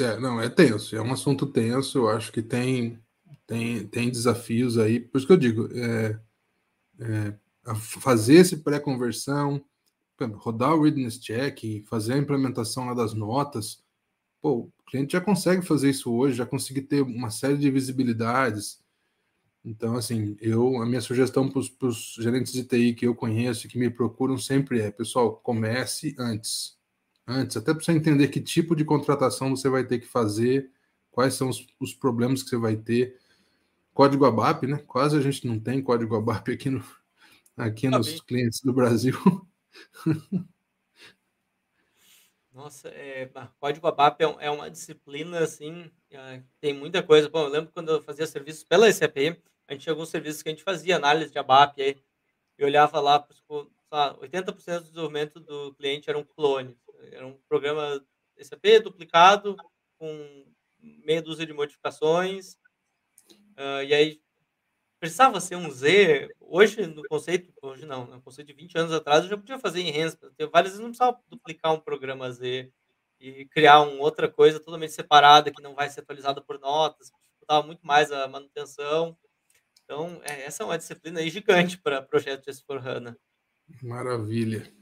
É, 0.00 0.18
não, 0.18 0.40
é 0.40 0.48
tenso, 0.48 0.96
é 0.96 1.00
um 1.00 1.12
assunto 1.12 1.46
tenso, 1.46 1.98
eu 1.98 2.08
acho 2.08 2.32
que 2.32 2.42
tem 2.42 3.00
tem, 3.46 3.86
tem 3.86 4.10
desafios 4.10 4.78
aí, 4.78 5.00
por 5.00 5.18
isso 5.18 5.26
que 5.26 5.32
eu 5.32 5.36
digo, 5.36 5.68
é, 5.72 6.20
é, 7.00 7.74
fazer 7.74 8.36
esse 8.36 8.58
pré-conversão, 8.58 9.62
rodar 10.36 10.74
o 10.74 10.82
readiness 10.82 11.18
check, 11.18 11.84
fazer 11.86 12.14
a 12.14 12.18
implementação 12.18 12.86
lá 12.86 12.94
das 12.94 13.12
notas, 13.14 13.83
pô, 14.44 14.70
o 14.78 14.84
cliente 14.86 15.14
já 15.14 15.22
consegue 15.22 15.62
fazer 15.62 15.88
isso 15.88 16.12
hoje, 16.12 16.36
já 16.36 16.44
consegue 16.44 16.82
ter 16.82 17.00
uma 17.00 17.30
série 17.30 17.56
de 17.56 17.70
visibilidades. 17.70 18.78
Então, 19.64 19.96
assim, 19.96 20.36
eu 20.38 20.82
a 20.82 20.84
minha 20.84 21.00
sugestão 21.00 21.48
para 21.48 21.88
os 21.88 22.14
gerentes 22.20 22.52
de 22.52 22.62
TI 22.62 22.92
que 22.92 23.06
eu 23.06 23.14
conheço, 23.14 23.66
que 23.68 23.78
me 23.78 23.88
procuram 23.88 24.36
sempre 24.36 24.82
é, 24.82 24.90
pessoal, 24.90 25.36
comece 25.36 26.14
antes. 26.18 26.76
Antes, 27.26 27.56
até 27.56 27.72
para 27.72 27.82
você 27.82 27.92
entender 27.92 28.28
que 28.28 28.38
tipo 28.38 28.76
de 28.76 28.84
contratação 28.84 29.56
você 29.56 29.70
vai 29.70 29.82
ter 29.82 29.98
que 29.98 30.06
fazer, 30.06 30.70
quais 31.10 31.32
são 31.32 31.48
os, 31.48 31.66
os 31.80 31.94
problemas 31.94 32.42
que 32.42 32.50
você 32.50 32.58
vai 32.58 32.76
ter 32.76 33.18
código 33.94 34.26
ABAP, 34.26 34.66
né? 34.66 34.76
Quase 34.86 35.16
a 35.16 35.22
gente 35.22 35.46
não 35.46 35.58
tem 35.58 35.80
código 35.80 36.16
ABAP 36.16 36.52
aqui, 36.52 36.68
no, 36.68 36.84
aqui 37.56 37.88
nos 37.88 38.20
clientes 38.20 38.60
do 38.60 38.74
Brasil. 38.74 39.16
Nossa, 42.54 42.88
é, 42.88 43.28
código 43.58 43.88
ABAP 43.88 44.22
é, 44.22 44.46
é, 44.46 44.50
uma 44.50 44.70
disciplina, 44.70 45.40
assim, 45.40 45.90
é, 46.08 46.40
tem 46.60 46.72
muita 46.72 47.02
coisa. 47.02 47.28
Bom, 47.28 47.42
eu 47.42 47.48
lembro 47.48 47.72
quando 47.72 47.90
eu 47.90 48.00
fazia 48.00 48.26
serviços 48.28 48.62
pela 48.62 48.90
SAP, 48.92 49.16
a 49.66 49.72
gente 49.72 49.82
tinha 49.82 49.92
alguns 49.92 50.08
serviços 50.08 50.40
que 50.40 50.48
a 50.48 50.52
gente 50.52 50.62
fazia 50.62 50.94
análise 50.94 51.32
de 51.32 51.38
ABAP, 51.38 51.82
aí 51.82 52.00
olhava 52.60 53.00
lá, 53.00 53.18
tipo, 53.20 53.68
80% 53.92 54.78
do 54.78 54.84
desenvolvimento 54.84 55.40
do 55.40 55.74
cliente 55.74 56.08
eram 56.08 56.22
clones. 56.22 56.76
Era 57.10 57.26
um 57.26 57.36
programa 57.48 58.00
SAP 58.38 58.64
duplicado, 58.84 59.56
com 59.98 60.46
meia 60.78 61.20
dúzia 61.20 61.44
de 61.44 61.52
modificações, 61.52 62.56
Uh, 63.56 63.84
e 63.86 63.94
aí 63.94 64.20
precisava 65.04 65.38
ser 65.38 65.56
um 65.56 65.70
Z. 65.70 66.34
Hoje, 66.40 66.86
no 66.86 67.02
conceito, 67.04 67.52
hoje 67.60 67.84
não, 67.84 68.06
no 68.06 68.22
conceito 68.22 68.48
de 68.48 68.54
20 68.54 68.78
anos 68.78 68.92
atrás, 68.92 69.22
eu 69.22 69.28
já 69.28 69.36
podia 69.36 69.58
fazer 69.58 69.82
enhancement. 69.82 70.32
Várias 70.50 70.72
vezes 70.72 70.78
não 70.80 70.88
precisava 70.88 71.20
duplicar 71.28 71.74
um 71.74 71.80
programa 71.80 72.32
Z 72.32 72.72
e 73.20 73.44
criar 73.46 73.82
uma 73.82 74.00
outra 74.00 74.30
coisa 74.30 74.58
totalmente 74.58 74.94
separada 74.94 75.50
que 75.50 75.62
não 75.62 75.74
vai 75.74 75.90
ser 75.90 76.00
atualizada 76.00 76.40
por 76.40 76.58
notas, 76.58 77.12
dificultava 77.22 77.66
muito 77.66 77.86
mais 77.86 78.10
a 78.10 78.26
manutenção. 78.26 79.14
Então, 79.84 80.22
é, 80.24 80.44
essa 80.44 80.62
é 80.62 80.66
uma 80.66 80.78
disciplina 80.78 81.22
gigante 81.28 81.76
para 81.76 82.00
projeto 82.00 82.46
de 82.46 82.52
S4HANA. 82.52 83.14
Maravilha. 83.82 84.72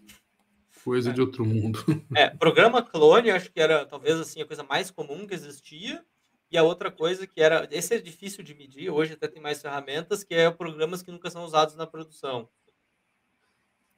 Coisa 0.85 1.11
é. 1.11 1.13
de 1.13 1.21
outro 1.21 1.45
mundo. 1.45 1.85
É, 2.15 2.31
programa 2.31 2.81
clone, 2.81 3.33
acho 3.33 3.51
que 3.51 3.61
era 3.61 3.85
talvez 3.85 4.21
assim 4.21 4.41
a 4.41 4.47
coisa 4.47 4.63
mais 4.63 4.89
comum 4.89 5.27
que 5.27 5.35
existia. 5.35 6.05
E 6.53 6.59
a 6.59 6.63
outra 6.63 6.91
coisa 6.91 7.27
que 7.27 7.41
era, 7.41 7.67
esse 7.71 7.95
é 7.95 7.99
difícil 7.99 8.45
de 8.45 8.55
medir, 8.55 8.91
hoje 8.91 9.15
até 9.15 9.27
tem 9.27 9.43
mais 9.43 9.63
ferramentas, 9.63 10.23
que 10.23 10.35
é 10.35 10.51
programas 10.51 11.03
que 11.03 11.11
nunca 11.11 11.31
são 11.31 11.45
usados 11.45 11.75
na 11.77 11.87
produção. 11.87 12.47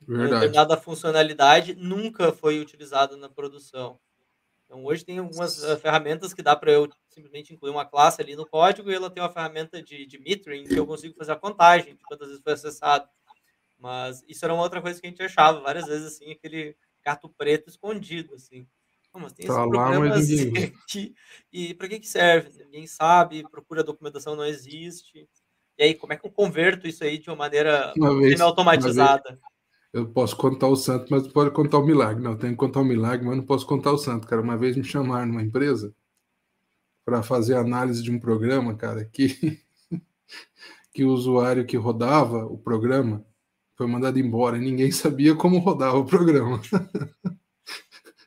Verdade. 0.00 0.34
Determinada 0.34 0.76
funcionalidade 0.76 1.74
nunca 1.74 2.32
foi 2.32 2.60
utilizada 2.60 3.16
na 3.16 3.28
produção. 3.28 3.98
Então 4.64 4.84
hoje 4.84 5.04
tem 5.04 5.18
algumas 5.18 5.64
uh, 5.64 5.76
ferramentas 5.78 6.32
que 6.32 6.42
dá 6.42 6.54
para 6.54 6.70
eu 6.70 6.88
simplesmente 7.08 7.52
incluir 7.52 7.72
uma 7.72 7.84
classe 7.84 8.22
ali 8.22 8.36
no 8.36 8.46
código 8.46 8.88
e 8.88 8.94
ela 8.94 9.10
tem 9.10 9.20
uma 9.20 9.32
ferramenta 9.32 9.82
de, 9.82 10.06
de 10.06 10.18
metering 10.20 10.64
que 10.64 10.78
eu 10.78 10.86
consigo 10.86 11.16
fazer 11.16 11.32
a 11.32 11.36
contagem 11.36 11.96
de 11.96 12.04
quantas 12.04 12.28
vezes 12.28 12.42
foi 12.42 12.52
acessado. 12.52 13.08
Mas 13.76 14.22
isso 14.28 14.44
era 14.44 14.54
uma 14.54 14.62
outra 14.62 14.80
coisa 14.80 15.00
que 15.00 15.08
a 15.08 15.10
gente 15.10 15.22
achava 15.24 15.60
várias 15.60 15.86
vezes 15.86 16.06
assim, 16.06 16.30
aquele 16.30 16.76
gato 17.04 17.28
preto 17.28 17.68
escondido 17.68 18.32
assim. 18.34 18.64
Não, 19.14 19.20
mas 19.20 19.32
tem 19.32 19.46
tá 19.46 19.64
esse 20.16 20.50
lá, 20.50 20.64
aqui. 20.64 21.14
E 21.52 21.72
para 21.74 21.88
que, 21.88 22.00
que 22.00 22.08
serve? 22.08 22.50
Ninguém 22.64 22.86
sabe, 22.86 23.48
procura 23.48 23.80
a 23.80 23.84
documentação, 23.84 24.34
não 24.34 24.44
existe. 24.44 25.28
E 25.78 25.84
aí, 25.84 25.94
como 25.94 26.12
é 26.12 26.16
que 26.16 26.26
eu 26.26 26.32
converto 26.32 26.88
isso 26.88 27.04
aí 27.04 27.18
de 27.18 27.30
uma 27.30 27.36
maneira 27.36 27.92
uma 27.96 28.18
vez, 28.18 28.40
automatizada? 28.40 29.38
eu 29.92 30.08
posso 30.08 30.36
contar 30.36 30.66
o 30.66 30.74
santo, 30.74 31.06
mas 31.08 31.28
pode 31.28 31.52
contar 31.52 31.78
o 31.78 31.86
milagre. 31.86 32.20
Não, 32.20 32.36
tenho 32.36 32.52
que 32.52 32.58
contar 32.58 32.80
o 32.80 32.84
milagre, 32.84 33.24
mas 33.24 33.36
não 33.36 33.44
posso 33.44 33.64
contar 33.64 33.92
o 33.92 33.98
santo, 33.98 34.26
cara. 34.26 34.42
Uma 34.42 34.56
vez 34.56 34.76
me 34.76 34.82
chamaram 34.82 35.26
numa 35.26 35.42
empresa 35.42 35.94
para 37.04 37.22
fazer 37.22 37.54
análise 37.54 38.02
de 38.02 38.10
um 38.10 38.18
programa, 38.18 38.74
cara, 38.74 39.04
que, 39.04 39.60
que 40.92 41.04
o 41.04 41.10
usuário 41.10 41.64
que 41.64 41.76
rodava 41.76 42.44
o 42.44 42.58
programa 42.58 43.24
foi 43.76 43.86
mandado 43.86 44.18
embora 44.18 44.56
e 44.56 44.60
ninguém 44.60 44.90
sabia 44.90 45.36
como 45.36 45.58
rodava 45.58 45.98
o 45.98 46.04
programa. 46.04 46.60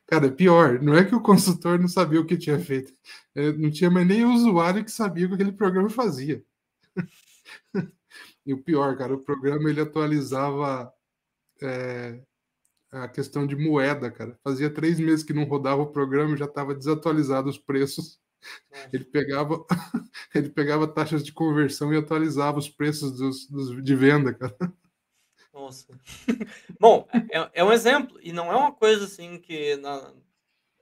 Cara, 0.08 0.32
pior, 0.32 0.82
não 0.82 0.96
é 0.96 1.04
que 1.04 1.14
o 1.14 1.22
consultor 1.22 1.78
não 1.78 1.90
sabia 1.90 2.22
o 2.22 2.26
que 2.26 2.38
tinha 2.38 2.58
feito, 2.58 2.94
é, 3.36 3.52
não 3.52 3.70
tinha 3.70 3.92
mais 3.92 4.08
nem 4.08 4.24
o 4.24 4.34
usuário 4.34 4.84
que 4.84 4.92
sabia 4.92 5.26
o 5.26 5.30
que 5.30 5.36
aquele 5.36 5.52
programa 5.52 5.90
fazia. 5.90 6.44
e 8.46 8.54
o 8.54 8.64
pior, 8.64 8.98
cara, 8.98 9.14
o 9.14 9.20
programa 9.20 9.70
ele 9.70 9.82
atualizava 9.82 10.94
é, 11.62 12.22
a 12.92 13.08
questão 13.10 13.46
de 13.46 13.56
moeda, 13.56 14.10
cara. 14.10 14.40
Fazia 14.44 14.70
três 14.70 15.00
meses 15.00 15.24
que 15.26 15.34
não 15.34 15.44
rodava 15.44 15.82
o 15.82 15.92
programa 15.92 16.36
e 16.36 16.38
já 16.38 16.46
estava 16.46 16.74
desatualizado 16.74 17.50
os 17.50 17.58
preços. 17.58 18.20
Ele 18.94 19.04
pegava, 19.04 19.66
ele 20.34 20.50
pegava 20.50 20.88
taxas 20.88 21.24
de 21.24 21.34
conversão 21.34 21.94
e 21.94 21.98
atualizava 21.98 22.60
os 22.60 22.70
preços 22.70 23.12
dos, 23.18 23.48
dos 23.48 23.84
de 23.84 23.96
venda, 23.96 24.34
cara. 24.34 24.56
Nossa. 25.58 25.88
Bom, 26.80 27.08
é, 27.32 27.62
é, 27.62 27.64
um 27.64 27.74
exemplo, 27.74 28.20
e 28.22 28.32
não 28.32 28.52
é 28.52 28.56
uma 28.56 28.72
coisa 28.72 29.06
assim 29.06 29.40
que 29.40 29.76
na, 29.78 30.14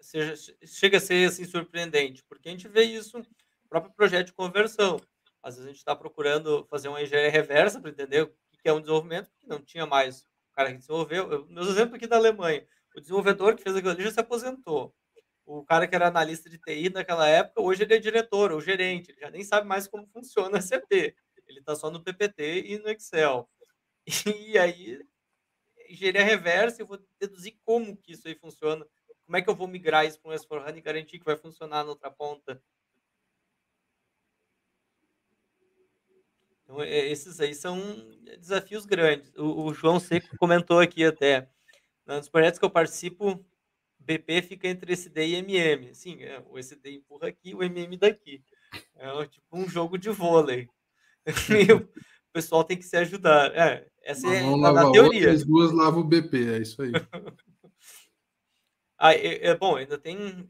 seja, 0.01 0.36
chega 0.65 0.97
a 0.97 0.99
ser 0.99 1.30
assim, 1.30 1.45
surpreendente, 1.45 2.21
porque 2.28 2.49
a 2.49 2.51
gente 2.51 2.67
vê 2.67 2.84
isso 2.84 3.17
no 3.17 3.26
próprio 3.69 3.93
projeto 3.93 4.28
de 4.28 4.34
conversão. 4.34 4.99
Às 5.41 5.55
vezes 5.55 5.65
a 5.65 5.69
gente 5.69 5.78
está 5.78 5.95
procurando 5.95 6.67
fazer 6.69 6.89
uma 6.89 7.01
engenharia 7.01 7.32
reversa 7.32 7.80
para 7.80 7.89
entender 7.89 8.23
o 8.23 8.28
que 8.61 8.67
é 8.67 8.73
um 8.73 8.82
desenvolvimento, 8.82 9.32
que 9.39 9.47
não 9.47 9.61
tinha 9.61 9.86
mais 9.86 10.23
o 10.23 10.53
cara 10.53 10.71
que 10.73 10.80
desenvolveu. 10.80 11.32
Eu, 11.32 11.45
meus 11.45 11.69
exemplos 11.69 11.95
aqui 11.95 12.05
da 12.05 12.17
Alemanha, 12.17 12.67
o 12.97 12.99
desenvolvedor 12.99 13.55
que 13.55 13.63
fez 13.63 13.78
aquilo 13.78 13.93
ali 13.93 14.03
já 14.03 14.11
se 14.11 14.19
aposentou. 14.19 14.93
O 15.45 15.63
cara 15.63 15.88
que 15.88 15.95
era 15.95 16.07
analista 16.09 16.49
de 16.49 16.57
TI 16.57 16.89
naquela 16.89 17.30
época, 17.30 17.61
hoje 17.61 17.84
ele 17.84 17.93
é 17.93 17.97
diretor 17.97 18.51
ou 18.51 18.59
gerente, 18.59 19.11
ele 19.11 19.21
já 19.21 19.30
nem 19.30 19.43
sabe 19.43 19.65
mais 19.65 19.88
como 19.88 20.05
funciona 20.07 20.57
a 20.57 20.61
SAP. 20.61 20.91
Ele 21.47 21.59
está 21.59 21.76
só 21.76 21.89
no 21.89 22.03
PPT 22.03 22.65
e 22.65 22.78
no 22.80 22.89
Excel. 22.89 23.47
E 24.53 24.58
aí, 24.58 24.99
engenharia 25.89 26.24
reversa, 26.24 26.82
eu 26.82 26.86
vou 26.86 26.99
deduzir 27.20 27.58
como 27.64 27.97
que 27.97 28.14
isso 28.14 28.28
aí 28.28 28.36
funciona. 28.36 28.86
Como 29.26 29.38
é 29.38 29.41
que 29.41 29.49
eu 29.49 29.56
vou 29.56 29.68
migrar 29.68 30.06
isso 30.06 30.20
para 30.20 30.32
um 30.32 30.36
S4HANA 30.36 30.78
e 30.78 30.82
garantir 30.82 31.20
que 31.20 31.26
vai 31.26 31.36
funcionar 31.36 31.84
na 31.84 31.89
outra 31.89 32.12
ponta? 32.12 32.62
Então, 36.64 36.82
é, 36.82 37.08
esses 37.08 37.39
aí 37.39 37.53
são 37.53 37.80
desafios 38.39 38.86
grandes. 38.86 39.32
O, 39.36 39.66
o 39.66 39.74
João 39.74 39.99
Seco 39.99 40.36
comentou 40.38 40.80
aqui 40.80 41.03
até. 41.03 41.47
Nos 42.06 42.30
projetos 42.30 42.60
que 42.60 42.66
eu 42.66 42.70
participo, 42.70 43.43
BP 43.99 44.41
fica 44.43 44.68
entre 44.68 44.93
SD 44.93 45.26
e 45.26 45.36
MM. 45.36 45.93
Sim, 45.95 46.24
é, 46.24 46.43
o 46.47 46.58
SD 46.58 46.91
empurra 46.91 47.28
aqui, 47.30 47.56
o 47.56 47.64
MM 47.64 47.97
daqui. 47.97 48.43
É 48.95 49.26
tipo 49.28 49.58
um 49.58 49.68
jogo 49.68 49.97
de 49.97 50.10
vôlei. 50.10 50.68
o 51.74 52.32
pessoal 52.34 52.64
tem 52.64 52.78
que 52.78 52.86
se 52.86 52.97
ajudar. 52.97 53.56
É, 53.56 53.88
essa 54.06 54.28
Uma 54.28 54.70
é 54.70 54.72
a 54.72 54.91
teoria. 54.91 55.03
Outra, 55.03 55.32
as 55.32 55.43
duas 55.43 55.72
lavam 55.72 56.01
o 56.01 56.03
BP, 56.03 56.53
é 56.53 56.58
isso 56.60 56.80
aí. 56.80 56.91
ah, 58.99 59.16
é, 59.16 59.47
é, 59.47 59.58
bom, 59.58 59.76
ainda 59.76 59.97
tem 59.97 60.47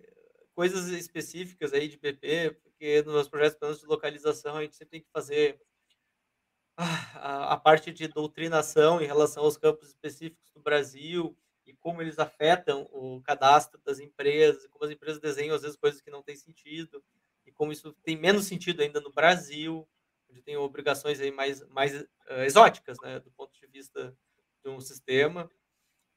coisas 0.54 0.90
específicas 0.90 1.72
aí 1.72 1.88
de 1.88 1.98
BP, 1.98 2.58
porque 2.62 3.02
nos 3.04 3.30
projetos 3.30 3.58
planos 3.58 3.80
de 3.80 3.86
localização 3.86 4.58
a 4.58 4.62
gente 4.62 4.76
sempre 4.76 4.92
tem 4.92 5.02
que 5.02 5.10
fazer 5.10 5.58
ah, 6.76 7.12
a, 7.16 7.54
a 7.54 7.58
parte 7.58 7.94
de 7.94 8.10
doutrinação 8.10 9.02
em 9.02 9.08
relação 9.08 9.44
aos 9.44 9.56
campos 9.56 9.88
específicos 9.88 10.52
do 10.54 10.60
Brasil 10.60 11.38
e 11.66 11.74
como 11.74 12.02
eles 12.02 12.20
afetam 12.20 12.90
o 12.92 13.22
cadastro 13.22 13.80
das 13.86 14.00
empresas, 14.00 14.68
como 14.68 14.84
as 14.84 14.92
empresas 14.92 15.22
desenham 15.22 15.56
às 15.56 15.62
vezes 15.62 15.78
coisas 15.78 16.02
que 16.02 16.12
não 16.12 16.22
têm 16.22 16.36
sentido 16.36 17.02
e 17.46 17.54
como 17.54 17.72
isso 17.72 17.96
tem 18.04 18.18
menos 18.18 18.46
sentido 18.46 18.82
ainda 18.82 19.00
no 19.00 19.14
Brasil 19.14 19.88
tem 20.42 20.58
obrigações 20.58 21.20
aí 21.20 21.32
mais, 21.32 21.62
mais 21.70 21.94
uh, 22.02 22.08
exóticas, 22.46 22.98
né, 23.02 23.20
do 23.20 23.32
ponto 23.32 23.52
de 23.60 23.68
vista 23.68 24.16
de 24.64 24.70
um 24.70 24.80
sistema. 24.80 25.50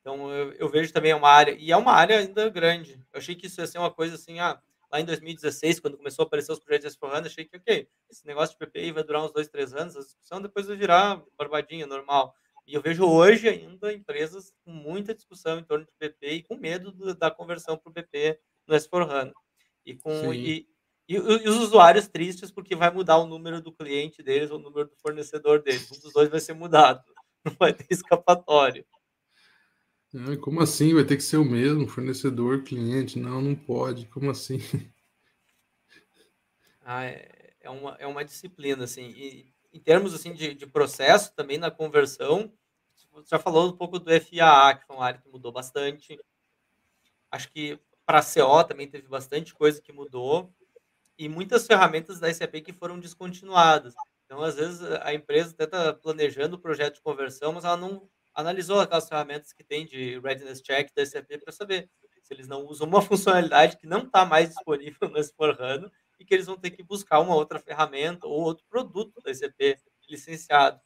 Então, 0.00 0.32
eu, 0.32 0.52
eu, 0.52 0.68
vejo 0.68 0.92
também 0.92 1.12
uma 1.12 1.28
área, 1.28 1.52
e 1.58 1.70
é 1.70 1.76
uma 1.76 1.92
área 1.92 2.18
ainda 2.18 2.48
grande. 2.48 2.94
Eu 3.12 3.18
achei 3.18 3.34
que 3.34 3.46
isso 3.46 3.60
ia 3.60 3.66
ser 3.66 3.78
uma 3.78 3.90
coisa 3.90 4.14
assim, 4.14 4.38
ah, 4.38 4.60
lá 4.90 5.00
em 5.00 5.04
2016, 5.04 5.80
quando 5.80 5.96
começou 5.96 6.22
a 6.22 6.26
aparecer 6.26 6.52
os 6.52 6.58
projetos 6.58 6.94
de 6.94 6.98
s 6.98 7.26
achei 7.26 7.44
que, 7.44 7.56
ok, 7.56 7.88
esse 8.10 8.26
negócio 8.26 8.56
de 8.58 8.66
PPI 8.66 8.92
vai 8.92 9.04
durar 9.04 9.24
uns 9.24 9.32
dois, 9.32 9.48
três 9.48 9.74
anos, 9.74 9.96
a 9.96 10.00
discussão 10.00 10.40
depois 10.40 10.66
vai 10.66 10.76
virar 10.76 11.22
barbadinha, 11.36 11.86
normal. 11.86 12.34
E 12.66 12.74
eu 12.74 12.82
vejo 12.82 13.04
hoje 13.04 13.48
ainda 13.48 13.92
empresas 13.92 14.52
com 14.64 14.70
muita 14.70 15.14
discussão 15.14 15.58
em 15.58 15.64
torno 15.64 15.86
de 15.86 15.92
PP 15.98 16.30
e 16.30 16.42
com 16.42 16.56
medo 16.56 16.92
do, 16.92 17.14
da 17.14 17.30
conversão 17.30 17.78
para 17.78 17.90
o 17.90 17.92
PP 17.92 18.38
no 18.66 18.74
S4HANA. 18.74 19.32
E, 19.86 19.94
com, 19.94 20.34
e, 20.34 20.68
e, 21.08 21.14
e, 21.14 21.48
os 21.48 21.56
usuários 21.56 22.06
tristes 22.06 22.50
porque 22.50 22.76
vai 22.76 22.90
mudar 22.90 23.16
o 23.18 23.26
número 23.26 23.62
do 23.62 23.72
cliente 23.72 24.22
deles 24.22 24.50
ou 24.50 24.58
o 24.58 24.62
número 24.62 24.88
do 24.88 24.96
fornecedor 24.96 25.62
deles. 25.62 25.90
Um 25.90 26.00
dos 26.00 26.12
dois 26.12 26.28
vai 26.28 26.40
ser 26.40 26.52
mudado. 26.52 27.02
Não 27.44 27.54
vai 27.58 27.72
ter 27.72 27.86
escapatório. 27.90 28.84
Como 30.40 30.60
assim? 30.60 30.94
Vai 30.94 31.04
ter 31.04 31.16
que 31.16 31.22
ser 31.22 31.36
o 31.36 31.44
mesmo, 31.44 31.86
fornecedor, 31.86 32.62
cliente? 32.62 33.18
Não, 33.18 33.42
não 33.42 33.54
pode. 33.54 34.06
Como 34.06 34.30
assim? 34.30 34.58
Ah, 36.90 37.04
é, 37.04 37.52
é, 37.60 37.68
uma, 37.68 37.96
é 37.98 38.06
uma 38.06 38.24
disciplina, 38.24 38.84
assim. 38.84 39.10
E 39.10 39.52
em 39.74 39.78
termos 39.78 40.14
assim, 40.14 40.32
de, 40.32 40.54
de 40.54 40.66
processo, 40.66 41.34
também 41.34 41.58
na 41.58 41.70
conversão, 41.70 42.50
você 43.12 43.28
já 43.28 43.38
falou 43.38 43.68
um 43.68 43.76
pouco 43.76 43.98
do 43.98 44.10
FAA, 44.10 44.74
que 44.74 44.86
foi 44.86 44.96
uma 44.96 45.04
área 45.04 45.20
que 45.20 45.28
mudou 45.28 45.52
bastante. 45.52 46.18
Acho 47.30 47.52
que 47.52 47.78
para 48.06 48.20
a 48.20 48.22
CO 48.22 48.64
também 48.64 48.88
teve 48.88 49.06
bastante 49.06 49.52
coisa 49.52 49.82
que 49.82 49.92
mudou 49.92 50.50
e 51.18 51.28
muitas 51.28 51.66
ferramentas 51.66 52.20
da 52.20 52.32
SAP 52.32 52.62
que 52.64 52.72
foram 52.72 52.98
descontinuadas. 52.98 53.94
Então, 54.24 54.42
às 54.42 54.54
vezes, 54.54 54.80
a 55.02 55.12
empresa 55.12 55.50
até 55.50 55.64
está 55.64 55.92
planejando 55.92 56.56
o 56.56 56.60
projeto 56.60 56.96
de 56.96 57.00
conversão, 57.00 57.52
mas 57.52 57.64
ela 57.64 57.76
não 57.76 58.08
analisou 58.34 58.80
aquelas 58.80 59.08
ferramentas 59.08 59.52
que 59.52 59.64
tem 59.64 59.84
de 59.84 60.20
readiness 60.20 60.62
check 60.62 60.90
da 60.94 61.04
SAP 61.04 61.26
para 61.42 61.52
saber 61.52 61.90
se 62.22 62.34
eles 62.34 62.46
não 62.46 62.66
usam 62.66 62.86
uma 62.86 63.00
funcionalidade 63.02 63.78
que 63.78 63.86
não 63.86 64.00
está 64.00 64.24
mais 64.24 64.50
disponível 64.50 65.08
no 65.08 65.18
S4HANA 65.18 65.90
e 66.20 66.24
que 66.24 66.34
eles 66.34 66.46
vão 66.46 66.56
ter 66.56 66.70
que 66.70 66.82
buscar 66.82 67.20
uma 67.20 67.34
outra 67.34 67.58
ferramenta 67.58 68.26
ou 68.26 68.40
outro 68.40 68.64
produto 68.68 69.20
da 69.24 69.34
SAP 69.34 69.78
licenciado. 70.08 70.78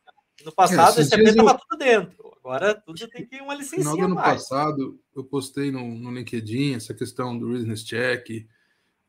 No 0.45 0.51
é, 0.51 0.55
passado, 0.55 0.99
é, 0.99 1.03
a 1.03 1.05
SAP 1.05 1.21
estava 1.21 1.51
eu... 1.51 1.59
tudo 1.59 1.79
dentro. 1.79 2.33
Agora, 2.39 2.75
tudo 2.75 3.07
tem 3.09 3.27
que 3.27 3.37
ir 3.37 3.43
uma 3.43 3.55
licença. 3.55 3.95
No 3.95 4.05
ano 4.05 4.17
passado, 4.17 4.99
eu 5.15 5.25
postei 5.25 5.71
no, 5.71 5.85
no 5.85 6.13
LinkedIn 6.13 6.75
essa 6.75 6.95
questão 6.95 7.39
do 7.39 7.53
readiness 7.53 7.85
check, 7.85 8.47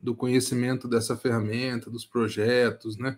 do 0.04 0.14
conhecimento 0.14 0.86
dessa 0.86 1.16
ferramenta, 1.16 1.90
dos 1.90 2.06
projetos, 2.06 2.98
né? 2.98 3.18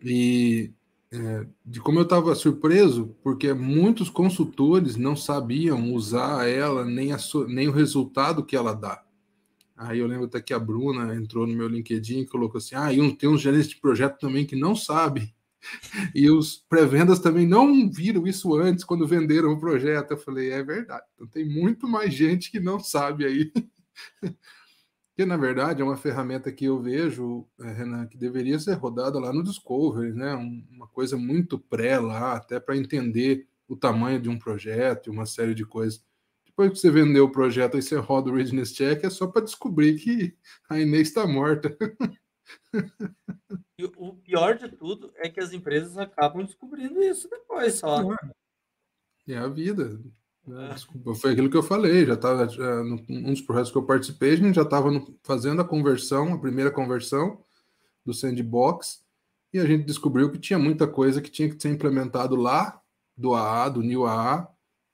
E 0.00 0.72
é, 1.12 1.46
de 1.66 1.80
como 1.80 1.98
eu 1.98 2.04
estava 2.04 2.32
surpreso, 2.36 3.16
porque 3.22 3.52
muitos 3.52 4.08
consultores 4.08 4.96
não 4.96 5.16
sabiam 5.16 5.92
usar 5.92 6.48
ela, 6.48 6.84
nem, 6.84 7.12
a, 7.12 7.18
nem 7.48 7.68
o 7.68 7.72
resultado 7.72 8.44
que 8.44 8.54
ela 8.54 8.72
dá. 8.72 9.02
Aí 9.76 9.98
eu 9.98 10.06
lembro 10.06 10.26
até 10.26 10.40
que 10.40 10.54
a 10.54 10.58
Bruna 10.58 11.12
entrou 11.16 11.44
no 11.44 11.54
meu 11.54 11.66
LinkedIn 11.66 12.20
e 12.20 12.26
colocou 12.26 12.58
assim: 12.58 12.76
ah, 12.76 12.92
e 12.92 13.16
tem 13.16 13.28
uns 13.28 13.40
gerentes 13.40 13.68
de 13.68 13.80
projeto 13.80 14.20
também 14.20 14.46
que 14.46 14.54
não 14.56 14.76
sabem. 14.76 15.34
E 16.14 16.28
os 16.28 16.56
pré-vendas 16.68 17.18
também 17.18 17.46
não 17.46 17.90
viram 17.90 18.26
isso 18.26 18.54
antes 18.54 18.84
quando 18.84 19.08
venderam 19.08 19.50
o 19.50 19.58
projeto. 19.58 20.10
Eu 20.10 20.18
falei: 20.18 20.50
é 20.50 20.62
verdade. 20.62 21.04
Então 21.14 21.26
tem 21.26 21.48
muito 21.48 21.88
mais 21.88 22.12
gente 22.12 22.50
que 22.50 22.60
não 22.60 22.78
sabe 22.78 23.24
aí. 23.24 23.52
que 25.14 25.24
na 25.24 25.36
verdade 25.36 25.80
é 25.80 25.84
uma 25.84 25.96
ferramenta 25.96 26.50
que 26.50 26.64
eu 26.64 26.80
vejo, 26.80 27.46
é, 27.60 27.70
Renan, 27.70 28.06
que 28.06 28.18
deveria 28.18 28.58
ser 28.58 28.74
rodada 28.74 29.18
lá 29.18 29.32
no 29.32 29.44
Discovery, 29.44 30.12
né? 30.12 30.34
uma 30.34 30.88
coisa 30.88 31.16
muito 31.16 31.58
pré 31.58 31.98
lá, 31.98 32.34
até 32.36 32.58
para 32.58 32.76
entender 32.76 33.46
o 33.68 33.76
tamanho 33.76 34.20
de 34.20 34.28
um 34.28 34.38
projeto 34.38 35.06
e 35.06 35.10
uma 35.10 35.24
série 35.24 35.54
de 35.54 35.64
coisas. 35.64 36.04
Depois 36.44 36.72
que 36.72 36.78
você 36.78 36.90
vendeu 36.90 37.24
o 37.24 37.32
projeto 37.32 37.78
e 37.78 37.82
você 37.82 37.96
roda 37.96 38.30
o 38.30 38.34
Readiness 38.34 38.72
Check, 38.72 39.04
é 39.04 39.10
só 39.10 39.26
para 39.26 39.44
descobrir 39.44 39.98
que 39.98 40.36
a 40.68 40.78
Inês 40.80 41.08
está 41.08 41.26
morta. 41.26 41.76
E 43.78 43.84
o 43.96 44.14
pior 44.14 44.56
de 44.56 44.68
tudo 44.68 45.12
é 45.16 45.28
que 45.28 45.40
as 45.40 45.52
empresas 45.52 45.96
acabam 45.96 46.44
descobrindo 46.44 47.02
isso 47.02 47.28
depois 47.28 47.74
só. 47.74 48.02
É 49.26 49.36
a 49.36 49.48
vida. 49.48 50.00
É. 50.48 50.74
Desculpa, 50.74 51.14
foi 51.14 51.32
aquilo 51.32 51.50
que 51.50 51.56
eu 51.56 51.62
falei. 51.62 52.04
Já 52.04 52.14
estava 52.14 52.46
um 53.08 53.32
dos 53.32 53.40
projetos 53.40 53.70
que 53.70 53.78
eu 53.78 53.84
participei, 53.84 54.32
a 54.32 54.36
gente 54.36 54.54
já 54.54 54.62
estava 54.62 54.90
fazendo 55.22 55.62
a 55.62 55.64
conversão, 55.64 56.34
a 56.34 56.38
primeira 56.38 56.70
conversão 56.70 57.42
do 58.04 58.12
sandbox, 58.12 59.02
e 59.52 59.58
a 59.58 59.66
gente 59.66 59.84
descobriu 59.84 60.30
que 60.30 60.38
tinha 60.38 60.58
muita 60.58 60.86
coisa 60.86 61.22
que 61.22 61.30
tinha 61.30 61.48
que 61.48 61.60
ser 61.60 61.70
implementado 61.70 62.36
lá 62.36 62.80
do 63.16 63.34
AA, 63.34 63.68
do 63.70 63.82
New 63.82 64.04
AA, 64.04 64.48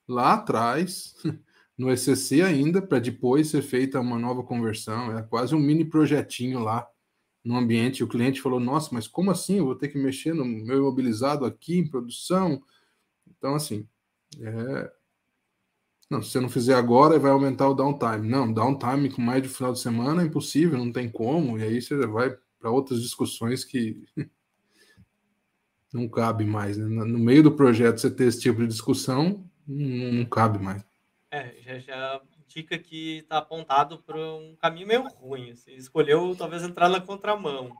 lá 0.07 0.34
atrás, 0.34 1.14
no 1.76 1.90
ECC 1.90 2.42
ainda, 2.42 2.80
para 2.82 2.98
depois 2.98 3.48
ser 3.48 3.62
feita 3.62 4.01
uma 4.01 4.18
nova 4.18 4.42
conversão. 4.42 5.16
É 5.18 5.22
quase 5.22 5.55
um 5.55 5.59
mini 5.59 5.84
projetinho 5.84 6.61
lá 6.61 6.86
no 7.44 7.57
ambiente. 7.57 8.05
O 8.05 8.09
cliente 8.09 8.40
falou: 8.40 8.61
Nossa, 8.61 8.90
mas 8.92 9.09
como 9.09 9.30
assim? 9.30 9.59
Eu 9.59 9.64
vou 9.64 9.74
ter 9.74 9.88
que 9.88 9.98
mexer 9.98 10.34
no 10.34 10.44
meu 10.44 10.78
imobilizado 10.78 11.44
aqui 11.44 11.78
em 11.78 11.88
produção? 11.88 12.62
Então, 13.26 13.55
assim, 13.55 13.88
é, 14.40 14.92
não, 16.11 16.21
se 16.21 16.31
você 16.31 16.41
não 16.41 16.49
fizer 16.49 16.75
agora, 16.75 17.21
vai 17.21 17.31
aumentar 17.31 17.69
o 17.69 17.75
downtime. 17.75 18.29
Não, 18.29 18.53
downtime 18.53 19.09
com 19.09 19.23
mais 19.23 19.41
de 19.41 19.49
final 19.49 19.73
de 19.73 19.79
semana 19.79 20.23
é 20.23 20.27
impossível, 20.27 20.77
não 20.77 20.93
tem 20.93 21.09
como. 21.09 21.57
E 21.57 21.63
aí 21.63 21.81
você 21.81 22.05
vai 22.05 22.37
para 22.59 22.71
outras 22.71 23.01
discussões 23.01 23.65
que 23.65 24.05
não 25.95 26.09
cabe 26.09 26.45
mais. 26.45 26.77
Né? 26.77 26.87
No 26.89 27.19
meio 27.19 27.45
do 27.45 27.53
projeto, 27.53 27.99
você 27.99 28.11
ter 28.11 28.25
esse 28.25 28.41
tipo 28.41 28.61
de 28.61 28.67
discussão, 28.67 29.49
não, 29.65 30.13
não 30.13 30.25
cabe 30.25 30.59
mais. 30.59 30.85
É, 31.31 31.55
já, 31.63 31.79
já 31.79 32.21
que 32.49 33.19
está 33.19 33.39
apontado 33.39 34.03
para 34.03 34.19
um 34.19 34.57
caminho 34.57 34.89
meio 34.89 35.09
ruim. 35.11 35.55
Você 35.55 35.71
escolheu 35.75 36.35
talvez 36.37 36.65
entrar 36.65 36.89
na 36.89 37.01
contramão. 37.01 37.71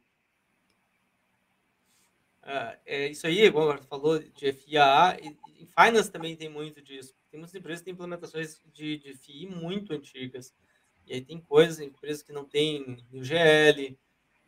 É, 2.45 2.79
é 2.87 3.09
isso 3.09 3.27
aí, 3.27 3.41
igual 3.43 3.77
falou 3.83 4.21
de 4.21 4.53
FIA, 4.53 5.19
em 5.21 5.67
Finance 5.67 6.13
também 6.13 6.37
tem 6.37 6.49
muito 6.49 6.81
disso 6.81 7.20
tem 7.31 7.39
muitas 7.39 7.55
empresas 7.55 7.81
que 7.81 7.85
têm 7.85 7.95
implementações 7.95 8.61
de, 8.73 8.99
de 8.99 9.15
FI 9.15 9.47
muito 9.47 9.93
antigas. 9.93 10.53
E 11.07 11.15
aí 11.15 11.21
tem 11.21 11.41
coisas, 11.41 11.81
empresas 11.81 12.23
que 12.23 12.33
não 12.33 12.45
têm 12.45 13.05
o 13.13 13.23
GL, 13.23 13.99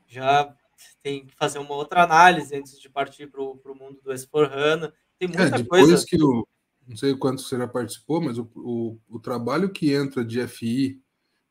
já 0.07 0.55
tem 1.03 1.26
que 1.26 1.35
fazer 1.35 1.59
uma 1.59 1.74
outra 1.74 2.03
análise 2.03 2.55
antes 2.55 2.78
de 2.78 2.89
partir 2.89 3.28
para 3.28 3.43
o 3.43 3.74
mundo 3.74 4.01
do 4.03 4.11
S4HANA. 4.11 4.93
Tem 5.18 5.28
é, 5.28 5.39
muita 5.39 5.57
é, 5.57 5.62
depois 5.62 5.85
coisa. 5.87 6.07
que 6.07 6.22
o, 6.22 6.47
não 6.87 6.97
sei 6.97 7.16
quanto 7.16 7.43
você 7.43 7.57
já 7.57 7.68
participou, 7.68 8.20
mas 8.20 8.39
o, 8.39 8.51
o, 8.57 8.99
o 9.09 9.20
trabalho 9.20 9.70
que 9.70 9.93
entra 9.93 10.24
de 10.24 10.47
FI, 10.47 11.01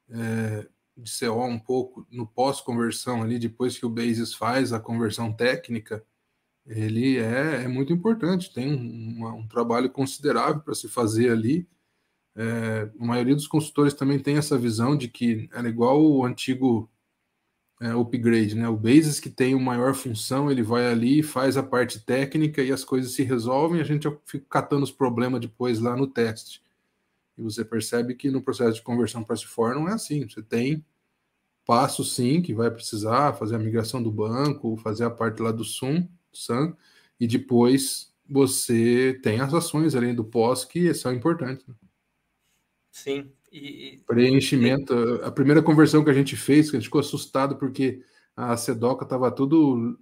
é, 0.10 0.68
de 0.96 1.12
CO 1.20 1.46
um 1.46 1.60
pouco 1.60 2.06
no 2.12 2.28
pós-conversão 2.28 3.24
ali, 3.24 3.40
depois 3.40 3.78
que 3.78 3.86
o 3.86 3.90
Basis 3.90 4.34
faz 4.34 4.74
a 4.74 4.80
conversão 4.80 5.34
técnica, 5.34 6.06
ele 6.72 7.18
é, 7.18 7.64
é 7.64 7.68
muito 7.68 7.92
importante, 7.92 8.54
tem 8.54 8.72
um, 8.72 9.28
um 9.28 9.48
trabalho 9.48 9.90
considerável 9.90 10.62
para 10.62 10.74
se 10.74 10.88
fazer 10.88 11.32
ali. 11.32 11.68
É, 12.36 12.90
a 13.00 13.06
maioria 13.06 13.36
dos 13.36 13.48
consultores 13.48 13.94
também 13.94 14.18
tem 14.20 14.38
essa 14.38 14.58
visão 14.58 14.96
de 14.98 15.10
que 15.10 15.50
era 15.54 15.68
igual 15.68 16.02
o 16.02 16.26
antigo 16.26 16.90
é, 17.82 17.90
upgrade, 17.94 18.56
né? 18.56 18.70
O 18.70 18.78
Basis 18.78 19.20
que 19.20 19.30
tem 19.30 19.54
uma 19.54 19.76
maior 19.76 19.94
função, 19.94 20.50
ele 20.50 20.64
vai 20.64 20.88
ali, 20.88 21.22
faz 21.22 21.58
a 21.58 21.64
parte 21.64 22.00
técnica 22.00 22.62
e 22.62 22.72
as 22.72 22.84
coisas 22.86 23.12
se 23.12 23.24
resolvem, 23.24 23.82
a 23.82 23.84
gente 23.84 24.08
fica 24.26 24.46
catando 24.50 24.84
os 24.84 24.92
problemas 24.92 25.42
depois 25.42 25.80
lá 25.80 25.96
no 25.98 26.08
teste. 26.08 26.62
E 27.38 27.42
você 27.42 27.66
percebe 27.66 28.16
que 28.16 28.32
no 28.32 28.42
processo 28.42 28.76
de 28.76 28.82
conversão 28.82 29.24
para 29.24 29.36
S4 29.36 29.76
não 29.76 29.90
é 29.90 29.94
assim. 29.94 30.28
Você 30.28 30.42
tem 30.42 30.86
passo 31.66 32.04
sim 32.04 32.42
que 32.42 32.54
vai 32.54 32.72
precisar 32.72 33.34
fazer 33.34 33.56
a 33.56 33.60
migração 33.60 34.02
do 34.02 34.12
banco, 34.12 34.78
fazer 34.78 35.06
a 35.06 35.10
parte 35.10 35.42
lá 35.42 35.52
do 35.52 35.64
SUM, 35.64 36.08
SAM, 36.34 36.76
e 37.20 37.28
depois 37.28 38.14
você 38.30 39.20
tem 39.22 39.40
as 39.40 39.54
ações 39.54 39.96
além 39.96 40.16
do 40.16 40.24
pós 40.24 40.64
que 40.64 40.94
são 40.94 41.14
importantes. 41.14 41.68
Né? 41.68 41.76
Sim. 42.92 43.32
E, 43.52 44.02
Preenchimento. 44.08 44.94
E... 44.94 45.26
A 45.26 45.32
primeira 45.32 45.62
conversão 45.62 46.04
que 46.04 46.10
a 46.10 46.14
gente 46.14 46.36
fez, 46.36 46.70
que 46.70 46.78
a 46.78 46.80
gente 46.80 46.88
ficou 46.88 47.02
assustado 47.02 47.58
porque 47.58 48.02
a 48.36 48.56
Sedoca 48.56 49.04
estava 49.04 49.30
tudo 49.30 50.00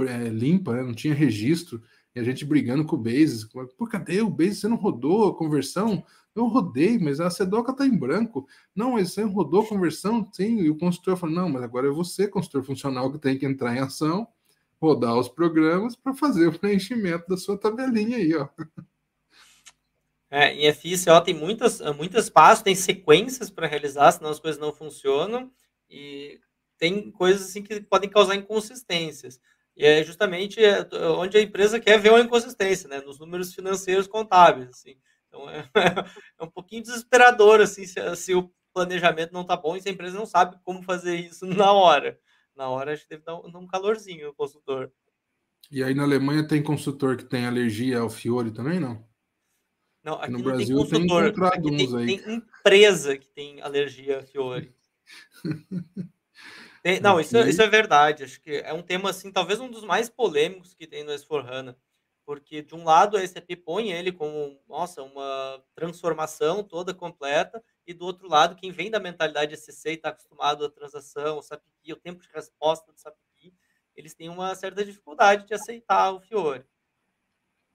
é, 0.00 0.28
limpa, 0.28 0.74
né? 0.74 0.82
não 0.82 0.94
tinha 0.94 1.14
registro, 1.14 1.80
e 2.14 2.20
a 2.20 2.24
gente 2.24 2.44
brigando 2.44 2.84
com 2.84 2.96
o 2.96 2.98
Bases. 2.98 3.44
Pô, 3.44 3.86
cadê 3.86 4.20
o 4.20 4.30
Bases? 4.30 4.60
Você 4.60 4.68
não 4.68 4.76
rodou 4.76 5.28
a 5.28 5.36
conversão? 5.36 6.04
Eu 6.34 6.46
rodei, 6.46 6.98
mas 6.98 7.20
a 7.20 7.30
Sedoca 7.30 7.72
está 7.72 7.86
em 7.86 7.96
branco. 7.96 8.46
Não, 8.74 8.92
mas 8.92 9.12
você 9.12 9.22
rodou 9.22 9.62
a 9.62 9.66
conversão? 9.66 10.28
Sim. 10.32 10.60
E 10.60 10.70
o 10.70 10.76
consultor 10.76 11.16
falou: 11.16 11.34
não, 11.34 11.48
mas 11.48 11.62
agora 11.62 11.88
é 11.88 11.90
você, 11.90 12.28
consultor 12.28 12.62
funcional, 12.64 13.10
que 13.10 13.18
tem 13.18 13.36
que 13.38 13.46
entrar 13.46 13.76
em 13.76 13.80
ação, 13.80 14.26
rodar 14.80 15.16
os 15.16 15.28
programas 15.28 15.96
para 15.96 16.14
fazer 16.14 16.48
o 16.48 16.56
preenchimento 16.58 17.28
da 17.28 17.36
sua 17.36 17.58
tabelinha 17.58 18.16
aí, 18.16 18.34
ó. 18.34 18.48
É, 20.30 20.52
em 20.52 20.72
FICO 20.72 21.20
tem 21.22 21.34
muitas, 21.34 21.80
muitas 21.96 22.28
passos, 22.28 22.62
tem 22.62 22.74
sequências 22.74 23.50
para 23.50 23.66
realizar, 23.66 24.12
senão 24.12 24.30
as 24.30 24.38
coisas 24.38 24.60
não 24.60 24.72
funcionam, 24.72 25.50
e 25.88 26.38
tem 26.76 27.10
coisas 27.10 27.48
assim 27.48 27.62
que 27.62 27.80
podem 27.80 28.10
causar 28.10 28.34
inconsistências. 28.34 29.40
E 29.76 29.86
é 29.86 30.02
justamente 30.02 30.62
é, 30.62 30.86
onde 31.16 31.38
a 31.38 31.40
empresa 31.40 31.80
quer 31.80 31.98
ver 31.98 32.10
uma 32.10 32.20
inconsistência, 32.20 32.88
né? 32.88 33.00
Nos 33.00 33.18
números 33.18 33.54
financeiros 33.54 34.06
contábeis, 34.06 34.68
assim. 34.70 34.96
Então 35.28 35.48
é, 35.48 35.64
é 36.40 36.44
um 36.44 36.50
pouquinho 36.50 36.82
desesperador, 36.82 37.60
assim, 37.60 37.86
se, 37.86 38.16
se 38.16 38.34
o 38.34 38.50
planejamento 38.74 39.32
não 39.32 39.42
está 39.42 39.56
bom 39.56 39.76
e 39.76 39.80
se 39.80 39.88
a 39.88 39.92
empresa 39.92 40.18
não 40.18 40.26
sabe 40.26 40.58
como 40.64 40.82
fazer 40.82 41.16
isso 41.16 41.46
na 41.46 41.72
hora. 41.72 42.18
Na 42.58 42.68
hora 42.68 42.92
acho 42.92 43.04
que 43.04 43.10
deve 43.10 43.22
dar 43.22 43.36
um, 43.36 43.66
calorzinho 43.68 44.26
no 44.26 44.34
consultor. 44.34 44.90
E 45.70 45.80
aí 45.80 45.94
na 45.94 46.02
Alemanha 46.02 46.46
tem 46.46 46.60
consultor 46.60 47.16
que 47.16 47.24
tem 47.24 47.46
alergia 47.46 48.00
ao 48.00 48.10
Fiore 48.10 48.50
também, 48.50 48.80
não? 48.80 49.06
Não, 50.02 50.14
aqui 50.14 50.32
no 50.32 50.38
não 50.38 50.44
Brasil 50.44 50.76
tem 50.88 51.06
consultor. 51.06 51.32
Tem, 51.32 51.44
aqui 51.46 51.76
tem, 51.76 52.18
tem, 52.18 52.34
empresa 52.34 53.16
que 53.16 53.28
tem 53.28 53.60
alergia 53.60 54.18
a 54.18 54.22
Fiore. 54.24 54.74
tem, 56.82 56.98
não, 56.98 57.20
isso, 57.20 57.38
isso 57.38 57.62
é 57.62 57.68
verdade. 57.68 58.24
Acho 58.24 58.40
que 58.40 58.56
é 58.56 58.72
um 58.72 58.82
tema, 58.82 59.10
assim, 59.10 59.30
talvez 59.30 59.60
um 59.60 59.70
dos 59.70 59.84
mais 59.84 60.08
polêmicos 60.08 60.74
que 60.74 60.88
tem 60.88 61.04
no 61.04 61.12
S4HANA. 61.12 61.76
Porque, 62.28 62.60
de 62.60 62.74
um 62.74 62.84
lado, 62.84 63.16
a 63.16 63.26
SAP 63.26 63.56
põe 63.64 63.90
ele 63.90 64.12
como, 64.12 64.60
nossa, 64.68 65.02
uma 65.02 65.64
transformação 65.74 66.62
toda 66.62 66.92
completa, 66.92 67.64
e 67.86 67.94
do 67.94 68.04
outro 68.04 68.28
lado, 68.28 68.54
quem 68.54 68.70
vem 68.70 68.90
da 68.90 69.00
mentalidade 69.00 69.56
SCC 69.56 69.92
e 69.92 69.94
está 69.94 70.10
acostumado 70.10 70.62
à 70.62 70.68
transação, 70.68 71.38
o 71.38 71.42
SAPI, 71.42 71.90
o 71.90 71.96
tempo 71.96 72.20
de 72.20 72.28
resposta 72.30 72.92
do 72.92 73.00
SAPI, 73.00 73.54
eles 73.96 74.12
têm 74.12 74.28
uma 74.28 74.54
certa 74.54 74.84
dificuldade 74.84 75.46
de 75.46 75.54
aceitar 75.54 76.12
o 76.12 76.20
Fiore. 76.20 76.66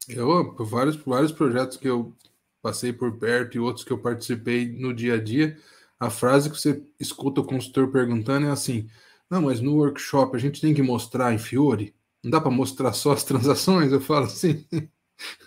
Eu, 0.07 0.53
por 0.53 0.67
vários, 0.67 0.97
vários 0.97 1.31
projetos 1.31 1.75
que 1.75 1.89
eu 1.89 2.15
passei 2.61 2.93
por 2.93 3.17
perto 3.17 3.57
e 3.57 3.59
outros 3.59 3.83
que 3.83 3.91
eu 3.91 3.97
participei 3.97 4.67
no 4.67 4.93
dia 4.93 5.15
a 5.15 5.19
dia, 5.19 5.57
a 5.99 6.11
frase 6.11 6.51
que 6.51 6.61
você 6.61 6.85
escuta 6.99 7.41
o 7.41 7.47
consultor 7.47 7.91
perguntando 7.91 8.45
é 8.45 8.51
assim: 8.51 8.87
não, 9.27 9.41
mas 9.41 9.59
no 9.59 9.77
workshop 9.77 10.37
a 10.37 10.39
gente 10.39 10.61
tem 10.61 10.75
que 10.75 10.83
mostrar 10.83 11.33
em 11.33 11.39
Fiore? 11.39 11.95
Não 12.23 12.31
dá 12.31 12.39
para 12.39 12.51
mostrar 12.51 12.93
só 12.93 13.11
as 13.11 13.23
transações? 13.25 13.91
Eu 13.91 13.99
falo 14.01 14.25
assim: 14.25 14.65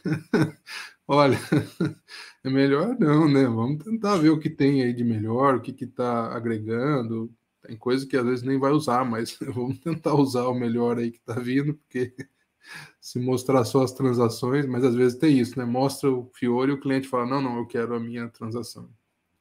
olha, 1.09 1.39
é 2.45 2.51
melhor 2.51 2.97
não, 2.99 3.29
né? 3.29 3.45
Vamos 3.45 3.83
tentar 3.85 4.17
ver 4.17 4.31
o 4.31 4.39
que 4.39 4.51
tem 4.51 4.83
aí 4.83 4.93
de 4.93 5.05
melhor, 5.05 5.57
o 5.57 5.61
que 5.61 5.73
está 5.85 6.37
agregando. 6.37 7.33
Tem 7.63 7.77
coisa 7.77 8.07
que 8.07 8.17
às 8.17 8.25
vezes 8.25 8.45
nem 8.45 8.59
vai 8.59 8.73
usar, 8.73 9.05
mas 9.05 9.37
vamos 9.55 9.79
tentar 9.79 10.15
usar 10.15 10.47
o 10.49 10.55
melhor 10.55 10.99
aí 10.99 11.11
que 11.11 11.19
está 11.19 11.35
vindo, 11.35 11.75
porque 11.75 12.15
se 13.01 13.19
mostrar 13.19 13.65
só 13.65 13.83
as 13.83 13.93
transações, 13.93 14.67
mas 14.67 14.85
às 14.85 14.95
vezes 14.95 15.19
tem 15.19 15.39
isso, 15.39 15.59
né? 15.59 15.65
Mostra 15.65 16.11
o 16.11 16.31
Fiore 16.35 16.73
e 16.73 16.75
o 16.75 16.81
cliente 16.81 17.09
fala: 17.09 17.27
não, 17.27 17.41
não, 17.41 17.59
eu 17.59 17.67
quero 17.67 17.95
a 17.95 18.01
minha 18.01 18.29
transação. 18.29 18.91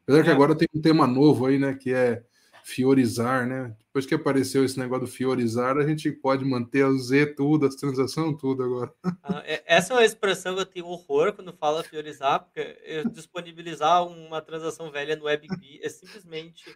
Apesar 0.04 0.22
é. 0.22 0.24
que 0.24 0.30
agora 0.30 0.56
tem 0.56 0.68
um 0.74 0.82
tema 0.82 1.06
novo 1.06 1.46
aí, 1.46 1.60
né? 1.60 1.74
Que 1.74 1.94
é 1.94 2.24
fiorizar, 2.66 3.46
né? 3.48 3.76
Depois 3.78 4.08
que 4.08 4.16
apareceu 4.16 4.66
esse 4.66 4.80
negócio 4.80 5.06
do 5.06 5.12
fiorizar, 5.12 5.78
a 5.78 5.88
gente 5.88 6.12
pode 6.12 6.44
manter 6.44 6.84
o 6.84 6.98
Z 6.98 7.36
tudo, 7.36 7.68
as 7.68 7.76
transações 7.76 8.36
tudo 8.42 8.64
agora. 8.64 8.92
Ah, 9.22 9.44
é, 9.46 9.64
essa 9.68 9.94
é 9.94 9.98
uma 9.98 10.04
expressão 10.04 10.56
que 10.56 10.62
eu 10.62 10.66
tenho 10.66 10.88
horror 10.88 11.32
quando 11.34 11.54
fala 11.54 11.84
fiorizar, 11.84 12.44
porque 12.44 13.04
disponibilizar 13.14 14.04
uma 14.08 14.42
transação 14.42 14.90
velha 14.90 15.16
no 15.16 15.26
WebGui 15.26 15.80
é 15.84 15.88
simplesmente 15.90 16.76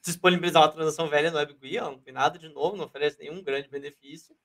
disponibilizar 0.00 0.62
uma 0.62 0.72
transação 0.72 1.08
velha 1.08 1.32
no 1.32 1.38
WebGui, 1.38 1.80
não 1.80 1.98
tem 1.98 2.14
nada 2.14 2.38
de 2.38 2.48
novo, 2.50 2.76
não 2.76 2.84
oferece 2.84 3.18
nenhum 3.18 3.42
grande 3.42 3.68
benefício. 3.68 4.36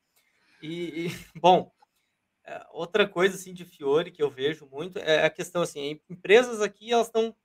E, 0.60 1.06
e 1.06 1.08
bom, 1.40 1.72
é, 2.44 2.66
outra 2.72 3.08
coisa 3.08 3.36
assim 3.36 3.54
de 3.54 3.64
Fiore 3.64 4.10
que 4.10 4.24
eu 4.24 4.30
vejo 4.32 4.66
muito 4.66 4.98
é 4.98 5.24
a 5.24 5.30
questão 5.30 5.62
assim, 5.62 6.02
empresas 6.10 6.62
aqui 6.62 6.92
elas 6.92 7.06
estão 7.06 7.36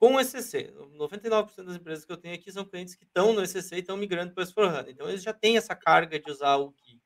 com 0.00 0.14
o 0.14 0.20
ECC. 0.20 0.72
99% 0.96 1.62
das 1.62 1.76
empresas 1.76 2.04
que 2.04 2.12
eu 2.12 2.16
tenho 2.16 2.34
aqui 2.34 2.50
são 2.50 2.64
clientes 2.64 2.94
que 2.94 3.04
estão 3.04 3.32
no 3.34 3.42
ECC 3.42 3.76
e 3.76 3.78
estão 3.80 3.96
migrando 3.96 4.32
para 4.32 4.42
o 4.42 4.46
S4HANA. 4.46 4.88
Então 4.88 5.08
eles 5.08 5.22
já 5.22 5.32
têm 5.32 5.56
essa 5.56 5.76
carga 5.76 6.18
de 6.18 6.30
usar 6.30 6.56
o 6.56 6.70
GUI. 6.70 7.00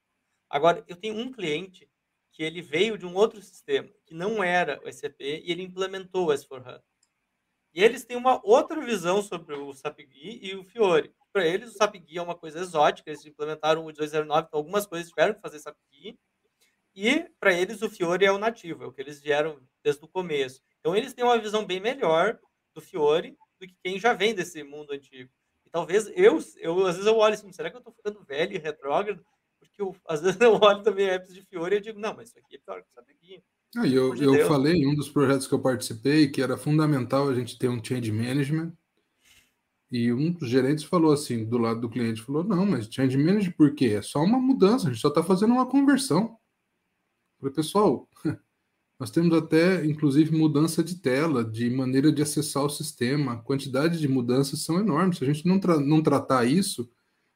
Agora, 0.48 0.84
eu 0.86 0.96
tenho 0.96 1.16
um 1.16 1.32
cliente 1.32 1.90
que 2.32 2.42
ele 2.42 2.62
veio 2.62 2.96
de 2.96 3.04
um 3.04 3.14
outro 3.14 3.42
sistema, 3.42 3.88
que 4.06 4.14
não 4.14 4.42
era 4.42 4.80
o 4.84 4.92
SAP, 4.92 5.20
e 5.20 5.50
ele 5.50 5.62
implementou 5.62 6.28
o 6.28 6.32
S4HANA. 6.32 6.82
E 7.74 7.82
eles 7.82 8.04
têm 8.04 8.16
uma 8.16 8.40
outra 8.44 8.80
visão 8.80 9.20
sobre 9.20 9.54
o 9.56 9.72
SAP 9.72 9.98
GUI 10.02 10.38
e 10.42 10.54
o 10.54 10.64
Fiore 10.64 11.12
para 11.34 11.44
eles 11.44 11.70
o 11.70 11.72
SAP 11.72 11.96
Guia 11.96 12.20
é 12.20 12.22
uma 12.22 12.36
coisa 12.36 12.60
exótica, 12.60 13.10
eles 13.10 13.26
implementaram 13.26 13.84
o 13.84 13.92
209, 13.92 14.46
então 14.46 14.58
algumas 14.58 14.86
coisas 14.86 15.08
tiveram 15.08 15.34
que 15.34 15.40
fazer 15.40 15.58
SAP 15.58 15.76
Guia. 15.90 16.14
E 16.94 17.28
para 17.40 17.52
eles 17.52 17.82
o 17.82 17.90
Fiore 17.90 18.24
é 18.24 18.30
o 18.30 18.38
nativo, 18.38 18.84
é 18.84 18.86
o 18.86 18.92
que 18.92 19.00
eles 19.02 19.20
vieram 19.20 19.60
desde 19.82 20.04
o 20.04 20.08
começo. 20.08 20.62
Então 20.78 20.94
eles 20.94 21.12
têm 21.12 21.24
uma 21.24 21.36
visão 21.36 21.66
bem 21.66 21.80
melhor 21.80 22.38
do 22.74 22.80
Fiore 22.80 23.36
do 23.60 23.66
que 23.66 23.76
quem 23.82 23.98
já 23.98 24.12
vem 24.12 24.34
desse 24.34 24.62
mundo 24.62 24.92
antigo. 24.92 25.30
E 25.64 25.70
talvez 25.70 26.10
eu, 26.14 26.38
eu 26.58 26.86
às 26.86 26.96
vezes 26.96 27.06
eu 27.06 27.16
olho 27.16 27.34
assim, 27.34 27.52
será 27.52 27.70
que 27.70 27.76
eu 27.76 27.78
estou 27.78 27.94
ficando 27.94 28.24
velho 28.24 28.54
e 28.54 28.58
retrógrado? 28.58 29.24
Porque 29.58 29.80
eu, 29.80 29.94
às 30.06 30.20
vezes 30.20 30.40
eu 30.40 30.54
olho 30.54 30.82
também 30.82 31.08
apps 31.08 31.32
de 31.32 31.42
Fiore 31.42 31.74
e 31.74 31.78
eu 31.78 31.82
digo, 31.82 31.98
não, 31.98 32.14
mas 32.14 32.28
isso 32.28 32.38
aqui 32.38 32.56
é 32.56 32.58
pior 32.58 32.82
que 32.82 32.88
o 32.88 32.92
SAP 32.92 33.08
Guia. 33.22 33.42
Ah, 33.76 33.86
eu, 33.86 34.14
eu 34.14 34.46
falei 34.46 34.74
em 34.74 34.86
um 34.86 34.94
dos 34.94 35.08
projetos 35.08 35.48
que 35.48 35.54
eu 35.54 35.60
participei 35.60 36.28
que 36.28 36.40
era 36.40 36.56
fundamental 36.56 37.28
a 37.28 37.34
gente 37.34 37.58
ter 37.58 37.68
um 37.68 37.82
change 37.82 38.12
management 38.12 38.72
e 39.90 40.12
um 40.12 40.32
dos 40.32 40.48
gerentes 40.48 40.84
falou 40.84 41.12
assim, 41.12 41.44
do 41.44 41.56
lado 41.56 41.80
do 41.80 41.88
cliente, 41.88 42.20
falou, 42.20 42.42
não, 42.42 42.66
mas 42.66 42.92
change 42.92 43.16
manage 43.16 43.50
por 43.50 43.74
quê? 43.74 43.94
É 43.98 44.02
só 44.02 44.20
uma 44.22 44.38
mudança, 44.38 44.88
a 44.88 44.90
gente 44.90 45.00
só 45.00 45.08
está 45.08 45.22
fazendo 45.22 45.52
uma 45.52 45.66
conversão. 45.66 46.22
Eu 46.22 47.38
falei, 47.38 47.54
pessoal, 47.54 48.08
nós 48.98 49.10
temos 49.10 49.36
até, 49.36 49.84
inclusive, 49.84 50.36
mudança 50.36 50.82
de 50.82 50.96
tela, 50.96 51.44
de 51.44 51.68
maneira 51.68 52.12
de 52.12 52.22
acessar 52.22 52.64
o 52.64 52.70
sistema. 52.70 53.32
A 53.32 53.36
quantidade 53.36 53.98
de 53.98 54.06
mudanças 54.06 54.60
são 54.60 54.78
enormes. 54.78 55.18
Se 55.18 55.24
a 55.24 55.26
gente 55.26 55.46
não, 55.46 55.58
tra 55.58 55.80
não 55.80 56.02
tratar 56.02 56.44
isso, 56.44 56.88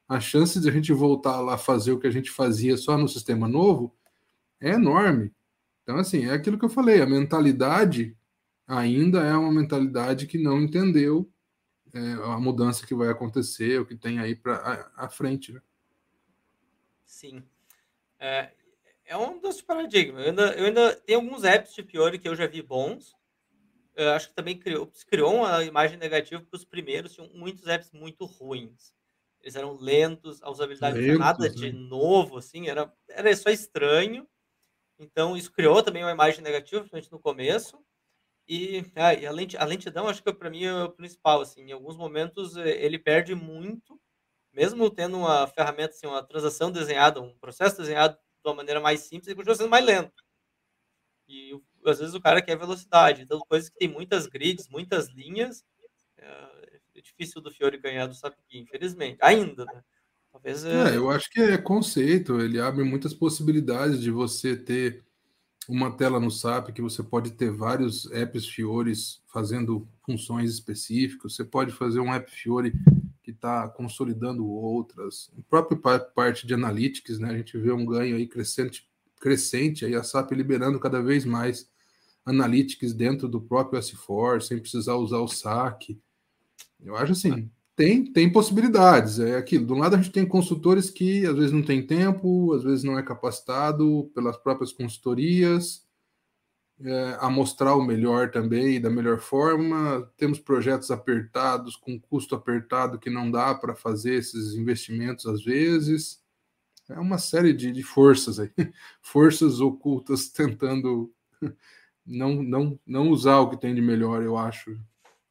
a 0.09 0.20
chance 0.20 0.61
de 0.61 0.68
a 0.68 0.72
gente 0.72 0.92
voltar 0.92 1.40
lá 1.40 1.59
fazer 1.59 1.92
o 1.92 1.98
que 1.98 2.06
a 2.06 2.11
gente 2.11 2.30
fazia 2.30 2.76
só 2.76 2.96
no 2.96 3.09
sistema 3.09 3.48
novo 3.48 3.94
é 4.61 4.70
enorme. 4.70 5.32
Então, 5.82 5.96
assim, 5.96 6.26
é 6.26 6.32
aquilo 6.32 6.59
que 6.59 6.64
eu 6.64 6.70
falei, 6.70 7.02
a 7.02 7.06
mentalidade 7.06 8.16
ainda 8.66 9.22
é 9.22 9.34
uma 9.34 9.52
mentalidade 9.52 10.26
que 10.26 10.38
não 10.38 10.61
entendeu 10.61 11.30
é, 11.92 12.12
a 12.24 12.38
mudança 12.38 12.86
que 12.86 12.94
vai 12.94 13.09
acontecer, 13.09 13.80
o 13.80 13.86
que 13.86 13.96
tem 13.96 14.18
aí 14.18 14.34
para 14.34 14.92
a, 14.96 15.09
frente. 15.09 15.52
Né? 15.52 15.61
Sim. 17.06 17.42
É, 18.18 18.52
é 19.09 19.16
um 19.16 19.40
dos 19.40 19.61
paradigmas. 19.62 20.22
Eu 20.22 20.28
ainda, 20.30 20.52
eu 20.52 20.66
ainda 20.66 20.94
tenho 20.94 21.20
alguns 21.20 21.42
apps 21.42 21.74
de 21.74 21.82
Fiore 21.82 22.18
que 22.18 22.28
eu 22.28 22.36
já 22.36 22.46
vi 22.46 22.62
bons, 22.62 23.16
eu 23.96 24.11
acho 24.11 24.28
que 24.28 24.34
também 24.34 24.56
criou, 24.56 24.92
criou 25.09 25.34
uma 25.34 25.64
imagem 25.64 25.98
negativa 25.98 26.40
para 26.40 26.56
os 26.56 26.64
primeiros, 26.64 27.14
tinham 27.14 27.28
muitos 27.34 27.66
apps 27.66 27.90
muito 27.90 28.24
ruins. 28.26 28.92
Eles 29.40 29.56
eram 29.56 29.76
lentos, 29.76 30.42
a 30.42 30.50
usabilidade 30.50 30.98
lentos, 30.98 31.18
não 31.18 31.18
nada 31.18 31.50
de 31.50 31.72
né? 31.72 31.78
novo, 31.78 32.36
assim, 32.38 32.68
era, 32.68 32.92
era 33.09 33.34
só 33.34 33.50
estranho. 33.50 34.28
Então, 34.98 35.36
isso 35.36 35.50
criou 35.50 35.82
também 35.82 36.04
uma 36.04 36.12
imagem 36.12 36.42
negativa, 36.42 36.82
principalmente 36.82 37.11
no 37.11 37.18
começo. 37.18 37.78
E, 38.46 38.84
ah, 38.94 39.14
e 39.14 39.26
a, 39.26 39.32
lent, 39.32 39.54
a 39.54 39.64
lentidão, 39.64 40.09
acho 40.09 40.22
que 40.22 40.32
para 40.32 40.50
mim 40.50 40.64
é 40.64 40.84
o 40.84 40.90
principal. 40.90 41.40
Assim, 41.40 41.62
em 41.62 41.72
alguns 41.72 41.96
momentos 41.96 42.56
eh, 42.56 42.84
ele 42.84 42.98
perde 42.98 43.34
muito, 43.34 44.00
mesmo 44.52 44.90
tendo 44.90 45.16
uma 45.18 45.46
ferramenta, 45.46 45.94
assim, 45.94 46.06
uma 46.06 46.22
transação 46.22 46.70
desenhada, 46.70 47.20
um 47.20 47.36
processo 47.38 47.78
desenhado 47.78 48.18
uma 48.49 48.57
maneira 48.57 48.80
mais 48.80 49.01
simples, 49.01 49.28
ele 49.28 49.36
continua 49.36 49.57
sendo 49.57 49.70
mais 49.70 49.84
lento. 49.84 50.24
E 51.28 51.53
às 51.84 51.99
vezes 51.99 52.14
o 52.14 52.20
cara 52.20 52.42
quer 52.42 52.57
velocidade. 52.57 53.22
Então, 53.22 53.40
coisas 53.49 53.68
que 53.68 53.78
tem 53.78 53.88
muitas 53.88 54.26
grids, 54.26 54.68
muitas 54.68 55.09
linhas, 55.09 55.64
é, 56.16 56.80
é 56.96 57.01
difícil 57.01 57.40
do 57.40 57.51
Fiore 57.51 57.78
ganhar 57.78 58.07
do 58.07 58.14
Sapki, 58.14 58.59
infelizmente. 58.59 59.18
Ainda, 59.20 59.64
né? 59.64 59.82
Talvez. 60.32 60.64
É... 60.64 60.94
é, 60.94 60.96
eu 60.96 61.11
acho 61.11 61.30
que 61.30 61.40
é 61.40 61.59
conceito, 61.59 62.40
ele 62.40 62.61
abre 62.61 62.84
muitas 62.84 63.14
possibilidades 63.14 64.01
de 64.01 64.11
você 64.11 64.57
ter 64.57 65.05
uma 65.68 65.90
tela 65.90 66.18
no 66.18 66.30
SAP 66.30 66.70
que 66.70 66.80
você 66.80 67.03
pode 67.03 67.32
ter 67.32 67.51
vários 67.51 68.11
apps 68.11 68.49
Fiores 68.49 69.20
fazendo 69.26 69.86
funções 70.05 70.51
específicas, 70.51 71.34
você 71.34 71.44
pode 71.44 71.72
fazer 71.72 72.01
um 72.01 72.12
app 72.12 72.30
Fiore 72.30 72.72
que 73.28 73.32
está 73.32 73.68
consolidando 73.68 74.48
outras. 74.48 75.30
A 75.38 75.42
própria 75.50 75.98
parte 75.98 76.46
de 76.46 76.54
analytics, 76.54 77.18
né? 77.18 77.28
A 77.28 77.36
gente 77.36 77.58
vê 77.58 77.70
um 77.70 77.84
ganho 77.84 78.16
aí 78.16 78.26
crescente, 78.26 78.88
crescente 79.20 79.84
aí 79.84 79.94
a 79.94 80.02
SAP 80.02 80.32
liberando 80.32 80.80
cada 80.80 81.02
vez 81.02 81.26
mais 81.26 81.68
analytics 82.24 82.94
dentro 82.94 83.28
do 83.28 83.38
próprio 83.38 83.78
S4, 83.78 84.40
sem 84.40 84.58
precisar 84.58 84.94
usar 84.94 85.18
o 85.18 85.28
SAC. 85.28 86.00
Eu 86.82 86.96
acho 86.96 87.12
assim, 87.12 87.50
tem, 87.76 88.02
tem 88.10 88.32
possibilidades. 88.32 89.18
É 89.18 89.36
aquilo. 89.36 89.66
Do 89.66 89.74
lado 89.74 89.96
a 89.96 89.98
gente 89.98 90.10
tem 90.10 90.24
consultores 90.24 90.88
que 90.88 91.26
às 91.26 91.36
vezes 91.36 91.52
não 91.52 91.62
tem 91.62 91.86
tempo, 91.86 92.54
às 92.54 92.62
vezes 92.62 92.82
não 92.82 92.98
é 92.98 93.02
capacitado 93.02 94.10
pelas 94.14 94.38
próprias 94.38 94.72
consultorias 94.72 95.86
é, 96.80 97.16
a 97.20 97.28
mostrar 97.28 97.74
o 97.74 97.82
melhor 97.82 98.30
também 98.30 98.80
da 98.80 98.88
melhor 98.90 99.18
forma. 99.18 100.10
Temos 100.16 100.38
projetos 100.38 100.90
apertados, 100.90 101.76
com 101.76 101.98
custo 101.98 102.34
apertado, 102.34 102.98
que 102.98 103.10
não 103.10 103.30
dá 103.30 103.54
para 103.54 103.74
fazer 103.74 104.14
esses 104.14 104.54
investimentos 104.54 105.26
às 105.26 105.42
vezes. 105.44 106.22
É 106.88 106.98
uma 106.98 107.18
série 107.18 107.52
de, 107.52 107.70
de 107.72 107.82
forças 107.82 108.38
aí, 108.38 108.50
forças 109.02 109.60
ocultas 109.60 110.28
tentando 110.28 111.12
não, 112.06 112.42
não, 112.42 112.80
não 112.86 113.10
usar 113.10 113.40
o 113.40 113.50
que 113.50 113.60
tem 113.60 113.74
de 113.74 113.82
melhor, 113.82 114.22
eu 114.22 114.36
acho. 114.36 114.78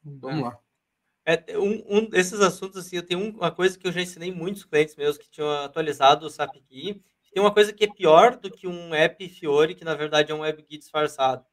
Vamos 0.04 0.40
é. 0.40 0.44
lá. 0.44 0.60
É, 1.26 1.58
um, 1.58 1.84
um 1.90 2.10
desses 2.10 2.40
assuntos, 2.40 2.78
assim, 2.78 2.96
eu 2.96 3.04
tenho 3.04 3.20
uma 3.36 3.52
coisa 3.52 3.78
que 3.78 3.86
eu 3.86 3.92
já 3.92 4.02
ensinei 4.02 4.32
muitos 4.32 4.64
clientes 4.64 4.96
meus 4.96 5.18
que 5.18 5.30
tinham 5.30 5.50
atualizado 5.50 6.26
o 6.26 6.30
SAP 6.30 6.56
Key. 6.70 7.02
Tem 7.32 7.42
uma 7.42 7.54
coisa 7.54 7.74
que 7.74 7.84
é 7.84 7.94
pior 7.94 8.38
do 8.38 8.50
que 8.50 8.68
um 8.68 8.94
app 8.94 9.28
Fiore, 9.30 9.76
que 9.76 9.86
na 9.86 9.96
verdade 9.96 10.32
é 10.32 10.36
um 10.36 10.42
WebGui 10.42 10.78
disfarçado. 10.78 11.46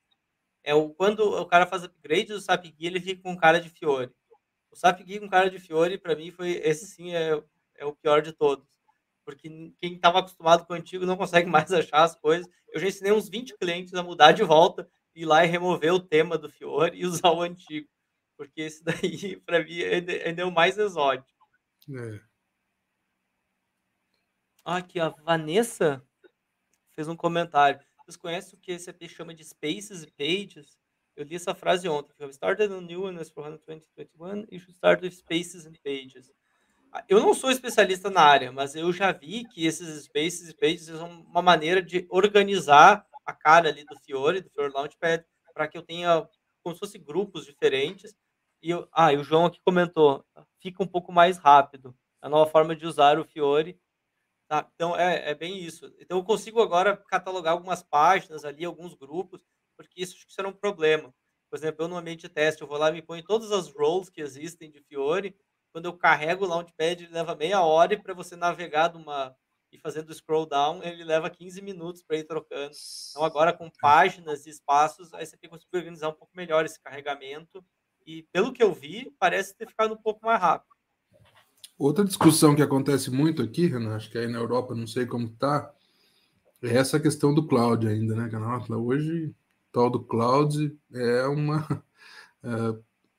É 0.63 0.75
o, 0.75 0.91
quando 0.91 1.21
o 1.21 1.47
cara 1.47 1.67
faz 1.67 1.85
upgrade 1.85 2.27
do 2.27 2.41
SAP 2.41 2.65
Key, 2.65 2.87
ele 2.87 3.01
fica 3.01 3.23
com 3.23 3.37
cara 3.37 3.61
de 3.61 3.69
Fiore. 3.69 4.11
O 4.71 4.77
SAP 4.77 5.03
Key 5.05 5.21
com 5.21 5.29
cara 5.29 5.51
de 5.51 5.59
Fiore, 5.59 5.99
para 5.99 6.17
mim, 6.17 6.31
foi 6.31 6.53
esse 6.65 6.87
sim 6.87 7.15
é, 7.15 7.43
é 7.77 7.85
o 7.85 7.95
pior 7.95 8.23
de 8.23 8.33
todos. 8.33 8.67
Porque 9.25 9.49
quem 9.81 9.95
estava 9.95 10.21
acostumado 10.21 10.67
com 10.67 10.73
o 10.73 10.77
antigo 10.77 11.07
não 11.07 11.17
consegue 11.17 11.49
mais 11.51 11.73
achar 11.73 12.03
as 12.03 12.17
coisas. 12.17 12.47
Eu 12.73 12.81
já 12.81 12.89
ensinei 12.89 13.13
uns 13.13 13.29
20 13.29 13.57
clientes 13.59 13.95
a 13.95 14.03
mudar 14.03 14.33
de 14.33 14.43
volta, 14.43 14.89
ir 15.15 15.27
lá 15.27 15.45
e 15.45 15.49
remover 15.49 15.93
o 15.93 16.01
tema 16.01 16.39
do 16.39 16.49
Fiore 16.49 16.99
e 16.99 17.05
usar 17.07 17.31
o 17.31 17.43
antigo 17.43 17.89
porque 18.37 18.63
esse 18.63 18.83
daí, 18.85 19.37
para 19.47 19.63
mim, 19.65 19.83
ainda 19.83 20.43
é 20.43 20.45
o 20.45 20.53
mais 20.53 20.79
exótico. 20.79 21.29
É. 21.91 22.21
Aqui, 24.65 24.99
a 24.99 25.11
Vanessa 25.11 26.03
fez 26.95 27.07
um 27.07 27.15
comentário. 27.15 27.79
Vocês 27.99 28.17
conhecem 28.17 28.59
o 28.59 28.61
que 28.63 28.73
esse 28.73 28.89
AP 28.89 29.07
chama 29.09 29.35
de 29.35 29.45
Spaces 29.45 30.03
e 30.03 30.11
Pages? 30.11 30.79
Eu 31.15 31.25
li 31.25 31.37
essa 31.37 31.55
frase 31.55 31.87
ontem. 31.87 32.15
We 32.19 32.31
started 32.31 32.73
a 32.73 32.81
new 32.81 33.03
one 33.03 33.23
for 33.27 33.45
2021 33.45 34.47
e 34.51 34.59
should 34.59 34.73
start 34.73 35.03
with 35.03 35.11
Spaces 35.11 35.67
and 35.67 35.75
Pages. 35.85 36.33
Ah, 36.91 37.05
eu 37.11 37.21
não 37.21 37.35
sou 37.35 37.51
especialista 37.51 38.09
na 38.09 38.23
área, 38.23 38.51
mas 38.53 38.75
eu 38.75 38.91
já 38.91 39.13
vi 39.13 39.45
que 39.45 39.67
esses 39.67 40.05
Spaces 40.05 40.49
e 40.49 40.55
Pages 40.55 40.87
são 40.87 41.11
uma 41.23 41.43
maneira 41.43 41.83
de 41.83 42.07
organizar 42.09 43.07
a 43.27 43.35
cara 43.35 43.69
ali 43.69 43.85
do 43.85 43.99
Fiore, 43.99 44.41
do 44.41 44.49
Fiore 44.49 44.73
Launchpad, 44.73 45.27
para 45.53 45.69
que 45.69 45.77
eu 45.77 45.83
tenha 45.83 46.27
como 46.63 46.75
se 46.75 46.81
fossem 46.81 47.05
grupos 47.05 47.45
diferentes 47.45 48.17
e, 48.63 48.71
ah, 48.93 49.13
e 49.13 49.19
o 49.19 49.25
João 49.25 49.45
aqui 49.45 49.61
comentou, 49.63 50.25
fica 50.59 50.83
um 50.83 50.87
pouco 50.87 51.13
mais 51.13 51.37
rápido. 51.37 51.95
A 52.23 52.31
nova 52.31 52.51
forma 52.51 52.75
de 52.75 52.87
usar 52.87 53.19
o 53.19 53.25
Fiore. 53.27 53.79
Tá? 54.63 54.71
Então, 54.75 54.97
é, 54.97 55.31
é 55.31 55.35
bem 55.35 55.59
isso. 55.59 55.93
Então, 55.99 56.19
eu 56.19 56.25
consigo 56.25 56.63
agora 56.63 56.97
catalogar 57.09 57.55
algumas 57.55 57.83
páginas 57.83 58.45
ali, 58.45 58.65
alguns 58.65 58.95
grupos, 58.95 59.45
porque 59.77 60.01
isso 60.01 60.15
acho 60.15 60.27
que 60.27 60.33
será 60.33 60.49
um 60.49 60.53
problema. 60.53 61.13
Por 61.51 61.59
exemplo, 61.59 61.85
eu 61.85 61.89
no 61.89 61.97
ambiente 61.97 62.23
de 62.23 62.29
teste, 62.29 62.63
eu 62.63 62.69
vou 62.69 62.79
lá 62.79 62.91
e 62.91 62.93
me 62.93 63.03
ponho 63.03 63.25
todas 63.25 63.51
as 63.51 63.69
roles 63.69 64.09
que 64.09 64.21
existem 64.21 64.71
de 64.71 64.81
Fiore. 64.83 65.37
Quando 65.73 65.87
eu 65.87 65.97
carrego 65.99 66.45
o 66.45 66.49
Launchpad, 66.49 67.03
ele 67.03 67.13
leva 67.13 67.35
meia 67.35 67.63
hora 67.63 67.95
e 67.95 68.01
para 68.01 68.15
você 68.15 68.37
navegar 68.37 68.93
numa, 68.93 69.37
e 69.73 69.79
fazendo 69.79 70.15
scroll 70.15 70.47
down, 70.47 70.85
ele 70.85 71.03
leva 71.03 71.29
15 71.29 71.61
minutos 71.61 72.05
para 72.05 72.19
ir 72.19 72.25
trocando. 72.25 72.77
Então, 73.11 73.25
agora 73.25 73.53
com 73.53 73.69
páginas 73.81 74.47
e 74.47 74.51
espaços, 74.51 75.13
aí 75.15 75.27
você 75.27 75.37
consegue 75.49 75.77
organizar 75.77 76.11
um 76.11 76.15
pouco 76.15 76.37
melhor 76.37 76.65
esse 76.65 76.81
carregamento 76.81 77.65
e 78.07 78.23
pelo 78.33 78.53
que 78.53 78.63
eu 78.63 78.73
vi, 78.73 79.11
parece 79.19 79.57
ter 79.57 79.67
ficado 79.67 79.95
um 79.95 80.01
pouco 80.01 80.25
mais 80.25 80.41
rápido. 80.41 80.74
Outra 81.79 82.05
discussão 82.05 82.55
que 82.55 82.63
acontece 82.63 83.11
muito 83.11 83.43
aqui, 83.43 83.67
Renan, 83.67 83.97
acho 83.97 84.11
que 84.11 84.17
aí 84.17 84.29
na 84.29 84.39
Europa, 84.39 84.75
não 84.75 84.87
sei 84.87 85.07
como 85.07 85.27
está, 85.27 85.73
é 86.63 86.77
essa 86.77 87.01
questão 87.01 87.35
do 87.35 87.47
cloud 87.47 87.87
ainda, 87.87 88.15
né? 88.15 88.29
Nossa, 88.33 88.77
hoje, 88.77 89.35
tal 89.73 89.91
do 89.91 90.01
cloud 90.01 90.77
é 90.93 91.27
uma. 91.27 91.67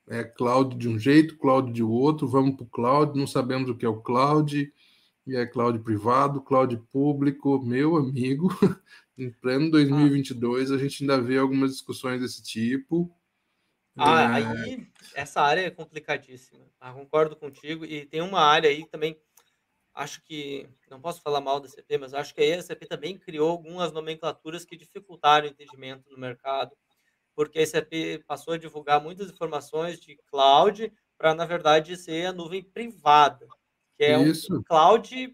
É, 0.08 0.20
é 0.20 0.24
cloud 0.24 0.76
de 0.78 0.88
um 0.88 0.99
jeito, 0.99 1.36
cloud 1.39 1.74
de 1.74 1.82
outro, 1.82 2.28
vamos 2.28 2.56
para 2.56 2.64
o 2.64 2.70
cloud, 2.70 3.18
não 3.18 3.26
sabemos 3.26 3.68
o 3.72 3.76
que 3.76 3.84
é 3.84 3.89
o 3.89 3.99
cloud, 3.99 4.72
e 5.26 5.36
é 5.36 5.47
cloud 5.47 5.80
privado, 5.80 6.41
cloud 6.41 6.78
público, 6.91 7.60
meu 7.66 7.95
amigo, 7.95 8.49
em 9.18 9.32
pleno 9.32 9.72
2022 9.72 10.72
a 10.72 10.78
gente 10.78 11.01
ainda 11.01 11.20
vê 11.20 11.39
algumas 11.39 11.72
discussões 11.72 12.22
desse 12.22 12.43
tipo, 12.43 13.12
ah, 13.98 14.39
é. 14.39 14.43
aí 14.43 14.88
essa 15.14 15.41
área 15.41 15.62
é 15.62 15.72
complicadíssima. 15.72 16.66
Tá? 16.80 16.91
Concordo 16.91 17.36
contigo. 17.36 17.86
E 17.86 18.06
tem 18.06 18.22
uma 18.22 18.41
área 18.41 18.70
aí 18.70 18.86
também, 18.88 19.18
acho 19.93 20.22
que, 20.24 20.68
não 20.89 21.00
posso 21.00 21.22
falar 21.22 21.39
mal 21.39 21.60
da 21.60 21.70
CP, 21.70 21.98
mas 21.98 22.14
acho 22.14 22.34
que 22.34 22.41
a 22.41 22.62
SAP 22.62 22.84
também 22.84 23.18
criou 23.18 23.50
algumas 23.50 23.91
nomenclaturas 23.91 24.66
que 24.66 24.76
dificultaram 24.76 25.48
o 25.48 25.50
entendimento 25.50 26.10
no 26.10 26.18
mercado, 26.18 26.76
porque 27.34 27.60
a 27.60 27.66
SAP 27.66 28.24
passou 28.28 28.54
a 28.54 28.58
divulgar 28.58 29.02
muitas 29.02 29.30
informações 29.32 30.00
de 30.00 30.18
cloud 30.28 30.91
para, 31.18 31.34
na 31.34 31.46
verdade, 31.46 31.96
ser 31.96 32.26
a 32.26 32.34
nuvem 32.34 32.64
privada, 32.64 33.48
que 33.98 34.04
é 34.04 34.22
Isso. 34.22 34.58
um 34.58 34.64
cloud, 34.64 35.34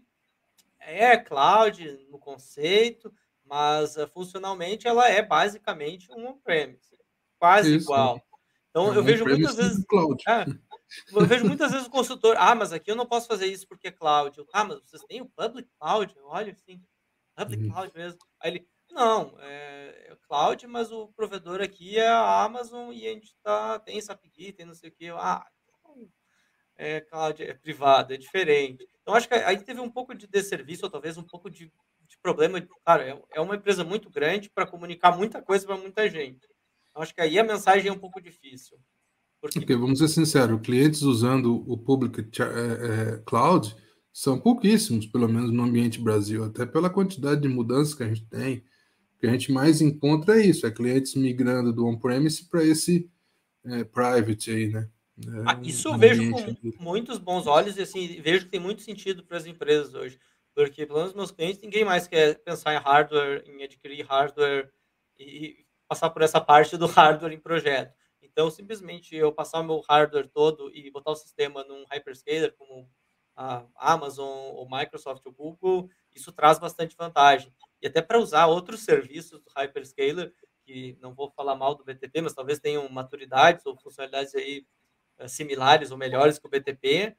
é 0.78 1.16
cloud 1.16 2.06
no 2.08 2.18
conceito, 2.18 3.12
mas 3.44 3.96
uh, 3.96 4.06
funcionalmente 4.06 4.86
ela 4.86 5.08
é 5.08 5.20
basicamente 5.20 6.10
um 6.12 6.28
on-premise, 6.28 6.96
quase 7.38 7.74
Isso. 7.74 7.86
igual. 7.86 8.22
Então, 8.72 8.92
é 8.92 8.96
eu 8.96 9.04
vejo 9.04 9.24
muitas 9.26 9.54
vezes. 9.54 9.84
É, 10.26 10.46
eu 11.14 11.26
vejo 11.26 11.44
muitas 11.44 11.70
vezes 11.70 11.86
o 11.86 11.90
consultor, 11.90 12.36
ah, 12.38 12.54
mas 12.54 12.72
aqui 12.72 12.90
eu 12.90 12.96
não 12.96 13.06
posso 13.06 13.28
fazer 13.28 13.46
isso 13.46 13.68
porque 13.68 13.88
é 13.88 13.92
cloud. 13.92 14.36
Eu, 14.36 14.46
ah, 14.50 14.64
mas 14.64 14.80
vocês 14.80 15.02
têm 15.04 15.20
o 15.20 15.28
public 15.28 15.68
cloud? 15.78 16.14
Olha 16.24 16.52
assim, 16.52 16.82
public 17.36 17.64
uhum. 17.64 17.70
cloud 17.70 17.92
mesmo. 17.94 18.18
Aí 18.40 18.50
ele, 18.52 18.68
não, 18.90 19.38
é, 19.40 20.08
é, 20.08 20.16
cloud, 20.26 20.66
mas 20.66 20.90
o 20.90 21.08
provedor 21.08 21.60
aqui 21.60 21.98
é 21.98 22.08
a 22.08 22.42
Amazon 22.44 22.92
e 22.92 23.06
a 23.06 23.10
gente 23.10 23.34
tá, 23.42 23.78
tem 23.78 24.00
SAPGI, 24.00 24.52
tem 24.52 24.64
não 24.64 24.74
sei 24.74 24.88
o 24.88 24.92
que. 24.92 25.10
Ah, 25.10 25.44
então, 25.66 26.08
é 26.76 27.00
cloud 27.02 27.42
é 27.42 27.52
privado, 27.52 28.14
é 28.14 28.16
diferente. 28.16 28.88
Então, 29.02 29.14
acho 29.14 29.28
que 29.28 29.34
aí 29.34 29.62
teve 29.62 29.80
um 29.80 29.90
pouco 29.90 30.14
de 30.14 30.26
desserviço, 30.26 30.86
ou 30.86 30.90
talvez 30.90 31.18
um 31.18 31.22
pouco 31.22 31.50
de, 31.50 31.66
de 32.06 32.18
problema. 32.22 32.66
Cara, 32.86 33.06
é, 33.06 33.22
é 33.32 33.40
uma 33.40 33.56
empresa 33.56 33.84
muito 33.84 34.08
grande 34.08 34.48
para 34.48 34.66
comunicar 34.66 35.14
muita 35.14 35.42
coisa 35.42 35.66
para 35.66 35.76
muita 35.76 36.08
gente. 36.08 36.48
Acho 36.94 37.14
que 37.14 37.20
aí 37.20 37.38
a 37.38 37.44
mensagem 37.44 37.88
é 37.88 37.92
um 37.92 37.98
pouco 37.98 38.20
difícil. 38.20 38.78
Porque, 39.40 39.58
porque 39.58 39.74
vamos 39.74 39.98
ser 39.98 40.08
sinceros, 40.08 40.60
clientes 40.60 41.02
usando 41.02 41.64
o 41.68 41.76
Public 41.76 42.20
é, 42.20 42.44
é, 42.44 43.22
Cloud 43.26 43.74
são 44.12 44.38
pouquíssimos, 44.38 45.06
pelo 45.06 45.28
menos 45.28 45.50
no 45.50 45.64
ambiente 45.64 46.00
Brasil, 46.00 46.44
até 46.44 46.64
pela 46.64 46.90
quantidade 46.90 47.40
de 47.40 47.48
mudanças 47.48 47.94
que 47.94 48.02
a 48.02 48.08
gente 48.08 48.24
tem. 48.26 48.58
O 49.16 49.18
que 49.18 49.26
a 49.26 49.32
gente 49.32 49.50
mais 49.50 49.80
encontra 49.80 50.40
é 50.40 50.46
isso, 50.46 50.66
é 50.66 50.70
clientes 50.70 51.14
migrando 51.14 51.72
do 51.72 51.86
on-premise 51.86 52.48
para 52.48 52.62
esse 52.64 53.10
é, 53.64 53.84
private 53.84 54.50
aí, 54.50 54.68
né? 54.68 54.88
É, 55.18 55.42
ah, 55.46 55.60
isso 55.62 55.88
eu 55.88 55.98
vejo 55.98 56.30
com 56.30 56.82
muitos 56.82 57.18
bons 57.18 57.46
olhos 57.46 57.76
e 57.76 57.82
assim, 57.82 58.20
vejo 58.20 58.44
que 58.44 58.50
tem 58.50 58.60
muito 58.60 58.82
sentido 58.82 59.24
para 59.24 59.36
as 59.36 59.46
empresas 59.46 59.94
hoje. 59.94 60.18
Porque, 60.54 60.86
pelo 60.86 60.98
menos 60.98 61.14
meus 61.14 61.30
clientes, 61.30 61.60
ninguém 61.62 61.84
mais 61.84 62.06
quer 62.06 62.38
pensar 62.42 62.74
em 62.74 62.78
hardware, 62.78 63.42
em 63.46 63.62
adquirir 63.62 64.04
hardware 64.04 64.70
e 65.18 65.61
passar 65.92 66.08
por 66.08 66.22
essa 66.22 66.40
parte 66.40 66.78
do 66.78 66.86
hardware 66.88 67.34
em 67.34 67.38
projeto. 67.38 67.94
Então, 68.22 68.50
simplesmente 68.50 69.14
eu 69.14 69.30
passar 69.30 69.60
o 69.60 69.64
meu 69.64 69.80
hardware 69.86 70.26
todo 70.26 70.74
e 70.74 70.90
botar 70.90 71.10
o 71.10 71.16
sistema 71.16 71.62
num 71.64 71.84
hyperscaler, 71.84 72.54
como 72.56 72.88
a 73.36 73.66
Amazon, 73.76 74.26
ou 74.54 74.66
Microsoft, 74.70 75.24
ou 75.26 75.32
Google, 75.32 75.90
isso 76.14 76.32
traz 76.32 76.58
bastante 76.58 76.96
vantagem. 76.96 77.52
E 77.80 77.86
até 77.86 78.00
para 78.00 78.18
usar 78.18 78.46
outros 78.46 78.84
serviços 78.84 79.40
do 79.40 79.50
hyperscaler, 79.54 80.32
que 80.64 80.96
não 81.00 81.12
vou 81.12 81.30
falar 81.30 81.56
mal 81.56 81.74
do 81.74 81.84
BTP, 81.84 82.22
mas 82.22 82.34
talvez 82.34 82.58
tenham 82.58 82.88
maturidades 82.88 83.66
ou 83.66 83.76
funcionalidades 83.76 84.34
aí 84.34 84.64
uh, 85.18 85.28
similares 85.28 85.90
ou 85.90 85.98
melhores 85.98 86.38
que 86.38 86.46
o 86.46 86.50
BTP, 86.50 87.14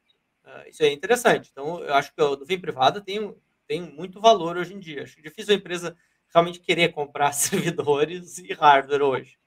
eh, 0.45 0.69
isso 0.69 0.83
é 0.83 0.91
interessante. 0.91 1.49
Então, 1.51 1.83
eu 1.83 1.93
acho 1.93 2.13
que 2.13 2.21
a 2.21 2.29
nuvem 2.29 2.59
privada 2.59 3.01
tem, 3.01 3.35
tem 3.67 3.81
muito 3.81 4.19
valor 4.19 4.57
hoje 4.57 4.73
em 4.73 4.79
dia. 4.79 5.03
Acho 5.03 5.21
difícil 5.21 5.53
a 5.53 5.57
empresa 5.57 5.95
realmente 6.33 6.59
querer 6.59 6.91
comprar 6.91 7.31
servidores 7.33 8.37
e 8.39 8.53
hardware 8.53 9.01
hoje. 9.03 9.37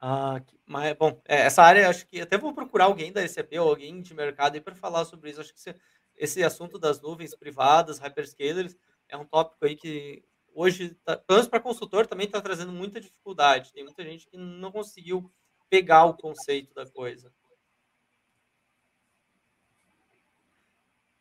Ah, 0.00 0.40
mas, 0.64 0.96
bom, 0.96 1.20
é, 1.26 1.42
essa 1.42 1.62
área, 1.62 1.88
acho 1.88 2.06
que 2.06 2.20
até 2.20 2.38
vou 2.38 2.54
procurar 2.54 2.84
alguém 2.84 3.12
da 3.12 3.26
SAP 3.26 3.52
ou 3.54 3.68
alguém 3.68 4.00
de 4.00 4.14
mercado 4.14 4.60
para 4.62 4.74
falar 4.74 5.04
sobre 5.04 5.30
isso. 5.30 5.40
Acho 5.40 5.52
que 5.52 5.58
esse, 5.58 5.74
esse 6.16 6.44
assunto 6.44 6.78
das 6.78 7.00
nuvens 7.00 7.34
privadas, 7.34 7.98
hyperscalers, 7.98 8.76
é 9.08 9.16
um 9.16 9.24
tópico 9.24 9.64
aí 9.64 9.76
que 9.76 10.22
hoje, 10.54 10.94
tá, 11.04 11.16
pelo 11.16 11.38
menos 11.38 11.48
para 11.48 11.60
consultor, 11.60 12.06
também 12.06 12.26
está 12.26 12.40
trazendo 12.40 12.72
muita 12.72 13.00
dificuldade. 13.00 13.72
Tem 13.72 13.84
muita 13.84 14.04
gente 14.04 14.28
que 14.28 14.36
não 14.36 14.70
conseguiu 14.70 15.32
pegar 15.68 16.04
o 16.04 16.16
conceito 16.16 16.74
da 16.74 16.86
coisa. 16.86 17.32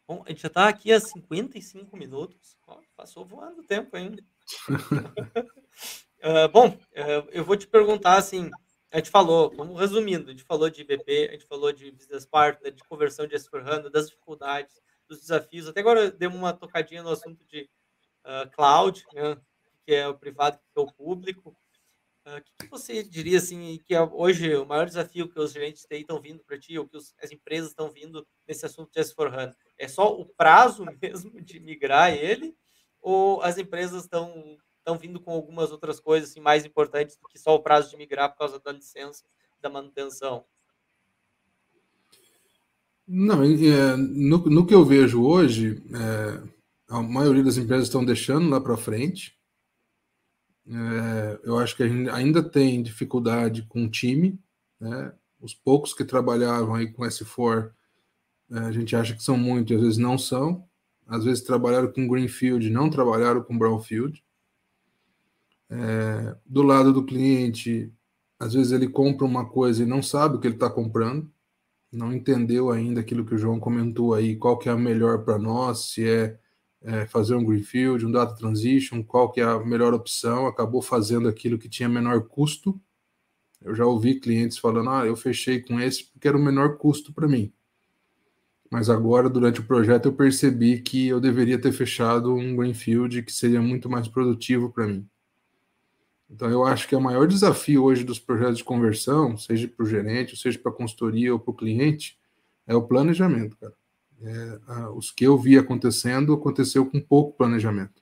Bom, 0.07 0.23
a 0.25 0.29
gente 0.29 0.41
já 0.41 0.47
está 0.47 0.69
aqui 0.69 0.93
há 0.93 1.01
55 1.01 1.97
minutos. 1.97 2.57
passou 2.95 3.25
voando 3.25 3.59
o 3.59 3.63
tempo 3.65 3.93
ainda. 3.97 4.23
uh, 6.23 6.47
bom, 6.53 6.69
uh, 6.69 7.29
eu 7.29 7.43
vou 7.43 7.57
te 7.57 7.67
perguntar 7.67 8.15
assim. 8.15 8.49
A 8.89 8.97
gente 8.97 9.09
falou, 9.09 9.53
vamos 9.53 9.77
resumindo, 9.77 10.29
a 10.29 10.31
gente 10.31 10.45
falou 10.45 10.69
de 10.69 10.79
IBP, 10.79 11.27
a 11.27 11.31
gente 11.33 11.45
falou 11.45 11.73
de 11.73 11.91
business 11.91 12.25
partner, 12.25 12.71
de 12.71 12.81
conversão 12.85 13.27
de 13.27 13.35
s 13.35 13.49
das 13.91 14.09
dificuldades, 14.09 14.81
dos 15.09 15.19
desafios. 15.19 15.67
Até 15.67 15.81
agora 15.81 16.09
demos 16.09 16.37
uma 16.37 16.53
tocadinha 16.53 17.03
no 17.03 17.09
assunto 17.09 17.43
de 17.45 17.69
uh, 18.23 18.49
cloud, 18.51 19.03
né, 19.13 19.37
que 19.85 19.93
é 19.93 20.07
o 20.07 20.17
privado, 20.17 20.57
que 20.57 20.79
é 20.79 20.81
o 20.81 20.89
público. 20.89 21.53
O 22.27 22.29
uh, 22.29 22.41
que, 22.41 22.51
que, 22.65 22.69
você 22.69 23.01
diria 23.03 23.37
assim 23.37 23.79
que 23.85 23.95
é 23.95 24.01
hoje 24.01 24.53
o 24.55 24.65
maior 24.65 24.85
desafio 24.85 25.29
que 25.29 25.39
os 25.39 25.53
gerentes 25.53 25.85
TI 25.85 26.01
estão 26.01 26.19
vindo 26.19 26.43
para 26.43 26.59
ti, 26.59 26.77
ou 26.77 26.85
que 26.85 26.97
os, 26.97 27.15
as 27.23 27.31
empresas 27.31 27.69
estão 27.69 27.89
vindo 27.89 28.27
nesse 28.45 28.65
assunto 28.65 28.91
de 28.91 28.99
S4HANA? 28.99 29.55
É 29.77 29.87
só 29.87 30.13
o 30.13 30.25
prazo 30.25 30.83
mesmo 31.01 31.41
de 31.41 31.57
migrar 31.61 32.13
ele, 32.13 32.53
ou 33.01 33.41
as 33.41 33.57
empresas 33.57 34.03
estão 34.03 34.57
estão 34.79 34.97
vindo 34.97 35.19
com 35.19 35.31
algumas 35.31 35.71
outras 35.71 35.99
coisas 35.99 36.29
assim, 36.29 36.39
mais 36.39 36.65
importantes 36.65 37.17
do 37.17 37.27
que 37.27 37.37
só 37.37 37.53
o 37.55 37.61
prazo 37.61 37.89
de 37.89 37.97
migrar 37.97 38.31
por 38.31 38.37
causa 38.37 38.59
da 38.59 38.71
licença 38.71 39.25
da 39.61 39.69
manutenção? 39.69 40.45
Não, 43.05 43.43
é, 43.43 43.95
no, 43.97 44.37
no 44.37 44.65
que 44.65 44.73
eu 44.73 44.85
vejo 44.85 45.23
hoje, 45.23 45.83
é, 45.93 46.43
a 46.89 47.01
maioria 47.01 47.43
das 47.43 47.57
empresas 47.57 47.87
estão 47.87 48.03
deixando 48.03 48.49
lá 48.49 48.61
para 48.61 48.77
frente. 48.77 49.36
É, 50.69 51.39
eu 51.43 51.57
acho 51.57 51.75
que 51.75 51.83
a 51.83 51.87
gente 51.87 52.09
ainda 52.09 52.43
tem 52.43 52.83
dificuldade 52.83 53.63
com 53.63 53.85
o 53.85 53.89
time. 53.89 54.39
Né? 54.79 55.13
Os 55.39 55.53
poucos 55.53 55.93
que 55.93 56.03
trabalhavam 56.03 56.75
aí 56.75 56.91
com 56.91 57.03
S4, 57.03 57.71
é, 58.51 58.59
a 58.59 58.71
gente 58.71 58.95
acha 58.95 59.15
que 59.15 59.23
são 59.23 59.37
muitos, 59.37 59.75
às 59.75 59.81
vezes 59.81 59.97
não 59.97 60.17
são. 60.17 60.67
Às 61.07 61.23
vezes 61.23 61.43
trabalharam 61.43 61.91
com 61.91 62.07
Greenfield, 62.07 62.69
não 62.69 62.89
trabalharam 62.89 63.41
com 63.41 63.57
Brownfield. 63.57 64.21
É, 65.69 66.35
do 66.45 66.61
lado 66.63 66.91
do 66.91 67.05
cliente, 67.05 67.91
às 68.39 68.53
vezes 68.53 68.71
ele 68.71 68.87
compra 68.87 69.25
uma 69.25 69.47
coisa 69.47 69.83
e 69.83 69.85
não 69.85 70.01
sabe 70.01 70.35
o 70.35 70.39
que 70.39 70.47
ele 70.47 70.55
está 70.55 70.69
comprando, 70.69 71.29
não 71.91 72.13
entendeu 72.13 72.71
ainda 72.71 73.01
aquilo 73.01 73.25
que 73.25 73.35
o 73.35 73.37
João 73.37 73.59
comentou 73.59 74.13
aí, 74.13 74.35
qual 74.35 74.57
que 74.57 74.69
é 74.69 74.71
a 74.71 74.77
melhor 74.77 75.23
para 75.23 75.37
nós, 75.37 75.91
se 75.91 76.07
é 76.07 76.37
é, 76.87 77.05
fazer 77.05 77.35
um 77.35 77.43
greenfield, 77.43 78.05
um 78.05 78.11
data 78.11 78.33
transition, 78.33 79.03
qual 79.03 79.29
que 79.29 79.41
é 79.41 79.43
a 79.43 79.59
melhor 79.59 79.93
opção, 79.93 80.47
acabou 80.47 80.81
fazendo 80.81 81.27
aquilo 81.27 81.57
que 81.57 81.67
tinha 81.67 81.89
menor 81.89 82.21
custo. 82.29 82.79
Eu 83.61 83.75
já 83.75 83.85
ouvi 83.85 84.21
clientes 84.21 84.57
falando, 84.57 84.89
ah, 84.89 85.05
eu 85.05 85.17
fechei 85.17 85.59
com 85.59 85.81
esse 85.81 86.05
porque 86.05 86.29
era 86.29 86.37
o 86.37 86.41
menor 86.41 86.77
custo 86.77 87.13
para 87.13 87.27
mim. 87.27 87.51
Mas 88.71 88.89
agora, 88.89 89.29
durante 89.29 89.59
o 89.59 89.65
projeto, 89.65 90.05
eu 90.05 90.13
percebi 90.13 90.79
que 90.79 91.07
eu 91.07 91.19
deveria 91.19 91.59
ter 91.59 91.73
fechado 91.73 92.33
um 92.33 92.55
greenfield 92.55 93.21
que 93.21 93.33
seria 93.33 93.61
muito 93.61 93.89
mais 93.89 94.07
produtivo 94.07 94.71
para 94.71 94.87
mim. 94.87 95.05
Então, 96.29 96.49
eu 96.49 96.63
acho 96.65 96.87
que 96.87 96.95
o 96.95 97.01
maior 97.01 97.27
desafio 97.27 97.83
hoje 97.83 98.05
dos 98.05 98.19
projetos 98.19 98.57
de 98.57 98.63
conversão, 98.63 99.37
seja 99.37 99.67
para 99.67 99.83
o 99.83 99.87
gerente, 99.87 100.37
seja 100.37 100.57
para 100.57 100.71
a 100.71 100.75
consultoria 100.75 101.33
ou 101.33 101.39
para 101.39 101.51
o 101.51 101.55
cliente, 101.55 102.17
é 102.65 102.75
o 102.75 102.81
planejamento, 102.81 103.57
cara. 103.57 103.73
É, 104.21 104.59
os 104.95 105.11
que 105.11 105.25
eu 105.25 105.37
vi 105.37 105.57
acontecendo, 105.57 106.33
aconteceu 106.33 106.85
com 106.85 106.99
pouco 106.99 107.37
planejamento. 107.37 108.01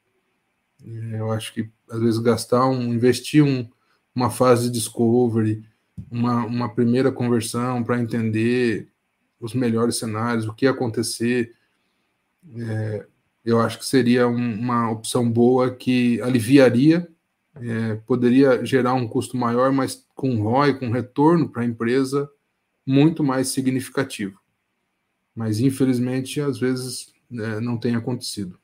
É, 0.84 1.20
eu 1.20 1.32
acho 1.32 1.54
que, 1.54 1.70
às 1.90 2.00
vezes, 2.00 2.20
gastar 2.20 2.66
um, 2.68 2.94
investir 2.94 3.44
um, 3.44 3.68
uma 4.14 4.30
fase 4.30 4.68
de 4.68 4.80
discovery, 4.80 5.64
uma, 6.10 6.46
uma 6.46 6.74
primeira 6.74 7.12
conversão 7.12 7.84
para 7.84 8.00
entender 8.00 8.88
os 9.40 9.54
melhores 9.54 9.98
cenários, 9.98 10.48
o 10.48 10.54
que 10.54 10.68
acontecer, 10.68 11.54
é, 12.58 13.06
eu 13.44 13.60
acho 13.60 13.78
que 13.78 13.86
seria 13.86 14.28
um, 14.28 14.60
uma 14.60 14.90
opção 14.90 15.30
boa 15.30 15.70
que 15.76 16.22
aliviaria, 16.22 17.10
é, 17.56 17.96
poderia 18.08 18.66
gerar 18.66 18.94
um 18.94 19.08
custo 19.08 19.36
maior, 19.36 19.72
mas 19.72 20.06
com 20.16 20.42
ROI, 20.42 20.80
com 20.80 20.90
retorno 20.90 21.50
para 21.50 21.62
a 21.62 21.66
empresa 21.66 22.30
muito 22.86 23.24
mais 23.24 23.50
significativo 23.50 24.40
mas 25.36 25.60
infelizmente 25.60 26.40
às 26.40 26.58
vezes 26.58 27.14
né, 27.30 27.60
não 27.60 27.78
tem 27.78 27.96
acontecido. 27.96 28.60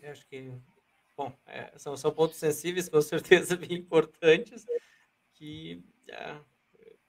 Eu 0.00 0.10
acho 0.10 0.26
que, 0.26 0.50
bom, 1.16 1.32
é, 1.46 1.72
são, 1.76 1.96
são 1.96 2.10
pontos 2.10 2.38
sensíveis 2.38 2.88
com 2.88 3.00
certeza 3.02 3.56
bem 3.56 3.74
importantes 3.74 4.64
que 5.34 5.84
é, 6.08 6.36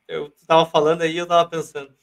eu 0.07 0.27
estava 0.27 0.65
falando 0.65 1.01
aí 1.01 1.17
eu 1.17 1.23
estava 1.23 1.47
pensando, 1.49 1.93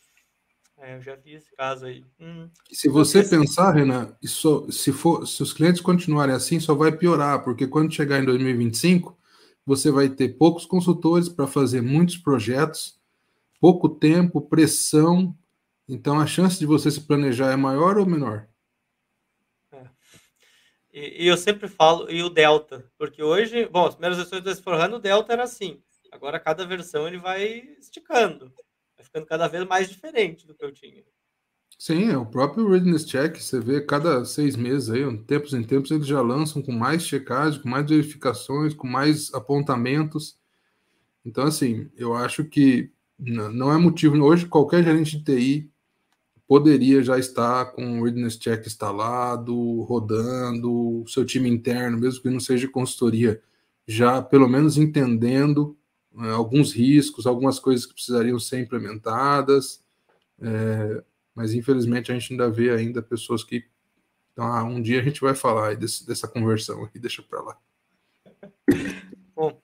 é, 0.78 0.96
eu 0.96 1.02
já 1.02 1.14
vi 1.14 1.34
esse 1.34 1.54
caso 1.54 1.86
aí. 1.86 2.04
Hum, 2.18 2.48
se 2.72 2.88
você 2.88 3.22
pensar, 3.22 3.72
Renan, 3.72 4.16
isso, 4.22 4.70
se, 4.70 4.92
for, 4.92 5.26
se 5.26 5.42
os 5.42 5.52
clientes 5.52 5.80
continuarem 5.80 6.34
assim, 6.34 6.58
só 6.58 6.74
vai 6.74 6.90
piorar, 6.90 7.44
porque 7.44 7.66
quando 7.66 7.92
chegar 7.92 8.18
em 8.18 8.24
2025, 8.24 9.18
você 9.64 9.90
vai 9.90 10.08
ter 10.08 10.30
poucos 10.30 10.64
consultores 10.64 11.28
para 11.28 11.46
fazer 11.46 11.82
muitos 11.82 12.16
projetos 12.16 12.99
pouco 13.60 13.88
tempo, 13.88 14.40
pressão. 14.40 15.36
Então 15.86 16.18
a 16.18 16.26
chance 16.26 16.58
de 16.58 16.66
você 16.66 16.90
se 16.90 17.02
planejar 17.02 17.52
é 17.52 17.56
maior 17.56 17.98
ou 17.98 18.06
menor? 18.06 18.48
É. 19.70 19.84
E, 20.92 21.24
e, 21.24 21.26
eu 21.28 21.36
sempre 21.36 21.68
falo, 21.68 22.10
e 22.10 22.22
o 22.22 22.30
Delta, 22.30 22.90
porque 22.98 23.22
hoje, 23.22 23.66
bom, 23.66 23.86
as 23.86 23.94
primeiras 23.94 24.18
versões 24.18 24.42
do 24.42 24.50
S4HANA, 24.50 24.94
o 24.94 24.98
Delta 25.00 25.32
era 25.32 25.44
assim. 25.44 25.82
Agora 26.10 26.40
cada 26.40 26.66
versão 26.66 27.06
ele 27.06 27.18
vai 27.18 27.44
esticando, 27.78 28.52
vai 28.96 29.04
ficando 29.04 29.26
cada 29.26 29.46
vez 29.46 29.64
mais 29.66 29.88
diferente 29.88 30.46
do 30.46 30.54
que 30.54 30.64
eu 30.64 30.72
tinha. 30.72 31.04
Sim, 31.78 32.10
é 32.10 32.18
o 32.18 32.26
próprio 32.26 32.68
Readiness 32.68 33.06
Check, 33.06 33.38
você 33.38 33.58
vê 33.58 33.80
cada 33.80 34.22
seis 34.24 34.54
meses 34.54 34.90
aí, 34.90 35.16
tempos 35.24 35.54
em 35.54 35.62
tempos, 35.62 35.90
eles 35.90 36.06
já 36.06 36.20
lançam 36.20 36.60
com 36.60 36.72
mais 36.72 37.06
checagem, 37.06 37.62
com 37.62 37.68
mais 37.70 37.88
verificações, 37.88 38.74
com 38.74 38.86
mais 38.86 39.32
apontamentos. 39.32 40.38
Então, 41.24 41.44
assim, 41.44 41.90
eu 41.96 42.12
acho 42.12 42.44
que 42.44 42.92
não 43.20 43.72
é 43.72 43.76
motivo. 43.78 44.16
Hoje, 44.22 44.46
qualquer 44.46 44.82
gerente 44.82 45.18
de 45.18 45.24
TI 45.24 45.70
poderia 46.46 47.02
já 47.02 47.18
estar 47.18 47.66
com 47.66 48.00
o 48.00 48.04
Readiness 48.04 48.36
Check 48.36 48.66
instalado, 48.66 49.82
rodando, 49.82 51.04
seu 51.06 51.24
time 51.24 51.48
interno, 51.48 51.98
mesmo 51.98 52.22
que 52.22 52.30
não 52.30 52.40
seja 52.40 52.68
consultoria, 52.68 53.40
já 53.86 54.20
pelo 54.20 54.48
menos 54.48 54.76
entendendo 54.76 55.76
né, 56.12 56.30
alguns 56.32 56.72
riscos, 56.72 57.26
algumas 57.26 57.58
coisas 57.60 57.86
que 57.86 57.94
precisariam 57.94 58.38
ser 58.38 58.60
implementadas. 58.60 59.82
É, 60.40 61.04
mas 61.34 61.54
infelizmente 61.54 62.10
a 62.10 62.18
gente 62.18 62.32
ainda 62.32 62.50
vê 62.50 62.70
ainda 62.70 63.00
pessoas 63.00 63.44
que 63.44 63.64
então, 64.32 64.50
ah, 64.50 64.64
um 64.64 64.80
dia 64.80 65.00
a 65.00 65.02
gente 65.02 65.20
vai 65.20 65.34
falar 65.34 65.76
desse, 65.76 66.06
dessa 66.06 66.26
conversão 66.26 66.82
aqui, 66.82 66.98
deixa 66.98 67.22
para 67.22 67.42
lá. 67.42 67.58
Bom, 69.34 69.60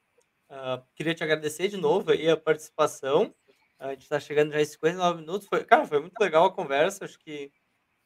uh, 0.51 0.83
queria 0.95 1.15
te 1.15 1.25
agradecer 1.25 1.69
de 1.69 1.79
novo 1.79 2.11
aí 2.11 2.29
a 2.29 2.37
participação. 2.37 3.35
A 3.79 3.91
gente 3.91 4.03
está 4.03 4.19
chegando 4.19 4.53
já 4.53 4.61
em 4.61 4.65
59 4.65 5.21
minutos. 5.21 5.49
Foi, 5.49 5.65
cara, 5.65 5.87
foi 5.87 6.01
muito 6.01 6.19
legal 6.19 6.47
a 6.47 6.53
conversa. 6.53 7.05
Acho 7.05 7.19
que. 7.19 7.51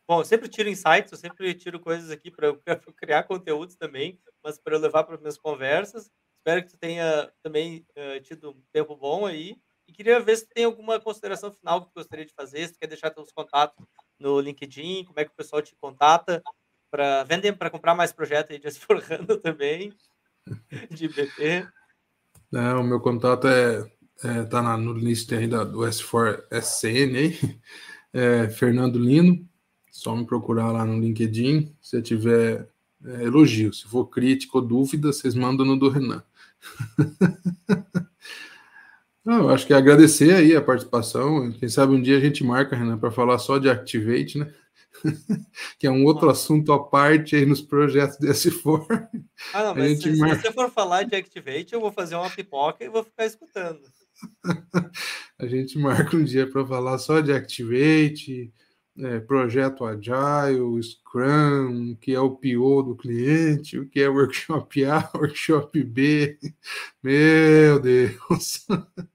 Bom, 0.08 0.20
eu 0.20 0.24
sempre 0.24 0.48
tiro 0.48 0.68
insights, 0.68 1.12
eu 1.12 1.18
sempre 1.18 1.54
tiro 1.54 1.78
coisas 1.78 2.10
aqui 2.10 2.30
para 2.30 2.52
criar 2.96 3.22
conteúdos 3.24 3.76
também, 3.76 4.20
mas 4.42 4.58
para 4.58 4.74
eu 4.74 4.80
levar 4.80 5.04
para 5.04 5.16
minhas 5.16 5.38
conversas. 5.38 6.10
Espero 6.38 6.64
que 6.64 6.70
tu 6.70 6.78
tenha 6.78 7.32
também 7.42 7.86
uh, 7.96 8.20
tido 8.20 8.50
um 8.50 8.62
tempo 8.72 8.96
bom 8.96 9.26
aí. 9.26 9.56
E 9.86 9.92
queria 9.92 10.18
ver 10.18 10.36
se 10.36 10.48
tem 10.48 10.64
alguma 10.64 10.98
consideração 10.98 11.52
final 11.52 11.82
que 11.82 11.88
tu 11.90 11.94
gostaria 11.94 12.24
de 12.24 12.32
fazer, 12.32 12.66
se 12.66 12.74
tu 12.74 12.78
quer 12.78 12.86
deixar 12.86 13.10
teus 13.10 13.30
contatos 13.30 13.84
no 14.18 14.40
LinkedIn, 14.40 15.04
como 15.04 15.18
é 15.18 15.24
que 15.24 15.32
o 15.32 15.36
pessoal 15.36 15.60
te 15.62 15.76
contata 15.76 16.42
para 16.90 17.24
vender, 17.24 17.52
para 17.56 17.70
comprar 17.70 17.94
mais 17.94 18.12
projetos 18.12 18.52
aí 18.52 18.58
de 18.60 18.66
Esforrando 18.68 19.38
também. 19.38 19.92
de 20.90 21.08
BP. 21.08 21.68
Não, 22.50 22.80
o 22.80 22.84
meu 22.84 23.00
contato 23.00 23.46
é, 23.46 23.84
é 24.22 24.44
tá 24.44 24.62
na, 24.62 24.76
no 24.76 24.92
list 24.92 25.32
ainda 25.32 25.64
do 25.64 25.80
S4 25.80 26.42
SCN 26.50 27.16
aí, 27.16 27.38
é 28.12 28.48
Fernando 28.48 28.98
Lino. 28.98 29.48
Só 29.90 30.14
me 30.16 30.24
procurar 30.24 30.70
lá 30.72 30.84
no 30.84 30.98
LinkedIn. 30.98 31.74
Se 31.80 32.00
tiver 32.00 32.68
é, 33.04 33.24
elogio, 33.24 33.72
se 33.72 33.86
for 33.86 34.06
crítica 34.06 34.58
ou 34.58 34.62
dúvida, 34.62 35.12
vocês 35.12 35.34
mandam 35.34 35.66
no 35.66 35.78
do 35.78 35.88
Renan. 35.88 36.22
Não, 39.24 39.40
eu 39.40 39.50
acho 39.50 39.66
que 39.66 39.72
é 39.72 39.76
agradecer 39.76 40.34
aí 40.34 40.56
a 40.56 40.62
participação. 40.62 41.52
Quem 41.52 41.68
sabe 41.68 41.94
um 41.94 42.00
dia 42.00 42.16
a 42.16 42.20
gente 42.20 42.42
marca, 42.42 42.74
Renan, 42.74 42.98
para 42.98 43.10
falar 43.10 43.38
só 43.38 43.58
de 43.58 43.68
Activate, 43.68 44.38
né? 44.38 44.52
que 45.78 45.86
é 45.86 45.90
um 45.90 46.04
outro 46.04 46.28
assunto 46.28 46.72
à 46.72 46.82
parte 46.82 47.36
aí 47.36 47.46
nos 47.46 47.60
projetos 47.60 48.18
desse 48.18 48.50
for. 48.50 48.86
Ah, 49.52 49.64
não, 49.64 49.74
mas 49.74 50.02
se, 50.02 50.16
marca... 50.16 50.36
se, 50.36 50.42
você 50.42 50.52
for 50.52 50.70
falar 50.70 51.04
de 51.04 51.14
Activate, 51.14 51.72
eu 51.72 51.80
vou 51.80 51.92
fazer 51.92 52.16
uma 52.16 52.30
pipoca 52.30 52.84
e 52.84 52.88
vou 52.88 53.04
ficar 53.04 53.26
escutando. 53.26 53.80
a 55.38 55.46
gente 55.46 55.78
marca 55.78 56.16
um 56.16 56.24
dia 56.24 56.46
para 56.48 56.66
falar 56.66 56.98
só 56.98 57.20
de 57.20 57.32
Activate, 57.32 58.52
é, 58.98 59.20
projeto 59.20 59.84
Agile, 59.84 60.82
Scrum, 60.82 61.92
o 61.92 61.96
que 61.96 62.12
é 62.12 62.20
o 62.20 62.36
PO 62.36 62.82
do 62.82 62.96
cliente, 62.96 63.78
o 63.78 63.88
que 63.88 64.00
é 64.00 64.08
Workshop 64.08 64.84
A, 64.84 65.10
Workshop 65.14 65.82
B. 65.82 66.38
Meu 67.02 67.80
Deus! 67.80 68.66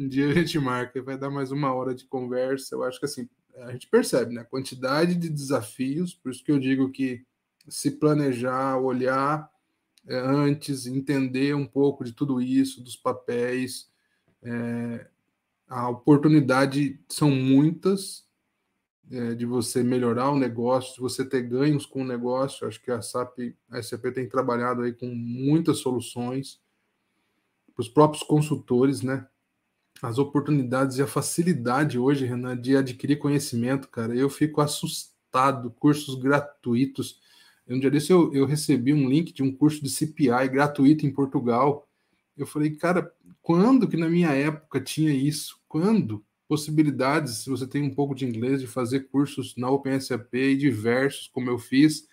Um 0.00 0.06
dia 0.06 0.28
a 0.28 0.32
gente 0.32 0.56
marca, 0.60 1.02
vai 1.02 1.18
dar 1.18 1.28
mais 1.28 1.50
uma 1.50 1.74
hora 1.74 1.92
de 1.92 2.04
conversa. 2.04 2.76
Eu 2.76 2.84
acho 2.84 3.00
que 3.00 3.06
assim, 3.06 3.28
a 3.56 3.72
gente 3.72 3.88
percebe 3.88 4.32
né, 4.32 4.42
a 4.42 4.44
quantidade 4.44 5.16
de 5.16 5.28
desafios, 5.28 6.14
por 6.14 6.30
isso 6.30 6.44
que 6.44 6.52
eu 6.52 6.58
digo 6.60 6.88
que 6.92 7.24
se 7.68 7.90
planejar, 7.90 8.78
olhar 8.78 9.50
é, 10.06 10.16
antes, 10.16 10.86
entender 10.86 11.54
um 11.54 11.66
pouco 11.66 12.04
de 12.04 12.12
tudo 12.12 12.40
isso, 12.40 12.80
dos 12.80 12.96
papéis, 12.96 13.90
é, 14.42 15.06
a 15.68 15.88
oportunidade 15.88 16.98
são 17.08 17.30
muitas 17.30 18.26
é, 19.10 19.34
de 19.34 19.46
você 19.46 19.82
melhorar 19.82 20.30
o 20.30 20.38
negócio, 20.38 20.94
de 20.94 21.00
você 21.00 21.24
ter 21.24 21.42
ganhos 21.42 21.86
com 21.86 22.02
o 22.02 22.06
negócio. 22.06 22.66
Acho 22.66 22.80
que 22.80 22.90
a 22.90 23.00
SAP, 23.00 23.54
a 23.70 23.82
SAP 23.82 24.04
tem 24.14 24.28
trabalhado 24.28 24.82
aí 24.82 24.92
com 24.92 25.06
muitas 25.06 25.78
soluções 25.78 26.60
para 27.74 27.82
os 27.82 27.88
próprios 27.88 28.22
consultores, 28.22 29.02
né? 29.02 29.26
As 30.02 30.18
oportunidades 30.18 30.98
e 30.98 31.02
a 31.02 31.06
facilidade 31.06 31.98
hoje, 31.98 32.24
Renan, 32.24 32.56
de 32.56 32.76
adquirir 32.76 33.18
conhecimento, 33.18 33.88
cara. 33.88 34.14
Eu 34.14 34.30
fico 34.30 34.60
assustado. 34.60 35.70
Cursos 35.72 36.14
gratuitos. 36.14 37.20
Um 37.68 37.78
dia 37.78 37.90
desse 37.90 38.10
eu, 38.10 38.32
eu 38.32 38.46
recebi 38.46 38.94
um 38.94 39.08
link 39.08 39.32
de 39.32 39.42
um 39.42 39.54
curso 39.54 39.82
de 39.82 39.90
CPI 39.90 40.48
gratuito 40.50 41.04
em 41.04 41.12
Portugal. 41.12 41.86
Eu 42.36 42.46
falei, 42.46 42.70
cara, 42.70 43.12
quando 43.48 43.88
que 43.88 43.96
na 43.96 44.10
minha 44.10 44.28
época 44.28 44.78
tinha 44.78 45.10
isso? 45.10 45.58
Quando? 45.66 46.22
possibilidades, 46.46 47.44
se 47.44 47.50
você 47.50 47.66
tem 47.66 47.82
um 47.82 47.94
pouco 47.94 48.14
de 48.14 48.26
inglês, 48.26 48.60
de 48.60 48.66
fazer 48.66 49.08
cursos 49.10 49.54
na 49.56 49.70
OpenSAP 49.70 50.34
e 50.34 50.56
diversos, 50.56 51.28
como 51.28 51.50
eu 51.50 51.58
fiz. 51.58 52.08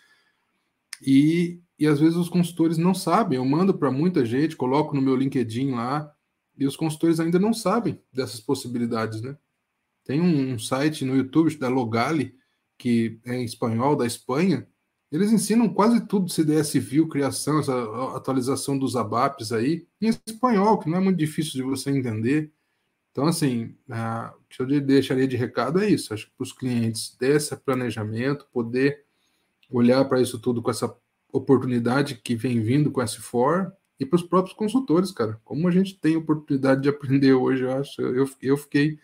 E, 1.01 1.61
e 1.79 1.88
às 1.88 1.99
vezes 1.99 2.17
os 2.17 2.27
consultores 2.27 2.77
não 2.77 2.93
sabem. 2.93 3.38
Eu 3.38 3.45
mando 3.45 3.73
para 3.73 3.89
muita 3.89 4.25
gente, 4.25 4.55
coloco 4.57 4.95
no 4.95 5.01
meu 5.01 5.15
LinkedIn 5.15 5.71
lá, 5.71 6.13
e 6.57 6.65
os 6.65 6.75
consultores 6.75 7.19
ainda 7.19 7.39
não 7.39 7.53
sabem 7.53 8.01
dessas 8.11 8.39
possibilidades, 8.39 9.21
né? 9.21 9.38
Tem 10.03 10.21
um, 10.21 10.53
um 10.53 10.59
site 10.59 11.03
no 11.03 11.15
YouTube 11.15 11.57
da 11.57 11.67
Logali, 11.67 12.36
que 12.77 13.19
é 13.25 13.36
em 13.36 13.43
espanhol, 13.45 13.95
da 13.95 14.05
Espanha, 14.05 14.67
eles 15.12 15.32
ensinam 15.32 15.70
quase 15.70 16.06
tudo 16.06 16.30
CDS 16.30 16.74
View, 16.74 17.08
criação, 17.08 17.60
essa 17.60 18.16
atualização 18.16 18.78
dos 18.78 18.95
ABAPs 18.95 19.51
aí, 19.51 19.88
em 20.01 20.10
espanhol, 20.28 20.80
que 20.80 20.89
não 20.89 20.97
é 20.97 21.01
muito 21.01 21.18
difícil 21.18 21.53
de 21.53 21.62
você 21.62 21.89
entender. 21.91 22.51
Então, 23.12 23.26
assim, 23.28 23.76
a, 23.89 24.34
o 24.38 24.43
que 24.49 24.62
eu 24.62 24.82
deixaria 24.82 25.28
de 25.28 25.38
recado 25.38 25.80
é 25.80 25.89
isso. 25.89 26.14
Acho 26.14 26.26
que 26.26 26.34
para 26.36 26.43
os 26.43 26.51
clientes 26.51 27.16
ter 27.18 27.36
esse 27.36 27.56
planejamento, 27.56 28.47
poder 28.51 29.06
olhar 29.70 30.03
para 30.06 30.22
isso 30.22 30.39
tudo 30.39 30.62
com 30.62 30.70
essa 30.70 30.93
oportunidade 31.32 32.16
que 32.16 32.36
vem 32.36 32.62
vindo 32.62 32.91
com 32.91 33.01
s 33.01 33.18
for 33.18 33.74
e 33.99 34.06
para 34.06 34.18
os 34.18 34.24
próprios 34.24 34.56
consultores, 34.56 35.12
cara. 35.12 35.39
Como 35.45 35.68
a 35.68 35.72
gente 35.72 35.97
tem 35.97 36.18
oportunidade 36.18 36.82
de 36.82 36.89
aprender 36.89 37.34
hoje, 37.34 37.64
eu 37.64 37.72
acho. 37.72 38.01
Eu, 38.01 38.30
eu 38.41 38.58
fiquei 38.58 38.99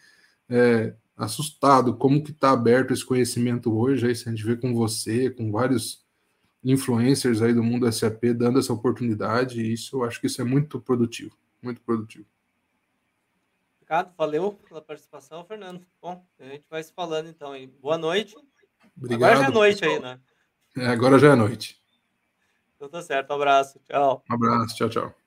é, 0.49 0.93
assustado 1.25 1.95
como 1.95 2.23
que 2.23 2.31
está 2.31 2.51
aberto 2.51 2.91
esse 2.91 3.05
conhecimento 3.05 3.73
hoje. 3.77 4.07
Aí, 4.07 4.15
se 4.15 4.27
a 4.27 4.31
gente 4.31 4.43
vê 4.43 4.55
com 4.55 4.73
você, 4.73 5.29
com 5.29 5.51
vários 5.51 6.03
influencers 6.63 7.41
aí 7.41 7.53
do 7.53 7.63
mundo 7.63 7.91
SAP 7.91 8.23
dando 8.35 8.59
essa 8.59 8.73
oportunidade, 8.73 9.61
isso 9.71 9.97
eu 9.97 10.03
acho 10.03 10.19
que 10.19 10.27
isso 10.27 10.41
é 10.41 10.45
muito 10.45 10.79
produtivo, 10.79 11.35
muito 11.61 11.81
produtivo. 11.81 12.25
Obrigado, 13.77 14.13
valeu 14.17 14.53
pela 14.67 14.81
participação, 14.81 15.43
Fernando. 15.43 15.85
Bom, 16.01 16.25
a 16.39 16.43
gente 16.45 16.65
vai 16.69 16.81
se 16.81 16.93
falando 16.93 17.29
então 17.29 17.51
aí. 17.51 17.67
Boa 17.67 17.97
noite. 17.97 18.35
Obrigado. 18.95 19.31
Agora 19.31 19.41
já 19.41 19.47
é 19.47 19.53
noite 19.53 19.85
aí, 19.85 19.99
né? 19.99 20.19
É, 20.77 20.87
agora 20.87 21.19
já 21.19 21.31
é 21.33 21.35
noite. 21.35 21.81
Então 22.75 22.87
tá 22.87 23.01
certo, 23.01 23.31
um 23.31 23.35
abraço, 23.35 23.79
tchau. 23.83 24.23
Um 24.29 24.33
abraço, 24.33 24.75
tchau, 24.75 24.89
tchau. 24.89 25.20